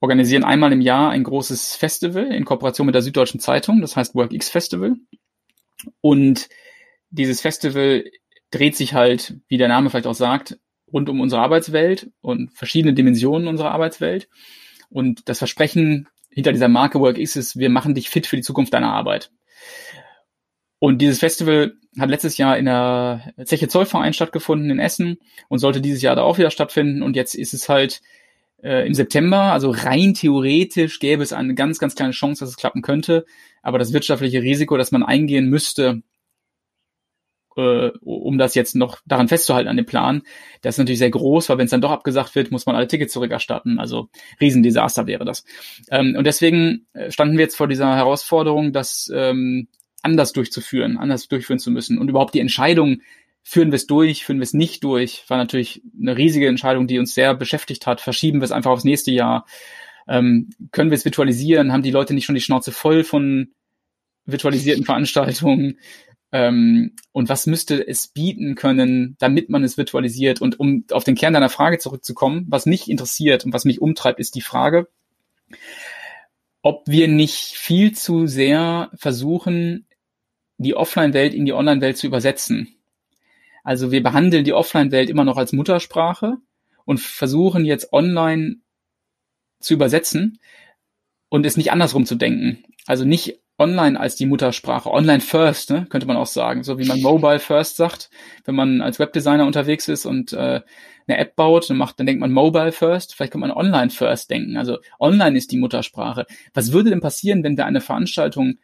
organisieren 0.00 0.44
einmal 0.44 0.72
im 0.72 0.80
Jahr 0.80 1.10
ein 1.10 1.24
großes 1.24 1.76
Festival 1.76 2.26
in 2.26 2.44
Kooperation 2.44 2.86
mit 2.86 2.94
der 2.94 3.02
Süddeutschen 3.02 3.40
Zeitung, 3.40 3.80
das 3.80 3.96
heißt 3.96 4.14
WorkX 4.14 4.50
Festival. 4.50 4.96
Und 6.00 6.48
dieses 7.10 7.40
Festival 7.40 8.04
dreht 8.52 8.76
sich 8.76 8.94
halt, 8.94 9.34
wie 9.48 9.58
der 9.58 9.68
Name 9.68 9.90
vielleicht 9.90 10.06
auch 10.06 10.14
sagt, 10.14 10.58
rund 10.92 11.08
um 11.08 11.20
unsere 11.20 11.42
Arbeitswelt 11.42 12.10
und 12.20 12.52
verschiedene 12.52 12.94
Dimensionen 12.94 13.48
unserer 13.48 13.72
Arbeitswelt. 13.72 14.28
Und 14.90 15.28
das 15.28 15.38
Versprechen 15.38 16.08
hinter 16.30 16.52
dieser 16.52 16.68
Marke 16.68 17.00
WorkX 17.00 17.36
ist, 17.36 17.58
wir 17.58 17.70
machen 17.70 17.94
dich 17.94 18.10
fit 18.10 18.26
für 18.26 18.36
die 18.36 18.42
Zukunft 18.42 18.74
deiner 18.74 18.92
Arbeit. 18.92 19.30
Und 20.78 20.98
dieses 20.98 21.18
Festival 21.20 21.74
hat 21.98 22.10
letztes 22.10 22.36
Jahr 22.38 22.58
in 22.58 22.64
der 22.64 23.32
Zeche 23.44 23.68
Zollverein 23.68 24.12
stattgefunden 24.12 24.70
in 24.70 24.78
Essen 24.78 25.18
und 25.48 25.58
sollte 25.58 25.80
dieses 25.80 26.02
Jahr 26.02 26.16
da 26.16 26.22
auch 26.22 26.38
wieder 26.38 26.50
stattfinden. 26.50 27.02
Und 27.02 27.16
jetzt 27.16 27.34
ist 27.34 27.54
es 27.54 27.68
halt 27.68 28.02
äh, 28.62 28.86
im 28.86 28.94
September. 28.94 29.52
Also 29.52 29.70
rein 29.70 30.14
theoretisch 30.14 30.98
gäbe 30.98 31.22
es 31.22 31.32
eine 31.32 31.54
ganz, 31.54 31.78
ganz 31.78 31.94
kleine 31.94 32.12
Chance, 32.12 32.40
dass 32.40 32.50
es 32.50 32.56
klappen 32.56 32.82
könnte. 32.82 33.24
Aber 33.62 33.78
das 33.78 33.92
wirtschaftliche 33.92 34.42
Risiko, 34.42 34.76
das 34.76 34.90
man 34.90 35.02
eingehen 35.02 35.48
müsste, 35.48 36.02
äh, 37.56 37.90
um 38.00 38.38
das 38.38 38.54
jetzt 38.54 38.74
noch 38.74 39.00
daran 39.06 39.28
festzuhalten 39.28 39.68
an 39.68 39.76
dem 39.76 39.86
Plan, 39.86 40.22
das 40.60 40.74
ist 40.74 40.78
natürlich 40.78 40.98
sehr 40.98 41.10
groß, 41.10 41.48
weil 41.48 41.58
wenn 41.58 41.66
es 41.66 41.70
dann 41.70 41.80
doch 41.80 41.90
abgesagt 41.90 42.34
wird, 42.34 42.50
muss 42.50 42.66
man 42.66 42.76
alle 42.76 42.88
Tickets 42.88 43.12
zurückerstatten. 43.12 43.78
Also 43.78 44.08
Riesendesaster 44.40 45.06
wäre 45.06 45.24
das. 45.24 45.44
Ähm, 45.90 46.14
und 46.16 46.26
deswegen 46.26 46.86
äh, 46.92 47.10
standen 47.10 47.36
wir 47.36 47.44
jetzt 47.44 47.56
vor 47.56 47.68
dieser 47.68 47.94
Herausforderung, 47.96 48.72
das 48.72 49.10
ähm, 49.14 49.68
anders 50.02 50.32
durchzuführen, 50.32 50.98
anders 50.98 51.28
durchführen 51.28 51.58
zu 51.58 51.70
müssen 51.70 51.98
und 51.98 52.08
überhaupt 52.08 52.34
die 52.34 52.40
Entscheidung 52.40 53.00
Führen 53.44 53.72
wir 53.72 53.76
es 53.76 53.86
durch, 53.88 54.24
führen 54.24 54.38
wir 54.38 54.44
es 54.44 54.54
nicht 54.54 54.84
durch, 54.84 55.24
war 55.26 55.36
natürlich 55.36 55.82
eine 56.00 56.16
riesige 56.16 56.46
Entscheidung, 56.46 56.86
die 56.86 57.00
uns 57.00 57.12
sehr 57.12 57.34
beschäftigt 57.34 57.86
hat. 57.88 58.00
Verschieben 58.00 58.40
wir 58.40 58.44
es 58.44 58.52
einfach 58.52 58.70
aufs 58.70 58.84
nächste 58.84 59.10
Jahr? 59.10 59.46
Ähm, 60.06 60.50
können 60.70 60.90
wir 60.90 60.96
es 60.96 61.04
virtualisieren? 61.04 61.72
Haben 61.72 61.82
die 61.82 61.90
Leute 61.90 62.14
nicht 62.14 62.24
schon 62.24 62.36
die 62.36 62.40
Schnauze 62.40 62.70
voll 62.70 63.02
von 63.02 63.52
virtualisierten 64.26 64.84
Veranstaltungen? 64.84 65.78
Ähm, 66.32 66.96
und 67.12 67.28
was 67.28 67.46
müsste 67.46 67.86
es 67.86 68.08
bieten 68.08 68.54
können, 68.54 69.16
damit 69.18 69.50
man 69.50 69.62
es 69.62 69.76
virtualisiert? 69.76 70.40
Und 70.40 70.58
um 70.58 70.84
auf 70.90 71.04
den 71.04 71.14
Kern 71.14 71.34
deiner 71.34 71.50
Frage 71.50 71.78
zurückzukommen, 71.78 72.46
was 72.48 72.66
mich 72.66 72.90
interessiert 72.90 73.44
und 73.44 73.52
was 73.52 73.66
mich 73.66 73.80
umtreibt, 73.80 74.18
ist 74.18 74.34
die 74.34 74.40
Frage, 74.40 74.88
ob 76.62 76.84
wir 76.86 77.08
nicht 77.08 77.56
viel 77.56 77.92
zu 77.92 78.26
sehr 78.26 78.90
versuchen, 78.94 79.86
die 80.56 80.74
Offline-Welt 80.74 81.34
in 81.34 81.44
die 81.44 81.52
Online-Welt 81.52 81.98
zu 81.98 82.06
übersetzen. 82.06 82.76
Also 83.64 83.92
wir 83.92 84.02
behandeln 84.02 84.44
die 84.44 84.52
Offline-Welt 84.54 85.10
immer 85.10 85.24
noch 85.24 85.36
als 85.36 85.52
Muttersprache 85.52 86.38
und 86.84 87.00
versuchen 87.00 87.64
jetzt 87.64 87.92
online 87.92 88.56
zu 89.60 89.74
übersetzen 89.74 90.38
und 91.28 91.46
es 91.46 91.56
nicht 91.56 91.72
andersrum 91.72 92.06
zu 92.06 92.14
denken. 92.14 92.64
Also 92.86 93.04
nicht 93.04 93.41
online 93.62 93.98
als 93.98 94.16
die 94.16 94.26
Muttersprache, 94.26 94.90
online 94.90 95.20
first, 95.20 95.70
ne, 95.70 95.86
könnte 95.88 96.06
man 96.06 96.16
auch 96.16 96.26
sagen, 96.26 96.64
so 96.64 96.78
wie 96.78 96.86
man 96.86 97.00
mobile 97.00 97.38
first 97.38 97.76
sagt, 97.76 98.10
wenn 98.44 98.54
man 98.54 98.80
als 98.82 98.98
Webdesigner 98.98 99.46
unterwegs 99.46 99.88
ist 99.88 100.04
und 100.04 100.32
äh, 100.32 100.60
eine 101.06 101.18
App 101.18 101.36
baut, 101.36 101.70
dann 101.70 101.76
macht, 101.76 101.98
dann 101.98 102.06
denkt 102.06 102.20
man 102.20 102.32
mobile 102.32 102.72
first, 102.72 103.14
vielleicht 103.14 103.32
kann 103.32 103.40
man 103.40 103.50
online 103.50 103.90
first 103.90 104.30
denken. 104.30 104.56
Also 104.56 104.78
online 104.98 105.36
ist 105.36 105.52
die 105.52 105.58
Muttersprache. 105.58 106.26
Was 106.54 106.72
würde 106.72 106.90
denn 106.90 107.00
passieren, 107.00 107.42
wenn 107.44 107.56
wir 107.56 107.66
eine 107.66 107.80
Veranstaltung 107.80 108.58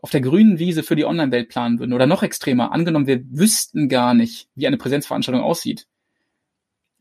auf 0.00 0.10
der 0.10 0.20
grünen 0.20 0.58
Wiese 0.58 0.82
für 0.82 0.96
die 0.96 1.04
Online-Welt 1.04 1.48
planen 1.48 1.78
würden 1.78 1.92
oder 1.92 2.06
noch 2.06 2.24
extremer, 2.24 2.72
angenommen, 2.72 3.06
wir 3.06 3.22
wüssten 3.30 3.88
gar 3.88 4.14
nicht, 4.14 4.48
wie 4.56 4.66
eine 4.66 4.76
Präsenzveranstaltung 4.76 5.42
aussieht, 5.42 5.86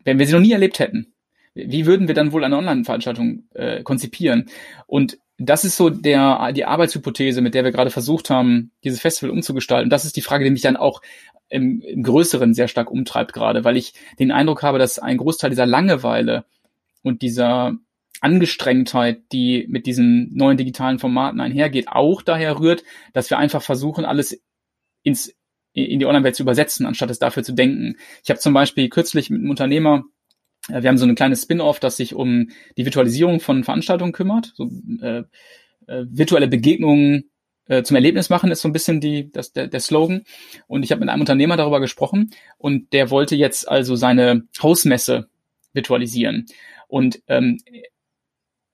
wenn 0.03 0.19
wir 0.19 0.27
sie 0.27 0.33
noch 0.33 0.39
nie 0.39 0.51
erlebt 0.51 0.77
hätten, 0.77 1.13
wie 1.53 1.85
würden 1.85 2.07
wir 2.07 2.15
dann 2.15 2.31
wohl 2.31 2.43
eine 2.43 2.57
Online-Veranstaltung 2.57 3.43
äh, 3.53 3.83
konzipieren? 3.83 4.49
Und 4.87 5.17
das 5.43 5.65
ist 5.65 5.77
so 5.77 5.89
der, 5.89 6.51
die 6.53 6.65
Arbeitshypothese, 6.65 7.41
mit 7.41 7.53
der 7.53 7.63
wir 7.63 7.71
gerade 7.71 7.89
versucht 7.89 8.29
haben, 8.29 8.71
dieses 8.83 9.01
Festival 9.01 9.31
umzugestalten. 9.31 9.89
Das 9.89 10.05
ist 10.05 10.15
die 10.15 10.21
Frage, 10.21 10.43
die 10.43 10.51
mich 10.51 10.61
dann 10.61 10.77
auch 10.77 11.01
im, 11.49 11.81
im 11.81 12.03
Größeren 12.03 12.53
sehr 12.53 12.67
stark 12.67 12.91
umtreibt 12.91 13.33
gerade, 13.33 13.63
weil 13.63 13.77
ich 13.77 13.93
den 14.19 14.31
Eindruck 14.31 14.63
habe, 14.63 14.79
dass 14.79 14.99
ein 14.99 15.17
Großteil 15.17 15.49
dieser 15.49 15.65
Langeweile 15.65 16.45
und 17.01 17.21
dieser 17.23 17.73
Angestrengtheit, 18.21 19.23
die 19.31 19.65
mit 19.67 19.87
diesen 19.87 20.29
neuen 20.35 20.57
digitalen 20.57 20.99
Formaten 20.99 21.39
einhergeht, 21.39 21.87
auch 21.87 22.21
daher 22.21 22.59
rührt, 22.59 22.83
dass 23.13 23.29
wir 23.29 23.39
einfach 23.39 23.63
versuchen, 23.63 24.05
alles 24.05 24.39
ins, 25.01 25.33
in 25.73 25.99
die 25.99 26.05
Online-Welt 26.05 26.35
zu 26.35 26.43
übersetzen, 26.43 26.85
anstatt 26.85 27.09
es 27.09 27.19
dafür 27.19 27.43
zu 27.43 27.53
denken. 27.53 27.95
Ich 28.23 28.29
habe 28.29 28.39
zum 28.39 28.53
Beispiel 28.53 28.89
kürzlich 28.89 29.31
mit 29.31 29.39
einem 29.39 29.49
Unternehmer, 29.49 30.03
wir 30.67 30.87
haben 30.87 30.97
so 30.97 31.05
ein 31.05 31.15
kleines 31.15 31.43
Spin-off, 31.43 31.79
das 31.79 31.97
sich 31.97 32.13
um 32.13 32.49
die 32.77 32.85
Virtualisierung 32.85 33.39
von 33.39 33.63
Veranstaltungen 33.63 34.13
kümmert. 34.13 34.53
So, 34.55 34.69
äh, 35.01 35.23
äh, 35.87 36.05
virtuelle 36.09 36.47
Begegnungen 36.47 37.31
äh, 37.67 37.83
zum 37.83 37.95
Erlebnis 37.95 38.29
machen 38.29 38.51
ist 38.51 38.61
so 38.61 38.69
ein 38.69 38.73
bisschen 38.73 38.99
die, 39.01 39.31
das, 39.31 39.53
der, 39.53 39.67
der 39.67 39.79
Slogan. 39.79 40.23
Und 40.67 40.83
ich 40.83 40.91
habe 40.91 40.99
mit 40.99 41.09
einem 41.09 41.21
Unternehmer 41.21 41.57
darüber 41.57 41.79
gesprochen 41.79 42.31
und 42.57 42.93
der 42.93 43.09
wollte 43.09 43.35
jetzt 43.35 43.67
also 43.67 43.95
seine 43.95 44.43
Hausmesse 44.61 45.29
virtualisieren. 45.73 46.45
Und 46.87 47.21
ähm, 47.27 47.59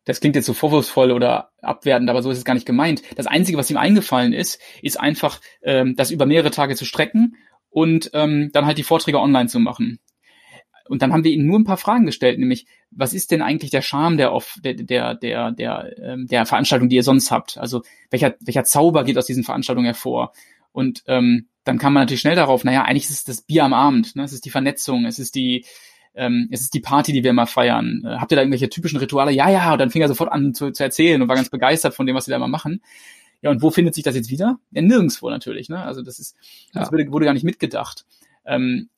das 0.06 0.22
klingt 0.22 0.36
jetzt 0.36 0.46
so 0.46 0.54
vorwurfsvoll 0.54 1.12
oder 1.12 1.52
abwertend, 1.62 2.10
aber 2.10 2.24
so 2.24 2.32
ist 2.32 2.38
es 2.38 2.46
gar 2.46 2.54
nicht 2.54 2.66
gemeint. 2.66 3.04
Das 3.16 3.28
Einzige, 3.28 3.58
was 3.58 3.70
ihm 3.70 3.78
eingefallen 3.78 4.34
ist, 4.34 4.60
ist 4.82 5.00
einfach, 5.00 5.42
ähm, 5.62 5.96
das 5.96 6.12
über 6.12 6.26
mehrere 6.26 6.50
Tage 6.50 6.76
zu 6.76 6.86
strecken 6.86 7.36
und 7.70 8.10
ähm, 8.14 8.50
dann 8.54 8.66
halt 8.66 8.78
die 8.78 8.84
Vorträge 8.84 9.20
online 9.20 9.50
zu 9.50 9.60
machen. 9.60 10.00
Und 10.90 11.02
dann 11.02 11.14
haben 11.14 11.24
wir 11.24 11.32
ihm 11.32 11.46
nur 11.46 11.60
ein 11.60 11.64
paar 11.64 11.78
Fragen 11.78 12.06
gestellt, 12.06 12.40
nämlich, 12.40 12.66
was 12.92 13.14
ist 13.14 13.32
denn 13.32 13.42
eigentlich 13.42 13.72
der 13.72 13.82
Charme 13.82 14.18
der, 14.18 14.38
der, 14.64 14.74
der, 14.74 15.16
der, 15.16 15.52
der, 15.52 15.96
ähm, 16.02 16.28
der 16.28 16.46
Veranstaltung, 16.46 16.90
die 16.90 16.96
ihr 16.96 17.04
sonst 17.04 17.32
habt? 17.32 17.58
Also 17.58 17.84
welcher, 18.10 18.36
welcher 18.40 18.64
Zauber 18.64 19.04
geht 19.04 19.18
aus 19.18 19.26
diesen 19.26 19.44
Veranstaltungen 19.44 19.86
hervor? 19.86 20.34
Und 20.72 21.04
ähm, 21.08 21.48
dann 21.64 21.78
kam 21.78 21.94
man 21.94 22.04
natürlich 22.04 22.22
schnell 22.22 22.36
darauf, 22.36 22.64
naja, 22.64 22.84
eigentlich 22.84 23.06
ist 23.06 23.12
es 23.12 23.24
das 23.24 23.42
Bier 23.42 23.64
am 23.64 23.74
Abend, 23.74 24.16
ne? 24.16 24.24
es 24.24 24.34
ist 24.34 24.46
die 24.46 24.50
Vernetzung, 24.50 25.06
es 25.06 25.20
ist 25.20 25.36
die, 25.36 25.66
ähm, 26.16 26.48
es 26.52 26.62
ist 26.62 26.74
die 26.74 26.80
Party, 26.80 27.12
die 27.14 27.24
wir 27.24 27.34
mal 27.34 27.46
feiern. 27.46 28.04
Äh, 28.06 28.18
habt 28.18 28.32
ihr 28.32 28.36
da 28.36 28.42
irgendwelche 28.42 28.70
typischen 28.70 29.00
Rituale? 29.00 29.32
Ja, 29.32 29.50
ja, 29.50 29.74
und 29.74 29.80
dann 29.80 29.90
fing 29.90 30.02
er 30.02 30.08
sofort 30.08 30.32
an 30.32 30.54
zu, 30.54 30.72
zu 30.72 30.84
erzählen 30.84 31.22
und 31.22 31.28
war 31.28 31.36
ganz 31.36 31.50
begeistert 31.50 31.94
von 31.94 32.06
dem, 32.06 32.16
was 32.16 32.26
sie 32.26 32.32
da 32.32 32.40
mal 32.40 32.48
machen. 32.48 32.82
Ja, 33.42 33.52
und 33.52 33.62
wo 33.62 33.70
findet 33.70 33.94
sich 33.94 34.04
das 34.04 34.16
jetzt 34.16 34.32
wieder? 34.32 34.60
Ja, 34.72 34.82
nirgendwo 34.82 35.30
natürlich. 35.30 35.70
Ne? 35.70 35.82
Also 35.82 36.02
das 36.02 36.20
ist, 36.20 36.36
ja. 36.74 36.82
das 36.82 36.92
wurde, 36.92 37.12
wurde 37.12 37.26
gar 37.26 37.34
nicht 37.34 37.44
mitgedacht. 37.44 38.06
Ähm, 38.48 38.90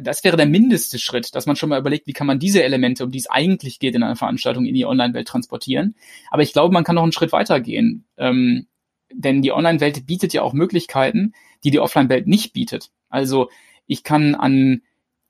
das 0.00 0.22
wäre 0.22 0.36
der 0.36 0.46
mindeste 0.46 0.98
Schritt, 0.98 1.34
dass 1.34 1.46
man 1.46 1.56
schon 1.56 1.70
mal 1.70 1.80
überlegt, 1.80 2.06
wie 2.06 2.12
kann 2.12 2.26
man 2.26 2.38
diese 2.38 2.62
Elemente, 2.62 3.04
um 3.04 3.10
die 3.10 3.18
es 3.18 3.28
eigentlich 3.28 3.78
geht 3.78 3.94
in 3.94 4.02
einer 4.02 4.16
Veranstaltung, 4.16 4.66
in 4.66 4.74
die 4.74 4.84
Online-Welt 4.84 5.26
transportieren. 5.26 5.94
Aber 6.30 6.42
ich 6.42 6.52
glaube, 6.52 6.72
man 6.72 6.84
kann 6.84 6.94
noch 6.94 7.02
einen 7.02 7.12
Schritt 7.12 7.32
weiter 7.32 7.60
gehen. 7.60 8.04
Ähm, 8.16 8.66
denn 9.12 9.40
die 9.42 9.52
Online-Welt 9.52 10.06
bietet 10.06 10.34
ja 10.34 10.42
auch 10.42 10.52
Möglichkeiten, 10.52 11.32
die 11.64 11.70
die 11.70 11.80
Offline-Welt 11.80 12.26
nicht 12.26 12.52
bietet. 12.52 12.90
Also 13.08 13.50
ich 13.86 14.04
kann 14.04 14.34
an 14.34 14.82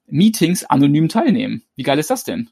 Meetings 0.07 0.65
anonym 0.65 1.09
teilnehmen. 1.09 1.63
Wie 1.77 1.85
geil 1.85 1.99
ist 1.99 2.11
das 2.11 2.25
denn? 2.25 2.51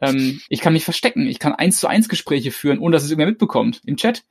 Ähm, 0.00 0.40
ich 0.48 0.60
kann 0.60 0.74
mich 0.74 0.84
verstecken. 0.84 1.26
Ich 1.26 1.38
kann 1.38 1.54
eins 1.54 1.80
zu 1.80 1.86
eins 1.86 2.08
Gespräche 2.08 2.50
führen, 2.50 2.78
ohne 2.78 2.92
dass 2.92 3.04
es 3.04 3.10
irgendwer 3.10 3.30
mitbekommt 3.30 3.80
im 3.86 3.96
Chat. 3.96 4.24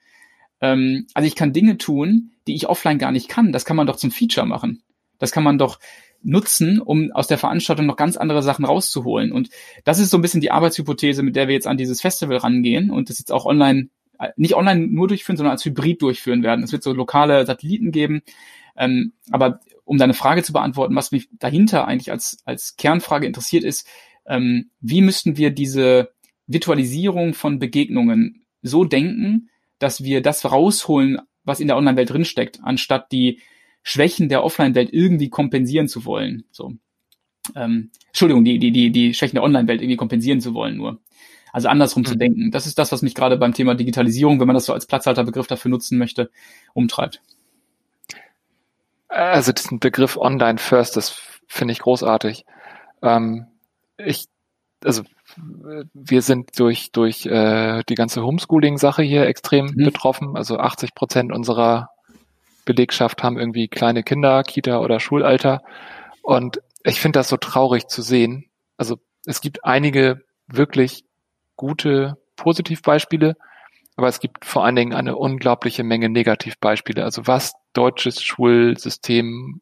Ähm, 0.61 1.07
also 1.15 1.25
ich 1.25 1.35
kann 1.35 1.53
Dinge 1.53 1.77
tun, 1.77 2.31
die 2.47 2.53
ich 2.55 2.67
offline 2.67 2.99
gar 2.99 3.11
nicht 3.11 3.29
kann. 3.29 3.51
Das 3.51 3.65
kann 3.65 3.75
man 3.75 3.87
doch 3.87 3.95
zum 3.95 4.11
Feature 4.11 4.45
machen. 4.45 4.83
Das 5.17 5.31
kann 5.31 5.43
man 5.43 5.57
doch 5.57 5.79
nutzen, 6.25 6.81
um 6.81 7.11
aus 7.11 7.27
der 7.27 7.37
Veranstaltung 7.37 7.85
noch 7.85 7.95
ganz 7.95 8.17
andere 8.17 8.41
Sachen 8.41 8.65
rauszuholen. 8.65 9.31
Und 9.31 9.49
das 9.83 9.99
ist 9.99 10.09
so 10.09 10.17
ein 10.17 10.21
bisschen 10.21 10.41
die 10.41 10.51
Arbeitshypothese, 10.51 11.23
mit 11.23 11.35
der 11.35 11.47
wir 11.47 11.53
jetzt 11.53 11.67
an 11.67 11.77
dieses 11.77 12.01
Festival 12.01 12.37
rangehen 12.37 12.89
und 12.89 13.09
das 13.09 13.19
jetzt 13.19 13.31
auch 13.31 13.45
online, 13.45 13.89
äh, 14.19 14.29
nicht 14.35 14.55
online 14.55 14.87
nur 14.87 15.07
durchführen, 15.07 15.37
sondern 15.37 15.51
als 15.51 15.63
Hybrid 15.63 16.01
durchführen 16.01 16.43
werden. 16.43 16.63
Es 16.63 16.71
wird 16.71 16.83
so 16.83 16.93
lokale 16.93 17.45
Satelliten 17.45 17.91
geben. 17.91 18.21
Ähm, 18.75 19.13
aber 19.31 19.61
um 19.85 19.97
deine 19.97 20.15
Frage 20.15 20.43
zu 20.43 20.51
beantworten, 20.51 20.95
was 20.95 21.11
mich 21.11 21.29
dahinter 21.31 21.87
eigentlich 21.87 22.11
als, 22.11 22.39
als 22.43 22.75
Kernfrage 22.75 23.27
interessiert 23.27 23.63
ist, 23.63 23.87
ähm, 24.25 24.71
wie 24.81 25.01
müssten 25.01 25.37
wir 25.37 25.51
diese 25.51 26.09
Virtualisierung 26.47 27.33
von 27.33 27.59
Begegnungen 27.59 28.45
so 28.61 28.83
denken, 28.83 29.49
dass 29.77 30.03
wir 30.03 30.21
das 30.21 30.51
rausholen, 30.51 31.19
was 31.43 31.59
in 31.59 31.67
der 31.67 31.77
Online-Welt 31.77 32.09
drinsteckt, 32.09 32.59
anstatt 32.63 33.11
die 33.11 33.41
Schwächen 33.87 34.29
der 34.29 34.43
Offline-Welt 34.43 34.89
irgendwie 34.91 35.29
kompensieren 35.29 35.87
zu 35.87 36.05
wollen. 36.05 36.43
So. 36.51 36.73
Ähm, 37.55 37.91
Entschuldigung, 38.07 38.43
die, 38.43 38.57
die, 38.57 38.71
die, 38.71 38.89
die 38.89 39.13
Schwächen 39.13 39.35
der 39.35 39.43
Online-Welt 39.43 39.79
irgendwie 39.79 39.95
kompensieren 39.95 40.41
zu 40.41 40.55
wollen 40.55 40.75
nur. 40.75 40.99
Also 41.53 41.69
andersrum 41.69 42.01
mhm. 42.01 42.07
zu 42.07 42.17
denken. 42.17 42.51
Das 42.51 42.65
ist 42.65 42.79
das, 42.79 42.91
was 42.91 43.03
mich 43.03 43.13
gerade 43.13 43.37
beim 43.37 43.53
Thema 43.53 43.75
Digitalisierung, 43.75 44.39
wenn 44.39 44.47
man 44.47 44.55
das 44.55 44.65
so 44.65 44.73
als 44.73 44.87
Platzhalterbegriff 44.87 45.45
dafür 45.45 45.69
nutzen 45.69 45.99
möchte, 45.99 46.31
umtreibt. 46.73 47.21
Also 49.07 49.51
diesen 49.51 49.79
Begriff 49.79 50.17
Online 50.17 50.57
First, 50.57 50.97
das 50.97 51.21
finde 51.47 51.71
ich 51.73 51.79
großartig. 51.79 52.43
Ähm, 53.03 53.45
ich, 53.97 54.25
also 54.83 55.03
wir 55.93 56.23
sind 56.23 56.59
durch 56.59 56.91
durch 56.91 57.27
äh, 57.27 57.83
die 57.87 57.95
ganze 57.95 58.23
Homeschooling-Sache 58.23 59.03
hier 59.03 59.27
extrem 59.27 59.67
mhm. 59.67 59.83
betroffen. 59.83 60.35
Also 60.35 60.57
80 60.57 60.95
Prozent 60.95 61.31
unserer 61.31 61.91
Belegschaft 62.65 63.23
haben 63.23 63.37
irgendwie 63.37 63.67
kleine 63.67 64.03
Kinder, 64.03 64.43
Kita 64.43 64.79
oder 64.79 64.99
Schulalter. 64.99 65.63
Und 66.21 66.61
ich 66.83 66.99
finde 66.99 67.19
das 67.19 67.29
so 67.29 67.37
traurig 67.37 67.87
zu 67.87 68.01
sehen. 68.01 68.49
Also 68.77 68.97
es 69.25 69.41
gibt 69.41 69.63
einige 69.63 70.21
wirklich 70.47 71.05
gute 71.55 72.17
Positivbeispiele, 72.35 73.35
aber 73.95 74.07
es 74.07 74.19
gibt 74.19 74.43
vor 74.43 74.65
allen 74.65 74.75
Dingen 74.75 74.93
eine 74.93 75.15
unglaubliche 75.15 75.83
Menge 75.83 76.09
Negativbeispiele. 76.09 77.03
Also 77.03 77.27
was 77.27 77.53
deutsches 77.73 78.21
Schulsystem 78.21 79.61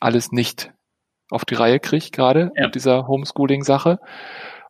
alles 0.00 0.32
nicht 0.32 0.72
auf 1.30 1.44
die 1.44 1.54
Reihe 1.54 1.80
kriegt, 1.80 2.12
gerade 2.12 2.52
ja. 2.56 2.66
mit 2.66 2.74
dieser 2.74 3.06
Homeschooling-Sache. 3.06 3.98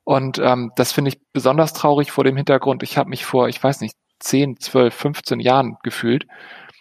Und 0.05 0.39
ähm, 0.39 0.73
das 0.77 0.93
finde 0.93 1.11
ich 1.11 1.21
besonders 1.33 1.73
traurig 1.73 2.11
vor 2.11 2.25
dem 2.25 2.37
Hintergrund. 2.37 2.83
Ich 2.83 2.99
habe 2.99 3.11
mich 3.11 3.25
vor, 3.25 3.49
ich 3.49 3.63
weiß 3.63 3.81
nicht, 3.81 3.95
10, 4.21 4.59
12, 4.61 4.95
15 4.95 5.41
Jahren 5.41 5.77
gefühlt 5.83 6.27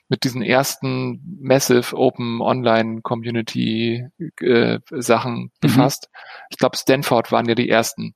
mit 0.10 0.24
diesen 0.24 0.41
ersten 0.41 1.22
Massive 1.39 1.95
Open 1.95 2.41
Online 2.41 3.01
Community 3.01 4.05
äh, 4.41 4.80
Sachen 4.89 5.36
mhm. 5.36 5.51
befasst. 5.62 6.10
Ich 6.49 6.57
glaube, 6.57 6.78
Stanford 6.78 7.32
waren 7.32 7.47
ja 7.47 7.55
die 7.55 7.70
ersten. 7.70 8.16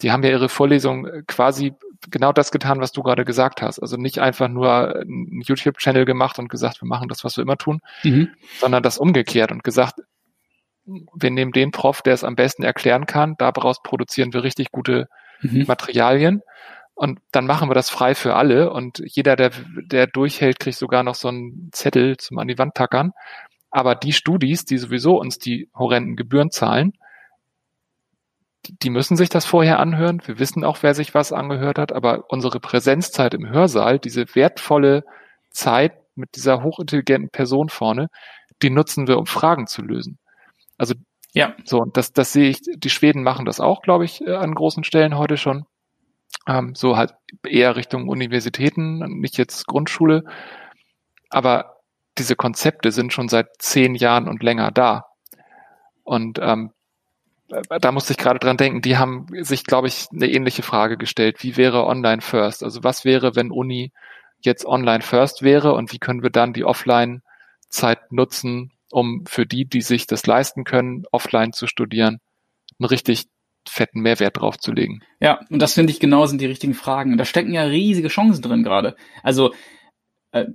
Die 0.00 0.10
haben 0.10 0.24
ja 0.24 0.30
ihre 0.30 0.48
Vorlesung 0.48 1.06
quasi 1.28 1.74
genau 2.10 2.32
das 2.32 2.50
getan, 2.50 2.80
was 2.80 2.92
du 2.92 3.02
gerade 3.02 3.24
gesagt 3.24 3.62
hast. 3.62 3.78
Also 3.78 3.96
nicht 3.96 4.18
einfach 4.18 4.48
nur 4.48 4.96
einen 4.96 5.42
YouTube-Channel 5.42 6.04
gemacht 6.04 6.38
und 6.38 6.48
gesagt, 6.48 6.82
wir 6.82 6.88
machen 6.88 7.08
das, 7.08 7.24
was 7.24 7.36
wir 7.36 7.42
immer 7.42 7.56
tun, 7.56 7.80
mhm. 8.02 8.30
sondern 8.58 8.82
das 8.82 8.98
umgekehrt 8.98 9.52
und 9.52 9.62
gesagt, 9.62 10.00
wir 10.86 11.30
nehmen 11.30 11.52
den 11.52 11.70
Prof, 11.70 12.02
der 12.02 12.14
es 12.14 12.24
am 12.24 12.36
besten 12.36 12.62
erklären 12.62 13.06
kann, 13.06 13.36
daraus 13.38 13.82
produzieren 13.82 14.32
wir 14.32 14.42
richtig 14.42 14.70
gute 14.70 15.08
mhm. 15.40 15.64
Materialien 15.66 16.42
und 16.94 17.20
dann 17.32 17.46
machen 17.46 17.68
wir 17.68 17.74
das 17.74 17.90
frei 17.90 18.14
für 18.14 18.34
alle 18.34 18.70
und 18.72 19.02
jeder, 19.04 19.36
der, 19.36 19.50
der 19.90 20.06
durchhält, 20.06 20.60
kriegt 20.60 20.78
sogar 20.78 21.02
noch 21.02 21.16
so 21.16 21.28
einen 21.28 21.70
Zettel 21.72 22.16
zum 22.16 22.38
an 22.38 22.48
die 22.48 22.58
Wand 22.58 22.74
tackern. 22.74 23.12
Aber 23.70 23.96
die 23.96 24.12
Studis, 24.12 24.64
die 24.64 24.78
sowieso 24.78 25.18
uns 25.18 25.38
die 25.38 25.68
horrenden 25.74 26.14
Gebühren 26.14 26.50
zahlen, 26.52 26.92
die 28.68 28.90
müssen 28.90 29.16
sich 29.16 29.28
das 29.28 29.44
vorher 29.44 29.80
anhören. 29.80 30.22
Wir 30.24 30.38
wissen 30.38 30.64
auch, 30.64 30.78
wer 30.82 30.94
sich 30.94 31.14
was 31.14 31.32
angehört 31.32 31.78
hat, 31.78 31.92
aber 31.92 32.24
unsere 32.28 32.60
Präsenzzeit 32.60 33.34
im 33.34 33.48
Hörsaal, 33.48 33.98
diese 33.98 34.34
wertvolle 34.34 35.04
Zeit 35.50 35.94
mit 36.14 36.36
dieser 36.36 36.62
hochintelligenten 36.62 37.30
Person 37.30 37.68
vorne, 37.68 38.08
die 38.62 38.70
nutzen 38.70 39.08
wir, 39.08 39.18
um 39.18 39.26
Fragen 39.26 39.66
zu 39.66 39.82
lösen. 39.82 40.18
Also 40.78 40.94
ja, 41.32 41.54
so, 41.64 41.84
das, 41.84 42.12
das 42.12 42.32
sehe 42.32 42.48
ich, 42.48 42.60
die 42.62 42.90
Schweden 42.90 43.24
machen 43.24 43.44
das 43.44 43.58
auch, 43.58 43.82
glaube 43.82 44.04
ich, 44.04 44.20
äh, 44.20 44.34
an 44.34 44.54
großen 44.54 44.84
Stellen 44.84 45.18
heute 45.18 45.36
schon 45.36 45.66
ähm, 46.46 46.74
so 46.74 46.96
halt 46.96 47.14
eher 47.46 47.76
Richtung 47.76 48.08
Universitäten, 48.08 48.98
nicht 49.20 49.38
jetzt 49.38 49.66
Grundschule. 49.66 50.24
Aber 51.30 51.76
diese 52.18 52.36
Konzepte 52.36 52.92
sind 52.92 53.12
schon 53.12 53.28
seit 53.28 53.48
zehn 53.58 53.94
Jahren 53.94 54.28
und 54.28 54.42
länger 54.42 54.70
da. 54.70 55.06
Und 56.04 56.38
ähm, 56.40 56.70
da 57.68 57.92
musste 57.92 58.12
ich 58.12 58.18
gerade 58.18 58.38
dran 58.38 58.56
denken, 58.56 58.82
die 58.82 58.96
haben 58.96 59.26
sich, 59.42 59.64
glaube 59.64 59.88
ich, 59.88 60.06
eine 60.12 60.28
ähnliche 60.28 60.62
Frage 60.62 60.96
gestellt. 60.96 61.42
Wie 61.42 61.56
wäre 61.56 61.86
Online 61.86 62.22
First? 62.22 62.62
Also 62.62 62.84
was 62.84 63.04
wäre, 63.04 63.36
wenn 63.36 63.50
Uni 63.50 63.92
jetzt 64.40 64.66
Online 64.66 65.02
First 65.02 65.42
wäre 65.42 65.74
und 65.74 65.92
wie 65.92 65.98
können 65.98 66.22
wir 66.22 66.30
dann 66.30 66.52
die 66.52 66.64
Offline-Zeit 66.64 68.12
nutzen, 68.12 68.72
um 68.90 69.24
für 69.26 69.46
die, 69.46 69.64
die 69.64 69.82
sich 69.82 70.06
das 70.06 70.26
leisten 70.26 70.64
können, 70.64 71.04
offline 71.10 71.52
zu 71.52 71.66
studieren, 71.66 72.20
ein 72.78 72.84
richtig 72.84 73.26
fetten 73.68 74.00
Mehrwert 74.00 74.36
draufzulegen. 74.36 75.02
Ja, 75.20 75.40
und 75.50 75.60
das 75.60 75.74
finde 75.74 75.92
ich 75.92 76.00
genau 76.00 76.26
sind 76.26 76.40
die 76.40 76.46
richtigen 76.46 76.74
Fragen. 76.74 77.12
Und 77.12 77.18
da 77.18 77.24
stecken 77.24 77.52
ja 77.52 77.62
riesige 77.62 78.08
Chancen 78.08 78.42
drin 78.42 78.62
gerade. 78.62 78.96
Also 79.22 79.52
äh, 80.32 80.46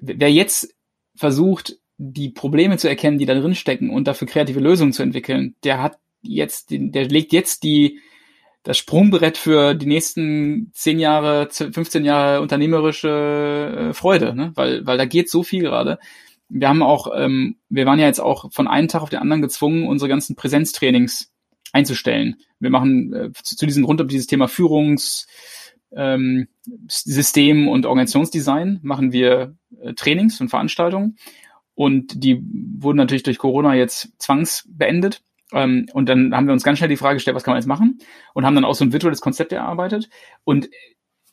wer 0.00 0.32
jetzt 0.32 0.74
versucht, 1.16 1.78
die 1.96 2.30
Probleme 2.30 2.76
zu 2.76 2.88
erkennen, 2.88 3.18
die 3.18 3.26
da 3.26 3.34
drin 3.34 3.54
stecken 3.54 3.90
und 3.90 4.08
dafür 4.08 4.26
kreative 4.26 4.60
Lösungen 4.60 4.92
zu 4.92 5.02
entwickeln, 5.02 5.54
der 5.64 5.82
hat 5.82 5.98
jetzt, 6.22 6.68
der 6.70 7.06
legt 7.06 7.32
jetzt 7.32 7.62
die 7.62 8.00
das 8.64 8.78
Sprungbrett 8.78 9.36
für 9.36 9.74
die 9.74 9.86
nächsten 9.86 10.70
zehn 10.72 10.98
Jahre, 10.98 11.48
15 11.50 12.04
Jahre 12.04 12.40
unternehmerische 12.40 13.90
äh, 13.90 13.92
Freude, 13.92 14.34
ne? 14.34 14.52
weil, 14.54 14.86
weil 14.86 14.96
da 14.96 15.04
geht 15.04 15.28
so 15.28 15.42
viel 15.42 15.62
gerade. 15.62 15.98
Wir 16.48 16.68
haben 16.68 16.82
auch, 16.82 17.08
ähm, 17.14 17.56
wir 17.68 17.84
waren 17.84 17.98
ja 17.98 18.06
jetzt 18.06 18.20
auch 18.20 18.50
von 18.52 18.66
einem 18.66 18.88
Tag 18.88 19.02
auf 19.02 19.10
den 19.10 19.20
anderen 19.20 19.42
gezwungen, 19.42 19.86
unsere 19.86 20.08
ganzen 20.08 20.34
Präsenztrainings 20.34 21.33
einzustellen. 21.74 22.36
Wir 22.60 22.70
machen 22.70 23.12
äh, 23.12 23.32
zu, 23.42 23.56
zu 23.56 23.66
diesem 23.66 23.84
rund 23.84 24.00
um 24.00 24.08
dieses 24.08 24.26
Thema 24.26 24.48
Führungs 24.48 25.26
ähm, 25.94 26.48
und 27.68 27.86
Organisationsdesign 27.86 28.80
machen 28.82 29.12
wir 29.12 29.56
äh, 29.82 29.92
Trainings 29.94 30.40
und 30.40 30.48
Veranstaltungen 30.48 31.16
und 31.74 32.22
die 32.22 32.40
wurden 32.78 32.96
natürlich 32.96 33.24
durch 33.24 33.38
Corona 33.38 33.74
jetzt 33.74 34.12
zwangsbeendet. 34.18 35.22
Ähm, 35.52 35.86
und 35.92 36.08
dann 36.08 36.34
haben 36.34 36.46
wir 36.46 36.52
uns 36.52 36.62
ganz 36.62 36.78
schnell 36.78 36.88
die 36.88 36.96
Frage 36.96 37.16
gestellt, 37.16 37.34
was 37.34 37.42
kann 37.42 37.52
man 37.52 37.60
jetzt 37.60 37.68
machen? 37.68 37.98
Und 38.32 38.46
haben 38.46 38.54
dann 38.54 38.64
auch 38.64 38.74
so 38.74 38.84
ein 38.84 38.92
virtuelles 38.92 39.20
Konzept 39.20 39.52
erarbeitet 39.52 40.08
und 40.44 40.70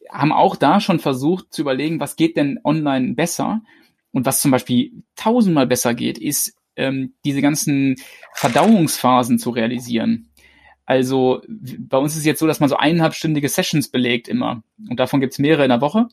haben 0.10 0.34
auch 0.34 0.56
da 0.56 0.82
schon 0.82 1.00
versucht 1.00 1.54
zu 1.54 1.62
überlegen, 1.62 2.00
was 2.00 2.16
geht 2.16 2.36
denn 2.36 2.60
online 2.64 3.14
besser? 3.14 3.62
Und 4.12 4.26
was 4.26 4.42
zum 4.42 4.52
Beispiel 4.52 5.04
tausendmal 5.16 5.68
besser 5.68 5.94
geht, 5.94 6.18
ist 6.18 6.58
ähm, 6.76 7.14
diese 7.24 7.42
ganzen 7.42 7.96
Verdauungsphasen 8.34 9.40
zu 9.40 9.52
realisieren. 9.52 10.31
Also 10.92 11.42
bei 11.48 11.98
uns 11.98 12.12
ist 12.12 12.20
es 12.20 12.26
jetzt 12.26 12.40
so, 12.40 12.48
dass 12.48 12.60
man 12.60 12.68
so 12.68 12.76
eineinhalbstündige 12.76 13.48
Sessions 13.48 13.88
belegt 13.88 14.28
immer. 14.28 14.62
Und 14.90 15.00
davon 15.00 15.22
gibt's 15.22 15.40
mehrere 15.40 15.64
in 15.64 15.70
der 15.70 15.80
Woche. 15.80 16.10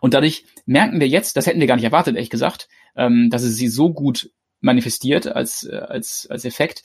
Und 0.00 0.14
dadurch 0.14 0.46
merken 0.64 1.00
wir 1.00 1.06
jetzt, 1.06 1.36
das 1.36 1.46
hätten 1.46 1.60
wir 1.60 1.66
gar 1.66 1.74
nicht 1.74 1.84
erwartet, 1.84 2.16
ehrlich 2.16 2.30
gesagt, 2.30 2.70
ähm, 2.96 3.28
dass 3.28 3.42
es 3.42 3.56
sie 3.56 3.68
so 3.68 3.92
gut 3.92 4.30
manifestiert 4.62 5.26
als, 5.26 5.64
äh, 5.64 5.76
als, 5.76 6.26
als 6.30 6.46
Effekt. 6.46 6.82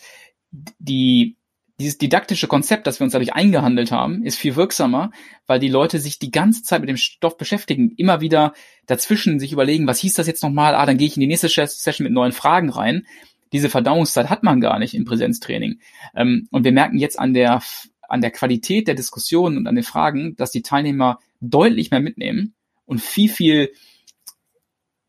Die, 0.52 1.38
dieses 1.80 1.98
didaktische 2.00 2.48
Konzept, 2.48 2.86
das 2.86 3.00
wir 3.00 3.06
uns 3.06 3.14
dadurch 3.14 3.34
eingehandelt 3.34 3.94
haben, 3.94 4.26
ist 4.26 4.38
viel 4.38 4.58
wirksamer, 4.58 5.12
weil 5.48 5.62
die 5.62 5.70
Leute 5.70 6.00
sich 6.00 6.20
die 6.20 6.32
ganze 6.32 6.64
Zeit 6.64 6.82
mit 6.82 6.90
dem 6.90 6.98
Stoff 6.98 7.38
beschäftigen, 7.38 7.94
immer 7.96 8.20
wieder 8.20 8.52
dazwischen 8.88 9.40
sich 9.40 9.54
überlegen, 9.54 9.88
was 9.88 10.00
hieß 10.00 10.16
das 10.16 10.28
jetzt 10.28 10.44
nochmal? 10.44 10.76
Ah, 10.76 10.86
dann 10.86 10.98
gehe 10.98 11.08
ich 11.08 11.16
in 11.16 11.22
die 11.22 11.28
nächste 11.28 11.48
Session 11.48 12.04
mit 12.04 12.12
neuen 12.12 12.34
Fragen 12.34 12.70
rein 12.70 13.06
diese 13.52 13.70
Verdauungszeit 13.70 14.30
hat 14.30 14.44
man 14.44 14.62
gar 14.62 14.80
nicht 14.80 14.94
im 14.94 15.06
Präsenztraining. 15.06 15.80
Ähm, 16.16 16.48
und 16.52 16.64
wir 16.64 16.72
merken 16.72 16.98
jetzt 16.98 17.20
an 17.20 17.34
der, 17.34 17.62
an 18.08 18.22
der 18.22 18.32
Qualität 18.32 18.88
der 18.88 18.96
Diskussionen 18.96 19.58
und 19.58 19.68
an 19.68 19.76
den 19.76 19.84
Fragen, 19.84 20.36
dass 20.36 20.52
die 20.52 20.62
Teilnehmer 20.62 21.20
deutlich 21.42 21.92
mehr 21.92 22.00
mitnehmen 22.00 22.54
und 22.86 23.02
viel, 23.02 23.30
viel 23.30 23.72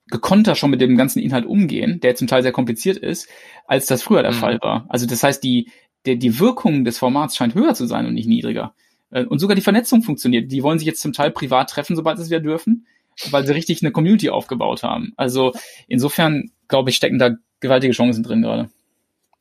gekonter 0.07 0.55
schon 0.55 0.70
mit 0.70 0.80
dem 0.80 0.97
ganzen 0.97 1.20
Inhalt 1.20 1.47
umgehen, 1.47 2.01
der 2.01 2.16
zum 2.16 2.26
Teil 2.26 2.43
sehr 2.43 2.53
kompliziert 2.53 2.99
ist, 2.99 3.28
als 3.66 3.86
das 3.86 4.03
früher 4.03 4.22
der 4.22 4.32
mhm. 4.32 4.36
Fall 4.36 4.59
war. 4.61 4.86
Also 4.88 5.07
das 5.07 5.22
heißt, 5.22 5.43
die, 5.43 5.70
der, 6.05 6.16
die 6.16 6.38
Wirkung 6.38 6.84
des 6.84 6.99
Formats 6.99 7.36
scheint 7.36 7.55
höher 7.55 7.74
zu 7.74 7.86
sein 7.86 8.07
und 8.07 8.14
nicht 8.14 8.28
niedriger. 8.28 8.74
Äh, 9.11 9.24
und 9.24 9.38
sogar 9.38 9.55
die 9.55 9.62
Vernetzung 9.62 10.03
funktioniert. 10.03 10.51
Die 10.51 10.62
wollen 10.62 10.78
sich 10.78 10.86
jetzt 10.86 11.01
zum 11.01 11.12
Teil 11.12 11.30
privat 11.30 11.70
treffen, 11.70 11.97
sobald 11.97 12.18
sie 12.18 12.24
es 12.24 12.30
wieder 12.30 12.41
dürfen. 12.41 12.86
weil 13.30 13.47
sie 13.47 13.53
richtig 13.53 13.82
eine 13.82 13.93
Community 13.93 14.30
aufgebaut 14.30 14.82
haben. 14.82 15.12
Also 15.16 15.53
insofern, 15.88 16.51
glaube 16.68 16.91
ich, 16.91 16.97
stecken 16.97 17.18
da 17.18 17.36
gewaltige 17.61 17.93
Chancen 17.93 18.23
drin 18.23 18.43
gerade. 18.43 18.71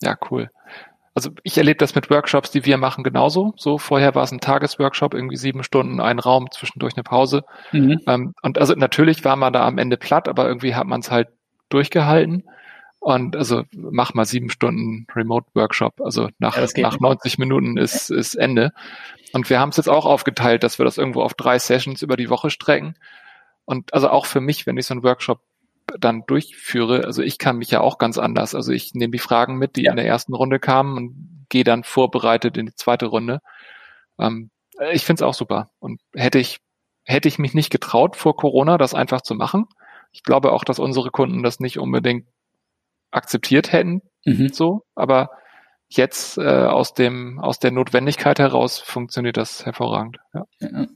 Ja, 0.01 0.17
cool. 0.29 0.49
Also 1.15 1.31
ich 1.43 1.57
erlebe 1.57 1.77
das 1.77 1.95
mit 1.95 2.09
Workshops, 2.09 2.51
die 2.51 2.65
wir 2.65 2.77
machen, 2.77 3.03
genauso. 3.03 3.53
So 3.57 3.77
vorher 3.77 4.15
war 4.15 4.23
es 4.23 4.31
ein 4.31 4.39
Tagesworkshop, 4.39 5.13
irgendwie 5.13 5.35
sieben 5.35 5.63
Stunden, 5.63 5.99
ein 5.99 6.19
Raum, 6.19 6.49
zwischendurch 6.51 6.95
eine 6.95 7.03
Pause. 7.03 7.43
Mhm. 7.71 7.99
Ähm, 8.07 8.33
und 8.41 8.57
also 8.57 8.73
natürlich 8.75 9.25
war 9.25 9.35
man 9.35 9.51
da 9.51 9.65
am 9.65 9.77
Ende 9.77 9.97
platt, 9.97 10.29
aber 10.29 10.47
irgendwie 10.47 10.75
hat 10.75 10.87
man 10.87 11.01
es 11.01 11.11
halt 11.11 11.27
durchgehalten. 11.69 12.43
Und 12.99 13.35
also 13.35 13.63
mach 13.71 14.13
mal 14.13 14.25
sieben 14.25 14.49
Stunden 14.49 15.07
Remote-Workshop. 15.13 16.01
Also 16.01 16.29
nach, 16.37 16.57
ja, 16.57 16.67
nach 16.81 16.99
90 16.99 17.37
Minuten 17.37 17.77
ist, 17.77 18.11
ist 18.11 18.35
Ende. 18.35 18.71
Und 19.33 19.49
wir 19.49 19.59
haben 19.59 19.69
es 19.69 19.77
jetzt 19.77 19.89
auch 19.89 20.05
aufgeteilt, 20.05 20.63
dass 20.63 20.79
wir 20.79 20.85
das 20.85 20.97
irgendwo 20.97 21.21
auf 21.21 21.33
drei 21.33 21.59
Sessions 21.59 22.01
über 22.01 22.17
die 22.17 22.29
Woche 22.29 22.49
strecken. 22.49 22.95
Und 23.65 23.93
also 23.93 24.09
auch 24.09 24.25
für 24.25 24.41
mich, 24.41 24.67
wenn 24.67 24.77
ich 24.77 24.85
so 24.85 24.93
einen 24.93 25.03
Workshop 25.03 25.41
dann 25.99 26.23
durchführe, 26.27 27.05
also 27.05 27.21
ich 27.21 27.37
kann 27.37 27.57
mich 27.57 27.71
ja 27.71 27.81
auch 27.81 27.97
ganz 27.97 28.17
anders. 28.17 28.55
Also 28.55 28.71
ich 28.71 28.93
nehme 28.93 29.11
die 29.11 29.19
Fragen 29.19 29.57
mit, 29.57 29.75
die 29.75 29.83
ja. 29.83 29.91
in 29.91 29.97
der 29.97 30.05
ersten 30.05 30.33
Runde 30.33 30.59
kamen 30.59 30.97
und 30.97 31.45
gehe 31.49 31.63
dann 31.63 31.83
vorbereitet 31.83 32.57
in 32.57 32.67
die 32.67 32.75
zweite 32.75 33.07
Runde. 33.07 33.41
Ähm, 34.19 34.51
ich 34.91 35.05
finde 35.05 35.23
es 35.23 35.27
auch 35.27 35.33
super. 35.33 35.71
Und 35.79 36.01
hätte 36.13 36.39
ich, 36.39 36.59
hätte 37.03 37.27
ich 37.27 37.39
mich 37.39 37.53
nicht 37.53 37.69
getraut, 37.69 38.15
vor 38.15 38.35
Corona 38.35 38.77
das 38.77 38.93
einfach 38.93 39.21
zu 39.21 39.35
machen. 39.35 39.65
Ich 40.11 40.23
glaube 40.23 40.51
auch, 40.51 40.63
dass 40.63 40.79
unsere 40.79 41.11
Kunden 41.11 41.43
das 41.43 41.59
nicht 41.59 41.79
unbedingt 41.79 42.27
akzeptiert 43.11 43.71
hätten, 43.71 44.01
mhm. 44.25 44.49
so, 44.49 44.83
aber 44.95 45.31
jetzt 45.87 46.37
äh, 46.37 46.43
aus 46.43 46.93
dem 46.93 47.39
aus 47.39 47.57
der 47.59 47.71
Notwendigkeit 47.71 48.37
heraus 48.37 48.77
funktioniert 48.79 49.37
das 49.37 49.65
hervorragend. 49.65 50.17
Ja. 50.33 50.45
Ja. 50.59 50.87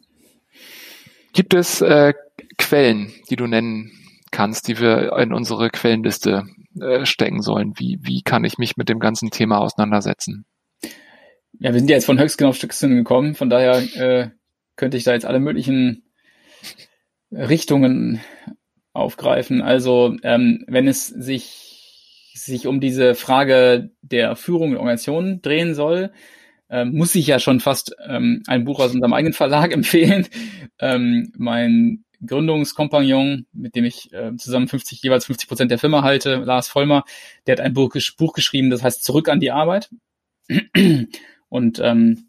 Gibt 1.34 1.56
es 1.56 1.82
äh, 1.82 2.14
Quellen, 2.60 3.12
die 3.30 3.36
du 3.36 3.48
nennen 3.48 4.03
kannst, 4.34 4.68
die 4.68 4.80
wir 4.80 5.16
in 5.18 5.32
unsere 5.32 5.70
Quellenliste 5.70 6.44
äh, 6.82 7.06
stecken 7.06 7.42
sollen? 7.42 7.74
Wie, 7.78 8.00
wie 8.02 8.22
kann 8.22 8.44
ich 8.44 8.58
mich 8.58 8.76
mit 8.76 8.90
dem 8.90 9.00
ganzen 9.00 9.32
Thema 9.32 9.60
auseinandersetzen? 9.60 10.46
Ja, 11.60 11.72
wir 11.72 11.80
sind 11.80 11.90
ja 11.90 11.96
jetzt 11.96 12.06
von 12.06 12.20
Höchstgen 12.20 12.48
auf 12.48 12.58
Stückchen 12.58 12.96
gekommen, 12.96 13.36
von 13.36 13.50
daher 13.50 13.78
äh, 13.96 14.30
könnte 14.76 14.98
ich 14.98 15.06
da 15.06 15.14
jetzt 15.14 15.26
alle 15.26 15.40
möglichen 15.40 16.04
Richtungen 17.32 18.20
aufgreifen. 18.92 19.62
Also 19.62 20.16
ähm, 20.24 20.66
wenn 20.68 20.88
es 20.88 21.08
sich 21.08 21.70
sich 22.36 22.66
um 22.66 22.80
diese 22.80 23.14
Frage 23.14 23.92
der 24.02 24.36
Führung 24.36 24.72
in 24.72 24.78
Organisationen 24.78 25.42
drehen 25.42 25.76
soll, 25.76 26.12
ähm, 26.70 26.94
muss 26.94 27.14
ich 27.14 27.28
ja 27.28 27.38
schon 27.40 27.60
fast 27.60 27.96
ähm, 28.08 28.42
ein 28.48 28.66
Buch 28.66 28.80
aus 28.80 28.94
unserem 28.94 29.14
eigenen 29.14 29.34
Verlag 29.34 29.72
empfehlen. 29.74 30.28
Ähm, 30.80 31.32
mein 31.38 32.04
Gründungskompagnon, 32.26 33.46
mit 33.54 33.76
dem 33.76 33.86
ich 33.86 34.12
äh, 34.14 34.36
zusammen 34.38 34.68
50, 34.68 35.02
jeweils 35.02 35.26
50 35.26 35.48
Prozent 35.48 35.72
der 35.72 35.80
Firma 35.80 36.04
halte, 36.04 36.36
Lars 36.36 36.68
Vollmer, 36.68 37.04
der 37.48 37.54
hat 37.54 37.62
ein 37.62 37.74
Buch, 37.74 37.96
Buch 38.18 38.34
geschrieben, 38.34 38.70
das 38.70 38.84
heißt 38.84 39.04
Zurück 39.04 39.30
an 39.30 39.40
die 39.40 39.52
Arbeit. 39.52 39.90
Und 41.50 41.80
ähm, 41.80 42.28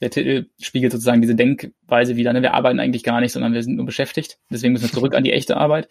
der 0.00 0.10
Titel 0.10 0.50
spiegelt 0.60 0.92
sozusagen 0.92 1.22
diese 1.22 1.34
Denkweise 1.34 2.16
wieder. 2.16 2.32
Ne? 2.32 2.42
Wir 2.42 2.54
arbeiten 2.54 2.80
eigentlich 2.80 3.04
gar 3.04 3.20
nicht, 3.20 3.32
sondern 3.32 3.54
wir 3.54 3.62
sind 3.62 3.76
nur 3.76 3.86
beschäftigt. 3.86 4.38
Deswegen 4.50 4.72
müssen 4.72 4.84
wir 4.84 4.92
zurück 4.92 5.14
an 5.14 5.24
die 5.24 5.32
echte 5.32 5.56
Arbeit. 5.56 5.88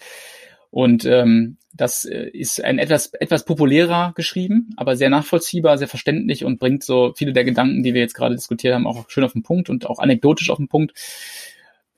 Und 0.69 1.05
ähm, 1.05 1.57
das 1.73 2.05
äh, 2.05 2.29
ist 2.33 2.63
ein 2.63 2.79
etwas, 2.79 3.13
etwas 3.13 3.45
populärer 3.45 4.13
geschrieben, 4.15 4.71
aber 4.75 4.95
sehr 4.95 5.09
nachvollziehbar, 5.09 5.77
sehr 5.77 5.87
verständlich 5.87 6.45
und 6.45 6.59
bringt 6.59 6.83
so 6.83 7.13
viele 7.15 7.31
der 7.31 7.43
Gedanken, 7.43 7.83
die 7.83 7.93
wir 7.93 8.01
jetzt 8.01 8.15
gerade 8.15 8.35
diskutiert 8.35 8.73
haben, 8.73 8.87
auch 8.87 9.09
schön 9.09 9.23
auf 9.23 9.33
den 9.33 9.43
Punkt 9.43 9.69
und 9.69 9.85
auch 9.85 9.99
anekdotisch 9.99 10.49
auf 10.49 10.57
den 10.57 10.67
Punkt. 10.67 10.93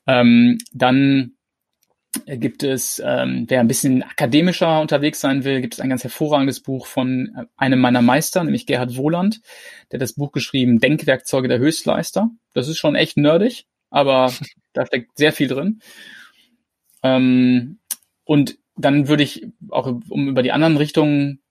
Ähm, 0.06 0.58
dann 0.72 1.35
gibt 2.26 2.62
es, 2.62 3.02
ähm, 3.04 3.46
wer 3.48 3.60
ein 3.60 3.68
bisschen 3.68 4.02
akademischer 4.02 4.80
unterwegs 4.80 5.20
sein 5.20 5.44
will, 5.44 5.60
gibt 5.60 5.74
es 5.74 5.80
ein 5.80 5.88
ganz 5.88 6.02
hervorragendes 6.02 6.60
Buch 6.60 6.86
von 6.86 7.34
äh, 7.36 7.44
einem 7.56 7.80
meiner 7.80 8.02
Meister, 8.02 8.42
nämlich 8.42 8.66
Gerhard 8.66 8.96
Wohland, 8.96 9.40
der 9.92 9.98
das 9.98 10.14
Buch 10.14 10.32
geschrieben, 10.32 10.80
Denkwerkzeuge 10.80 11.48
der 11.48 11.58
Höchstleister. 11.58 12.30
Das 12.52 12.68
ist 12.68 12.78
schon 12.78 12.94
echt 12.94 13.16
nerdig, 13.16 13.66
aber 13.90 14.32
da 14.72 14.86
steckt 14.86 15.16
sehr 15.16 15.32
viel 15.32 15.48
drin. 15.48 15.80
Ähm, 17.02 17.78
und 18.24 18.58
dann 18.76 19.08
würde 19.08 19.22
ich 19.22 19.46
auch, 19.70 19.86
um 20.08 20.28
über 20.28 20.42
die 20.42 20.52
anderen 20.52 20.76
Richtungen 20.76 21.42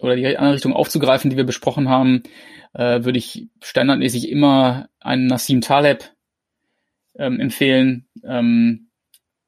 oder 0.00 0.16
die 0.16 0.26
anderen 0.26 0.52
Richtungen 0.52 0.76
aufzugreifen, 0.76 1.30
die 1.30 1.36
wir 1.36 1.44
besprochen 1.44 1.88
haben, 1.88 2.22
äh, 2.72 3.04
würde 3.04 3.18
ich 3.18 3.48
standardmäßig 3.62 4.28
immer 4.30 4.88
einen 5.00 5.26
Nassim 5.26 5.60
Taleb 5.60 6.12
ähm, 7.16 7.40
empfehlen. 7.40 8.06
Ähm, 8.24 8.87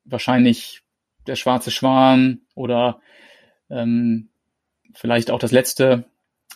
wahrscheinlich 0.05 0.83
der 1.27 1.37
schwarze 1.37 1.71
Schwan 1.71 2.41
oder 2.55 3.01
ähm, 3.69 4.31
vielleicht 4.95 5.31
auch 5.31 5.39
das 5.39 5.53
letzte 5.53 6.05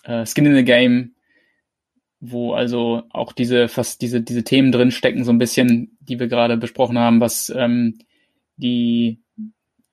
äh, 0.05 0.27
Skin 0.27 0.47
in 0.47 0.55
the 0.55 0.65
Game, 0.65 1.15
wo 2.21 2.55
also 2.55 3.03
auch 3.11 3.33
diese 3.33 3.69
fast 3.69 4.03
diese 4.03 4.21
diese 4.21 4.45
Themen 4.45 4.73
drin 4.73 4.91
stecken 4.91 5.25
so 5.25 5.33
ein 5.33 5.39
bisschen, 5.39 5.97
die 6.01 6.19
wir 6.19 6.29
gerade 6.29 6.57
besprochen 6.57 6.99
haben, 6.99 7.21
was 7.21 7.51
ähm, 7.51 7.99
die 8.57 9.23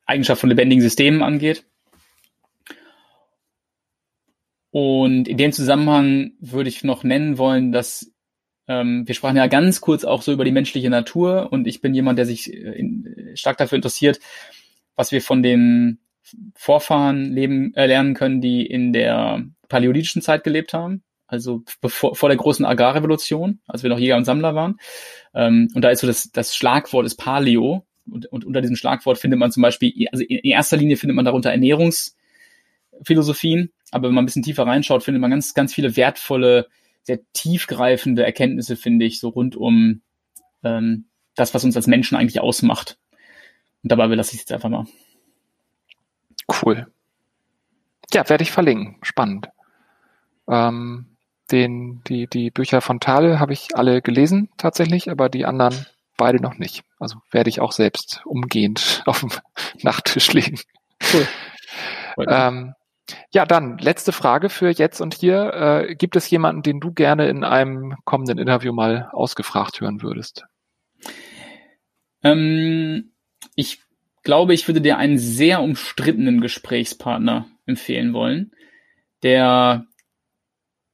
Eigenschaft 0.05 0.41
von 0.41 0.49
lebendigen 0.49 0.81
Systemen 0.81 1.21
angeht. 1.21 1.65
Und 4.71 5.27
in 5.27 5.37
dem 5.37 5.51
Zusammenhang 5.51 6.31
würde 6.39 6.69
ich 6.69 6.83
noch 6.83 7.03
nennen 7.03 7.37
wollen, 7.37 7.73
dass 7.73 8.13
ähm, 8.71 9.05
wir 9.05 9.13
sprachen 9.15 9.35
ja 9.35 9.47
ganz 9.47 9.81
kurz 9.81 10.05
auch 10.05 10.21
so 10.21 10.31
über 10.31 10.45
die 10.45 10.51
menschliche 10.51 10.89
Natur 10.89 11.51
und 11.51 11.67
ich 11.67 11.81
bin 11.81 11.93
jemand, 11.93 12.17
der 12.17 12.25
sich 12.25 12.53
äh, 12.53 12.71
in, 12.71 13.33
stark 13.35 13.57
dafür 13.57 13.75
interessiert, 13.75 14.21
was 14.95 15.11
wir 15.11 15.21
von 15.21 15.43
den 15.43 15.99
Vorfahren 16.55 17.33
leben, 17.33 17.73
äh, 17.75 17.87
lernen 17.87 18.13
können, 18.13 18.39
die 18.39 18.65
in 18.65 18.93
der 18.93 19.43
paläolithischen 19.67 20.21
Zeit 20.21 20.45
gelebt 20.45 20.73
haben, 20.73 21.03
also 21.27 21.63
bevor, 21.81 22.15
vor 22.15 22.29
der 22.29 22.37
großen 22.37 22.65
Agrarrevolution, 22.65 23.59
als 23.67 23.83
wir 23.83 23.89
noch 23.89 23.99
Jäger 23.99 24.15
und 24.15 24.23
Sammler 24.23 24.55
waren. 24.55 24.77
Ähm, 25.33 25.67
und 25.73 25.81
da 25.81 25.89
ist 25.89 25.99
so 25.99 26.07
das, 26.07 26.31
das 26.31 26.55
Schlagwort 26.55 27.05
ist 27.05 27.17
Paleo. 27.17 27.85
Und, 28.09 28.27
und 28.27 28.45
unter 28.45 28.61
diesem 28.61 28.77
Schlagwort 28.77 29.19
findet 29.19 29.39
man 29.39 29.51
zum 29.51 29.61
Beispiel, 29.61 30.07
also 30.11 30.23
in 30.23 30.51
erster 30.51 30.77
Linie 30.77 30.97
findet 30.97 31.15
man 31.15 31.25
darunter 31.25 31.51
Ernährungsphilosophien, 31.51 33.71
aber 33.91 34.07
wenn 34.07 34.15
man 34.15 34.23
ein 34.23 34.25
bisschen 34.25 34.41
tiefer 34.43 34.65
reinschaut, 34.65 35.03
findet 35.03 35.21
man 35.21 35.29
ganz, 35.29 35.53
ganz 35.53 35.71
viele 35.73 35.95
wertvolle 35.95 36.67
sehr 37.03 37.19
tiefgreifende 37.33 38.23
Erkenntnisse, 38.23 38.75
finde 38.75 39.05
ich, 39.05 39.19
so 39.19 39.29
rund 39.29 39.55
um 39.55 40.01
ähm, 40.63 41.05
das, 41.35 41.53
was 41.53 41.63
uns 41.63 41.75
als 41.75 41.87
Menschen 41.87 42.17
eigentlich 42.17 42.39
ausmacht. 42.39 42.97
Und 43.83 43.91
dabei 43.91 44.07
belasse 44.07 44.31
ich 44.31 44.35
es 44.35 44.41
jetzt 44.41 44.51
einfach 44.51 44.69
mal. 44.69 44.85
Cool. 46.61 46.87
Ja, 48.13 48.27
werde 48.29 48.43
ich 48.43 48.51
verlinken. 48.51 48.97
Spannend. 49.01 49.49
Ähm, 50.47 51.17
den, 51.51 52.01
die, 52.07 52.27
die 52.27 52.51
Bücher 52.51 52.81
von 52.81 52.99
Thale 52.99 53.39
habe 53.39 53.53
ich 53.53 53.75
alle 53.75 54.01
gelesen 54.01 54.49
tatsächlich, 54.57 55.09
aber 55.09 55.29
die 55.29 55.45
anderen 55.45 55.85
beide 56.17 56.41
noch 56.41 56.57
nicht. 56.57 56.83
Also 56.99 57.17
werde 57.31 57.49
ich 57.49 57.61
auch 57.61 57.71
selbst 57.71 58.21
umgehend 58.25 59.03
auf 59.07 59.21
dem 59.21 59.31
Nachttisch 59.81 60.33
legen. 60.33 60.59
Cool. 61.13 61.27
Ähm, 62.27 62.73
ja, 63.31 63.45
dann 63.45 63.77
letzte 63.77 64.11
Frage 64.11 64.49
für 64.49 64.69
jetzt 64.69 65.01
und 65.01 65.13
hier. 65.13 65.53
Äh, 65.53 65.95
gibt 65.95 66.15
es 66.15 66.29
jemanden, 66.29 66.61
den 66.61 66.79
du 66.79 66.91
gerne 66.91 67.29
in 67.29 67.43
einem 67.43 67.95
kommenden 68.05 68.37
Interview 68.37 68.73
mal 68.73 69.09
ausgefragt 69.11 69.81
hören 69.81 70.01
würdest? 70.01 70.45
Ähm, 72.23 73.11
ich 73.55 73.81
glaube, 74.23 74.53
ich 74.53 74.67
würde 74.67 74.81
dir 74.81 74.97
einen 74.97 75.17
sehr 75.17 75.61
umstrittenen 75.61 76.41
Gesprächspartner 76.41 77.47
empfehlen 77.65 78.13
wollen, 78.13 78.51
der 79.23 79.85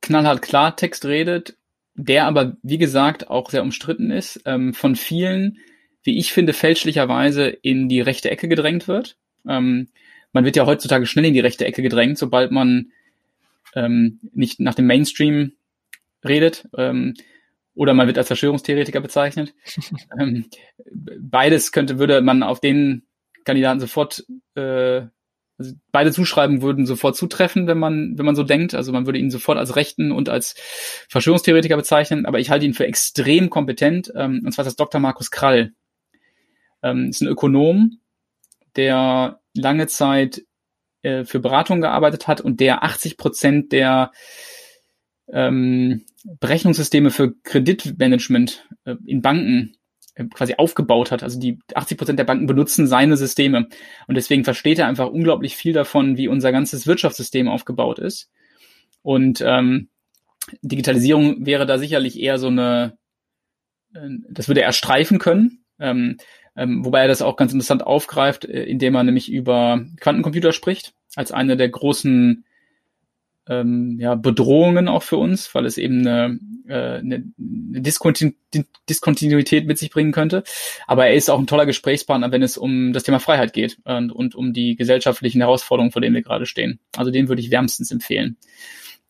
knallhart 0.01 0.41
Klartext 0.41 1.05
redet, 1.05 1.57
der 1.95 2.25
aber, 2.25 2.57
wie 2.61 2.77
gesagt, 2.77 3.29
auch 3.29 3.49
sehr 3.49 3.63
umstritten 3.63 4.11
ist, 4.11 4.41
ähm, 4.45 4.73
von 4.73 4.95
vielen, 4.95 5.57
wie 6.03 6.17
ich 6.17 6.31
finde, 6.31 6.53
fälschlicherweise 6.53 7.47
in 7.47 7.89
die 7.89 8.01
rechte 8.01 8.29
Ecke 8.29 8.47
gedrängt 8.47 8.87
wird. 8.87 9.17
Ähm, 9.47 9.89
man 10.37 10.45
wird 10.45 10.55
ja 10.55 10.67
heutzutage 10.67 11.07
schnell 11.07 11.25
in 11.25 11.33
die 11.33 11.39
rechte 11.39 11.65
Ecke 11.65 11.81
gedrängt, 11.81 12.19
sobald 12.19 12.51
man 12.51 12.91
ähm, 13.73 14.19
nicht 14.33 14.59
nach 14.59 14.75
dem 14.75 14.85
Mainstream 14.85 15.53
redet. 16.23 16.67
Ähm, 16.77 17.15
oder 17.73 17.95
man 17.95 18.05
wird 18.05 18.19
als 18.19 18.27
Verschwörungstheoretiker 18.27 19.01
bezeichnet. 19.01 19.55
ähm, 20.19 20.45
beides 21.19 21.71
könnte, 21.71 21.97
würde 21.97 22.21
man 22.21 22.43
auf 22.43 22.59
den 22.59 23.07
Kandidaten 23.45 23.79
sofort, 23.79 24.25
äh, 24.53 25.07
also 25.57 25.73
beide 25.91 26.11
Zuschreiben 26.11 26.61
würden 26.61 26.85
sofort 26.85 27.15
zutreffen, 27.15 27.65
wenn 27.65 27.79
man, 27.79 28.15
wenn 28.15 28.25
man 28.25 28.35
so 28.35 28.43
denkt. 28.43 28.75
Also 28.75 28.91
man 28.91 29.07
würde 29.07 29.17
ihn 29.17 29.31
sofort 29.31 29.57
als 29.57 29.75
Rechten 29.75 30.11
und 30.11 30.29
als 30.29 30.53
Verschwörungstheoretiker 31.09 31.77
bezeichnen, 31.77 32.27
aber 32.27 32.37
ich 32.37 32.51
halte 32.51 32.67
ihn 32.67 32.75
für 32.75 32.85
extrem 32.85 33.49
kompetent, 33.49 34.13
ähm, 34.15 34.43
und 34.45 34.51
zwar 34.51 34.61
ist 34.61 34.67
das 34.67 34.75
Dr. 34.75 35.01
Markus 35.01 35.31
Krall. 35.31 35.71
Ähm, 36.83 37.09
ist 37.09 37.21
ein 37.21 37.27
Ökonom, 37.27 38.01
der 38.75 39.39
lange 39.57 39.87
Zeit 39.87 40.43
äh, 41.01 41.25
für 41.25 41.39
Beratung 41.39 41.81
gearbeitet 41.81 42.27
hat 42.27 42.41
und 42.41 42.59
der 42.59 42.83
80 42.83 43.17
Prozent 43.17 43.71
der 43.71 44.11
ähm, 45.31 46.05
Berechnungssysteme 46.39 47.11
für 47.11 47.33
Kreditmanagement 47.43 48.65
äh, 48.85 48.95
in 49.05 49.21
Banken 49.21 49.75
äh, 50.15 50.25
quasi 50.25 50.55
aufgebaut 50.57 51.11
hat. 51.11 51.23
Also 51.23 51.39
die 51.39 51.59
80 51.73 51.97
Prozent 51.97 52.19
der 52.19 52.23
Banken 52.23 52.47
benutzen 52.47 52.87
seine 52.87 53.17
Systeme. 53.17 53.67
Und 54.07 54.15
deswegen 54.15 54.43
versteht 54.43 54.79
er 54.79 54.87
einfach 54.87 55.09
unglaublich 55.09 55.55
viel 55.55 55.73
davon, 55.73 56.17
wie 56.17 56.27
unser 56.27 56.51
ganzes 56.51 56.87
Wirtschaftssystem 56.87 57.47
aufgebaut 57.47 57.99
ist. 57.99 58.29
Und 59.01 59.41
ähm, 59.45 59.89
Digitalisierung 60.61 61.45
wäre 61.45 61.65
da 61.65 61.77
sicherlich 61.77 62.19
eher 62.19 62.39
so 62.39 62.47
eine, 62.47 62.97
äh, 63.93 64.09
das 64.29 64.47
würde 64.47 64.61
er 64.61 64.71
streifen 64.71 65.19
können. 65.19 65.63
Ähm, 65.79 66.17
ähm, 66.57 66.83
wobei 66.83 67.01
er 67.01 67.07
das 67.07 67.21
auch 67.21 67.37
ganz 67.37 67.53
interessant 67.53 67.85
aufgreift, 67.85 68.45
äh, 68.45 68.63
indem 68.63 68.95
er 68.95 69.03
nämlich 69.03 69.31
über 69.31 69.85
Quantencomputer 69.99 70.51
spricht, 70.51 70.93
als 71.15 71.31
eine 71.31 71.55
der 71.55 71.69
großen 71.69 72.43
ähm, 73.47 73.97
ja, 73.99 74.15
Bedrohungen 74.15 74.87
auch 74.87 75.03
für 75.03 75.17
uns, 75.17 75.53
weil 75.53 75.65
es 75.65 75.77
eben 75.77 75.99
eine, 76.05 76.39
äh, 76.67 76.97
eine 76.99 77.23
Diskontinu 77.37 78.33
Diskontinuität 78.89 79.67
mit 79.67 79.77
sich 79.77 79.89
bringen 79.89 80.11
könnte. 80.11 80.43
Aber 80.87 81.07
er 81.07 81.13
ist 81.13 81.29
auch 81.29 81.39
ein 81.39 81.47
toller 81.47 81.65
Gesprächspartner, 81.65 82.31
wenn 82.31 82.41
es 82.41 82.57
um 82.57 82.93
das 82.93 83.03
Thema 83.03 83.19
Freiheit 83.19 83.53
geht 83.53 83.77
und, 83.83 84.11
und 84.11 84.33
um 84.33 84.53
die 84.53 84.75
gesellschaftlichen 84.75 85.41
Herausforderungen, 85.41 85.91
vor 85.91 86.01
denen 86.01 86.15
wir 86.15 86.21
gerade 86.21 86.45
stehen. 86.45 86.79
Also 86.95 87.11
den 87.11 87.27
würde 87.27 87.41
ich 87.41 87.51
wärmstens 87.51 87.91
empfehlen. 87.91 88.37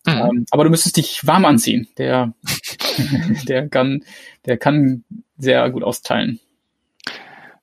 Mhm. 0.06 0.14
Ähm, 0.14 0.46
aber 0.50 0.64
du 0.64 0.72
müsstest 0.72 0.98
dich 0.98 1.28
warm 1.28 1.46
anziehen. 1.46 1.88
Der, 1.98 2.34
der 3.48 3.70
kann, 3.70 4.04
der 4.46 4.58
kann 4.58 5.04
sehr 5.38 5.70
gut 5.70 5.84
austeilen. 5.84 6.40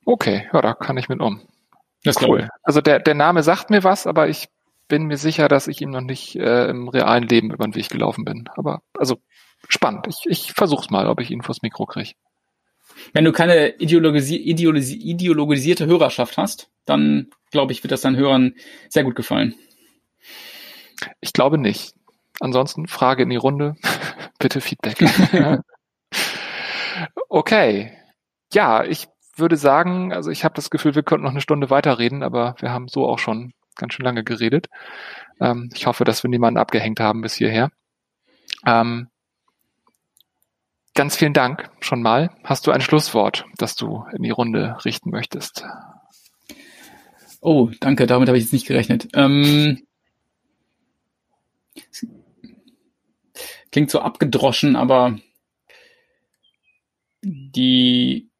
Okay, 0.05 0.49
ja, 0.53 0.61
da 0.61 0.75
kann 0.75 0.97
ich 0.97 1.09
mit 1.09 1.21
um. 1.21 1.41
Das 2.05 2.21
cool. 2.21 2.49
Also 2.63 2.81
der, 2.81 2.99
der 3.01 3.15
Name 3.15 3.43
sagt 3.43 3.71
mir 3.71 3.83
was, 3.83 4.07
aber 4.07 4.29
ich 4.29 4.49
bin 4.89 5.05
mir 5.05 5.17
sicher, 5.17 5.49
dass 5.49 5.69
ich 5.69 5.81
ihm 5.81 5.91
noch 5.91 6.03
nicht 6.03 6.37
äh, 6.37 6.69
im 6.69 6.89
realen 6.89 7.27
Leben 7.27 7.51
über 7.51 7.65
den 7.65 7.75
Weg 7.75 7.89
gelaufen 7.89 8.25
bin. 8.25 8.49
Aber 8.57 8.83
also 8.99 9.17
spannend. 9.69 10.07
Ich, 10.09 10.27
ich 10.27 10.53
versuch's 10.53 10.91
mal, 10.91 11.09
ob 11.09 11.21
ich 11.21 11.31
ihn 11.31 11.43
vors 11.43 11.63
Mikro 11.63 11.87
kriege. 11.87 12.13
Wenn 13.13 13.25
du 13.25 13.33
keine 13.33 13.77
ideologisi 13.79 14.37
ideologisi 14.37 14.97
ideologisierte 14.97 15.87
Hörerschaft 15.87 16.37
hast, 16.37 16.71
dann 16.85 17.31
glaube 17.51 17.73
ich, 17.73 17.83
wird 17.83 17.93
das 17.93 18.03
deinen 18.03 18.17
Hörern 18.17 18.55
sehr 18.89 19.05
gut 19.05 19.17
gefallen. 19.17 19.55
Ich 21.21 21.33
glaube 21.33 21.59
nicht. 21.59 21.95
Ansonsten 22.41 22.87
Frage 22.87 23.23
in 23.23 23.31
die 23.31 23.37
Runde. 23.37 23.77
Bitte 24.39 24.61
Feedback. 24.61 24.99
okay. 27.29 27.93
Ja, 28.53 28.85
ich 28.85 29.09
würde 29.37 29.57
sagen, 29.57 30.13
also 30.13 30.31
ich 30.31 30.45
habe 30.45 30.55
das 30.55 30.71
Gefühl, 30.71 30.95
wir 30.95 31.03
könnten 31.03 31.25
noch 31.25 31.33
eine 31.33 31.41
Stunde 31.41 31.71
weiterreden, 31.71 32.23
aber 32.23 32.57
wir 32.61 32.71
haben 32.71 32.89
so 32.89 33.09
auch 33.09 33.19
schon 33.19 33.53
ganz 33.77 33.95
schön 33.95 34.05
lange 34.05 34.25
geredet. 34.25 34.69
Ähm, 35.41 35.71
ich 35.75 35.87
hoffe, 35.87 36.05
dass 36.05 36.23
wir 36.23 36.31
niemanden 36.31 36.59
abgehängt 36.59 37.01
haben 37.01 37.23
bis 37.23 37.35
hierher. 37.35 37.71
Ähm, 38.67 39.09
ganz 40.95 41.17
vielen 41.17 41.33
Dank 41.33 41.71
schon 41.81 42.03
mal. 42.03 42.31
Hast 42.45 42.67
du 42.67 42.71
ein 42.71 42.81
Schlusswort, 42.81 43.47
das 43.57 43.75
du 43.75 44.05
in 44.17 44.23
die 44.23 44.31
Runde 44.31 44.77
richten 44.85 45.11
möchtest? 45.11 45.65
Oh, 47.41 47.71
danke, 47.81 48.07
damit 48.07 48.29
habe 48.29 48.39
ich 48.39 48.45
jetzt 48.45 48.53
nicht 48.53 48.67
gerechnet. 48.67 49.09
Ähm, 49.13 49.87
klingt 53.71 53.91
so 53.91 54.01
abgedroschen, 54.01 54.77
aber 54.77 55.19
die 57.23 58.31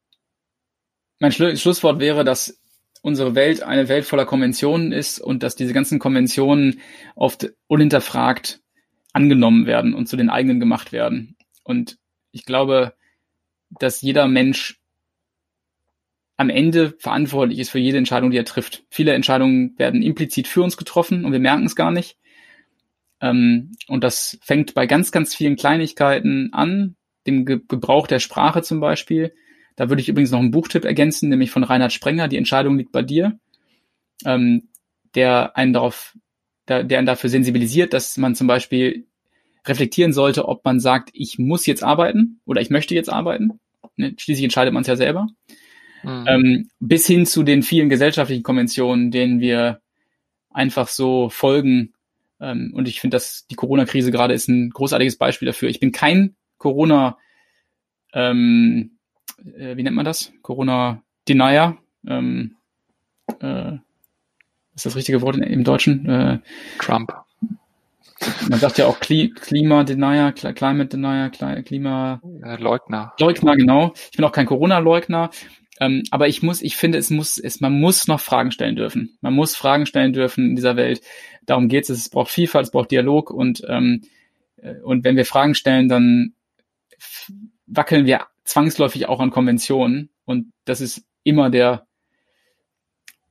mein 1.19 1.31
Schlusswort 1.31 1.99
wäre, 1.99 2.23
dass 2.23 2.59
unsere 3.01 3.35
Welt 3.35 3.61
eine 3.61 3.87
Welt 3.87 4.05
voller 4.05 4.25
Konventionen 4.25 4.91
ist 4.91 5.19
und 5.19 5.43
dass 5.43 5.55
diese 5.55 5.73
ganzen 5.73 5.99
Konventionen 5.99 6.81
oft 7.15 7.49
unhinterfragt 7.67 8.61
angenommen 9.13 9.65
werden 9.65 9.93
und 9.93 10.07
zu 10.07 10.17
den 10.17 10.29
eigenen 10.29 10.59
gemacht 10.59 10.91
werden. 10.91 11.37
Und 11.63 11.97
ich 12.31 12.45
glaube, 12.45 12.93
dass 13.79 14.01
jeder 14.01 14.27
Mensch 14.27 14.79
am 16.37 16.49
Ende 16.49 16.95
verantwortlich 16.99 17.59
ist 17.59 17.69
für 17.69 17.79
jede 17.79 17.97
Entscheidung, 17.97 18.31
die 18.31 18.37
er 18.37 18.45
trifft. 18.45 18.83
Viele 18.89 19.13
Entscheidungen 19.13 19.77
werden 19.77 20.01
implizit 20.01 20.47
für 20.47 20.63
uns 20.63 20.75
getroffen 20.75 21.23
und 21.23 21.31
wir 21.31 21.39
merken 21.39 21.65
es 21.65 21.75
gar 21.75 21.91
nicht. 21.91 22.17
Ähm, 23.21 23.71
und 23.87 24.03
das 24.03 24.37
fängt 24.41 24.73
bei 24.73 24.85
ganz, 24.85 25.11
ganz 25.11 25.33
vielen 25.33 25.55
Kleinigkeiten 25.55 26.49
an, 26.53 26.95
dem 27.25 27.45
Gebrauch 27.45 28.07
der 28.07 28.19
Sprache 28.19 28.63
zum 28.63 28.79
Beispiel, 28.79 29.33
da 29.75 29.89
würde 29.89 30.01
ich 30.01 30.09
übrigens 30.09 30.31
noch 30.31 30.39
einen 30.39 30.51
Buchtipp 30.51 30.85
ergänzen, 30.85 31.29
nämlich 31.29 31.51
von 31.51 31.63
Reinhard 31.63 31.93
Sprenger, 31.93 32.27
Die 32.27 32.37
Entscheidung 32.37 32.77
liegt 32.77 32.91
bei 32.91 33.01
dir, 33.01 33.37
ähm, 34.25 34.69
der 35.15 35.57
einen 35.57 35.73
darauf, 35.73 36.17
der, 36.67 36.83
der 36.83 36.99
einen 36.99 37.07
dafür 37.07 37.29
sensibilisiert, 37.29 37.93
dass 37.93 38.17
man 38.17 38.35
zum 38.35 38.47
Beispiel 38.47 39.05
reflektieren 39.65 40.13
sollte, 40.13 40.47
ob 40.47 40.63
man 40.63 40.79
sagt, 40.79 41.09
ich 41.13 41.39
muss 41.39 41.65
jetzt 41.65 41.83
arbeiten 41.83 42.39
oder 42.45 42.61
ich 42.61 42.69
möchte 42.69 42.95
jetzt 42.95 43.09
arbeiten. 43.09 43.59
Ne? 43.97 44.13
Schließlich 44.17 44.43
entscheidet 44.43 44.73
man 44.73 44.81
es 44.81 44.87
ja 44.87 44.95
selber. 44.95 45.27
Mhm. 46.03 46.25
Ähm, 46.27 46.69
bis 46.79 47.07
hin 47.07 47.25
zu 47.25 47.43
den 47.43 47.63
vielen 47.63 47.89
gesellschaftlichen 47.89 48.43
Konventionen, 48.43 49.11
denen 49.11 49.39
wir 49.39 49.81
einfach 50.51 50.87
so 50.87 51.29
folgen. 51.29 51.93
Ähm, 52.39 52.71
und 52.75 52.87
ich 52.87 53.01
finde, 53.01 53.15
dass 53.15 53.47
die 53.47 53.55
Corona-Krise 53.55 54.11
gerade 54.11 54.33
ist 54.33 54.47
ein 54.47 54.69
großartiges 54.69 55.17
Beispiel 55.17 55.47
dafür. 55.47 55.69
Ich 55.69 55.79
bin 55.79 55.91
kein 55.91 56.35
Corona 56.57 57.17
ähm, 58.13 58.94
äh, 59.57 59.77
wie 59.77 59.83
nennt 59.83 59.95
man 59.95 60.05
das? 60.05 60.31
Corona-Denier. 60.41 61.77
Ähm, 62.07 62.55
äh, 63.39 63.73
ist 64.75 64.85
das 64.85 64.95
richtige 64.95 65.21
Wort 65.21 65.37
im 65.37 65.63
Deutschen? 65.63 66.07
Äh, 66.07 66.39
Trump. 66.79 67.13
Man 68.49 68.59
sagt 68.59 68.77
ja 68.77 68.87
auch 68.87 68.99
Kli 68.99 69.29
Klima-Denier, 69.29 70.31
Climate 70.31 70.97
Denier, 70.97 71.29
Klima... 71.63 72.21
Äh, 72.43 72.57
Leugner. 72.57 73.13
Leugner, 73.19 73.55
genau. 73.55 73.93
Ich 74.11 74.17
bin 74.17 74.25
auch 74.25 74.31
kein 74.31 74.45
Corona-Leugner. 74.45 75.29
Ähm, 75.79 76.03
aber 76.11 76.27
ich 76.27 76.41
muss, 76.41 76.61
ich 76.61 76.77
finde, 76.77 76.97
es 76.97 77.09
muss, 77.09 77.37
es, 77.37 77.59
man 77.59 77.79
muss 77.79 78.07
noch 78.07 78.21
Fragen 78.21 78.51
stellen 78.51 78.75
dürfen. 78.75 79.17
Man 79.21 79.33
muss 79.33 79.55
Fragen 79.55 79.85
stellen 79.85 80.13
dürfen 80.13 80.51
in 80.51 80.55
dieser 80.55 80.77
Welt. 80.77 81.01
Darum 81.45 81.67
geht 81.67 81.83
es. 81.83 81.89
Es 81.89 82.09
braucht 82.09 82.31
Vielfalt, 82.31 82.67
es 82.67 82.71
braucht 82.71 82.91
Dialog 82.91 83.29
und 83.29 83.61
ähm, 83.67 84.01
äh, 84.57 84.75
und 84.81 85.03
wenn 85.03 85.17
wir 85.17 85.25
Fragen 85.25 85.53
stellen, 85.53 85.89
dann 85.89 86.33
wackeln 87.67 88.05
wir 88.05 88.27
zwangsläufig 88.45 89.07
auch 89.07 89.19
an 89.19 89.31
Konventionen 89.31 90.09
und 90.23 90.53
das 90.63 90.81
ist 90.81 91.03
immer 91.23 91.49
der 91.49 91.87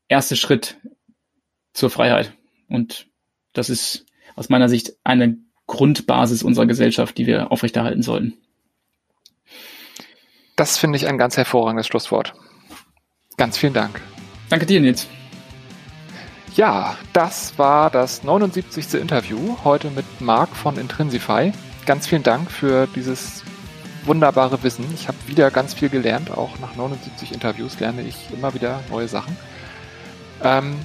erste 0.09 0.37
Schritt 0.37 0.79
zur 1.73 1.91
Freiheit. 1.91 2.33
Und 2.69 3.07
das 3.53 3.71
ist 3.71 4.07
aus 4.37 4.49
meiner 4.49 4.69
Sicht 4.69 4.95
eine 5.05 5.39
Grundbasis 5.67 6.43
unserer 6.43 6.67
Gesellschaft, 6.67 7.17
die 7.17 7.27
wir 7.27 7.51
aufrechterhalten 7.51 8.03
sollten. 8.03 8.35
Das 10.57 10.77
finde 10.79 10.97
ich 10.97 11.07
ein 11.07 11.19
ganz 11.19 11.37
hervorragendes 11.37 11.87
Schlusswort. 11.87 12.35
Ganz 13.37 13.59
vielen 13.59 13.73
Dank. 13.73 14.01
Danke 14.51 14.67
dir, 14.67 14.81
Nils. 14.81 15.09
Ja, 16.55 16.97
das 17.13 17.59
war 17.59 17.91
das 17.91 18.23
79. 18.23 18.95
Interview 18.95 19.57
heute 19.65 19.91
mit 19.91 20.05
Marc 20.21 20.55
von 20.55 20.79
Intrinsify. 20.79 21.53
Ganz 21.87 22.07
vielen 22.07 22.23
Dank 22.23 22.51
für 22.51 22.87
dieses 22.95 23.43
wunderbare 24.07 24.63
Wissen. 24.63 24.87
Ich 24.95 25.09
habe 25.09 25.19
wieder 25.27 25.51
ganz 25.51 25.75
viel 25.75 25.89
gelernt. 25.89 26.31
Auch 26.31 26.59
nach 26.59 26.75
79 26.77 27.33
Interviews 27.33 27.81
lerne 27.81 28.03
ich 28.03 28.17
immer 28.33 28.55
wieder 28.55 28.81
neue 28.91 29.09
Sachen. 29.09 29.37
Ähm, 30.43 30.77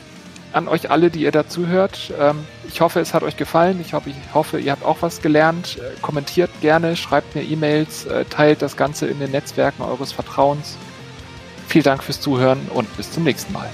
an 0.51 0.67
euch 0.67 0.89
alle, 0.89 1.09
die 1.09 1.21
ihr 1.21 1.31
dazu 1.31 1.67
hört. 1.67 2.11
Ähm, 2.19 2.45
ich 2.67 2.81
hoffe, 2.81 2.99
es 2.99 3.13
hat 3.13 3.23
euch 3.23 3.37
gefallen. 3.37 3.79
Ich 3.81 3.93
hoffe, 3.93 4.09
ich 4.09 4.33
hoffe, 4.33 4.59
ihr 4.59 4.71
habt 4.71 4.83
auch 4.83 4.97
was 5.01 5.21
gelernt. 5.21 5.77
Äh, 5.77 5.99
kommentiert 6.01 6.49
gerne, 6.61 6.95
schreibt 6.95 7.35
mir 7.35 7.43
E-Mails, 7.43 8.05
äh, 8.05 8.25
teilt 8.25 8.61
das 8.61 8.75
Ganze 8.75 9.07
in 9.07 9.19
den 9.19 9.31
Netzwerken 9.31 9.83
eures 9.83 10.11
Vertrauens. 10.11 10.77
Vielen 11.67 11.83
Dank 11.83 12.03
fürs 12.03 12.19
Zuhören 12.19 12.59
und 12.73 12.95
bis 12.97 13.11
zum 13.11 13.23
nächsten 13.23 13.53
Mal. 13.53 13.69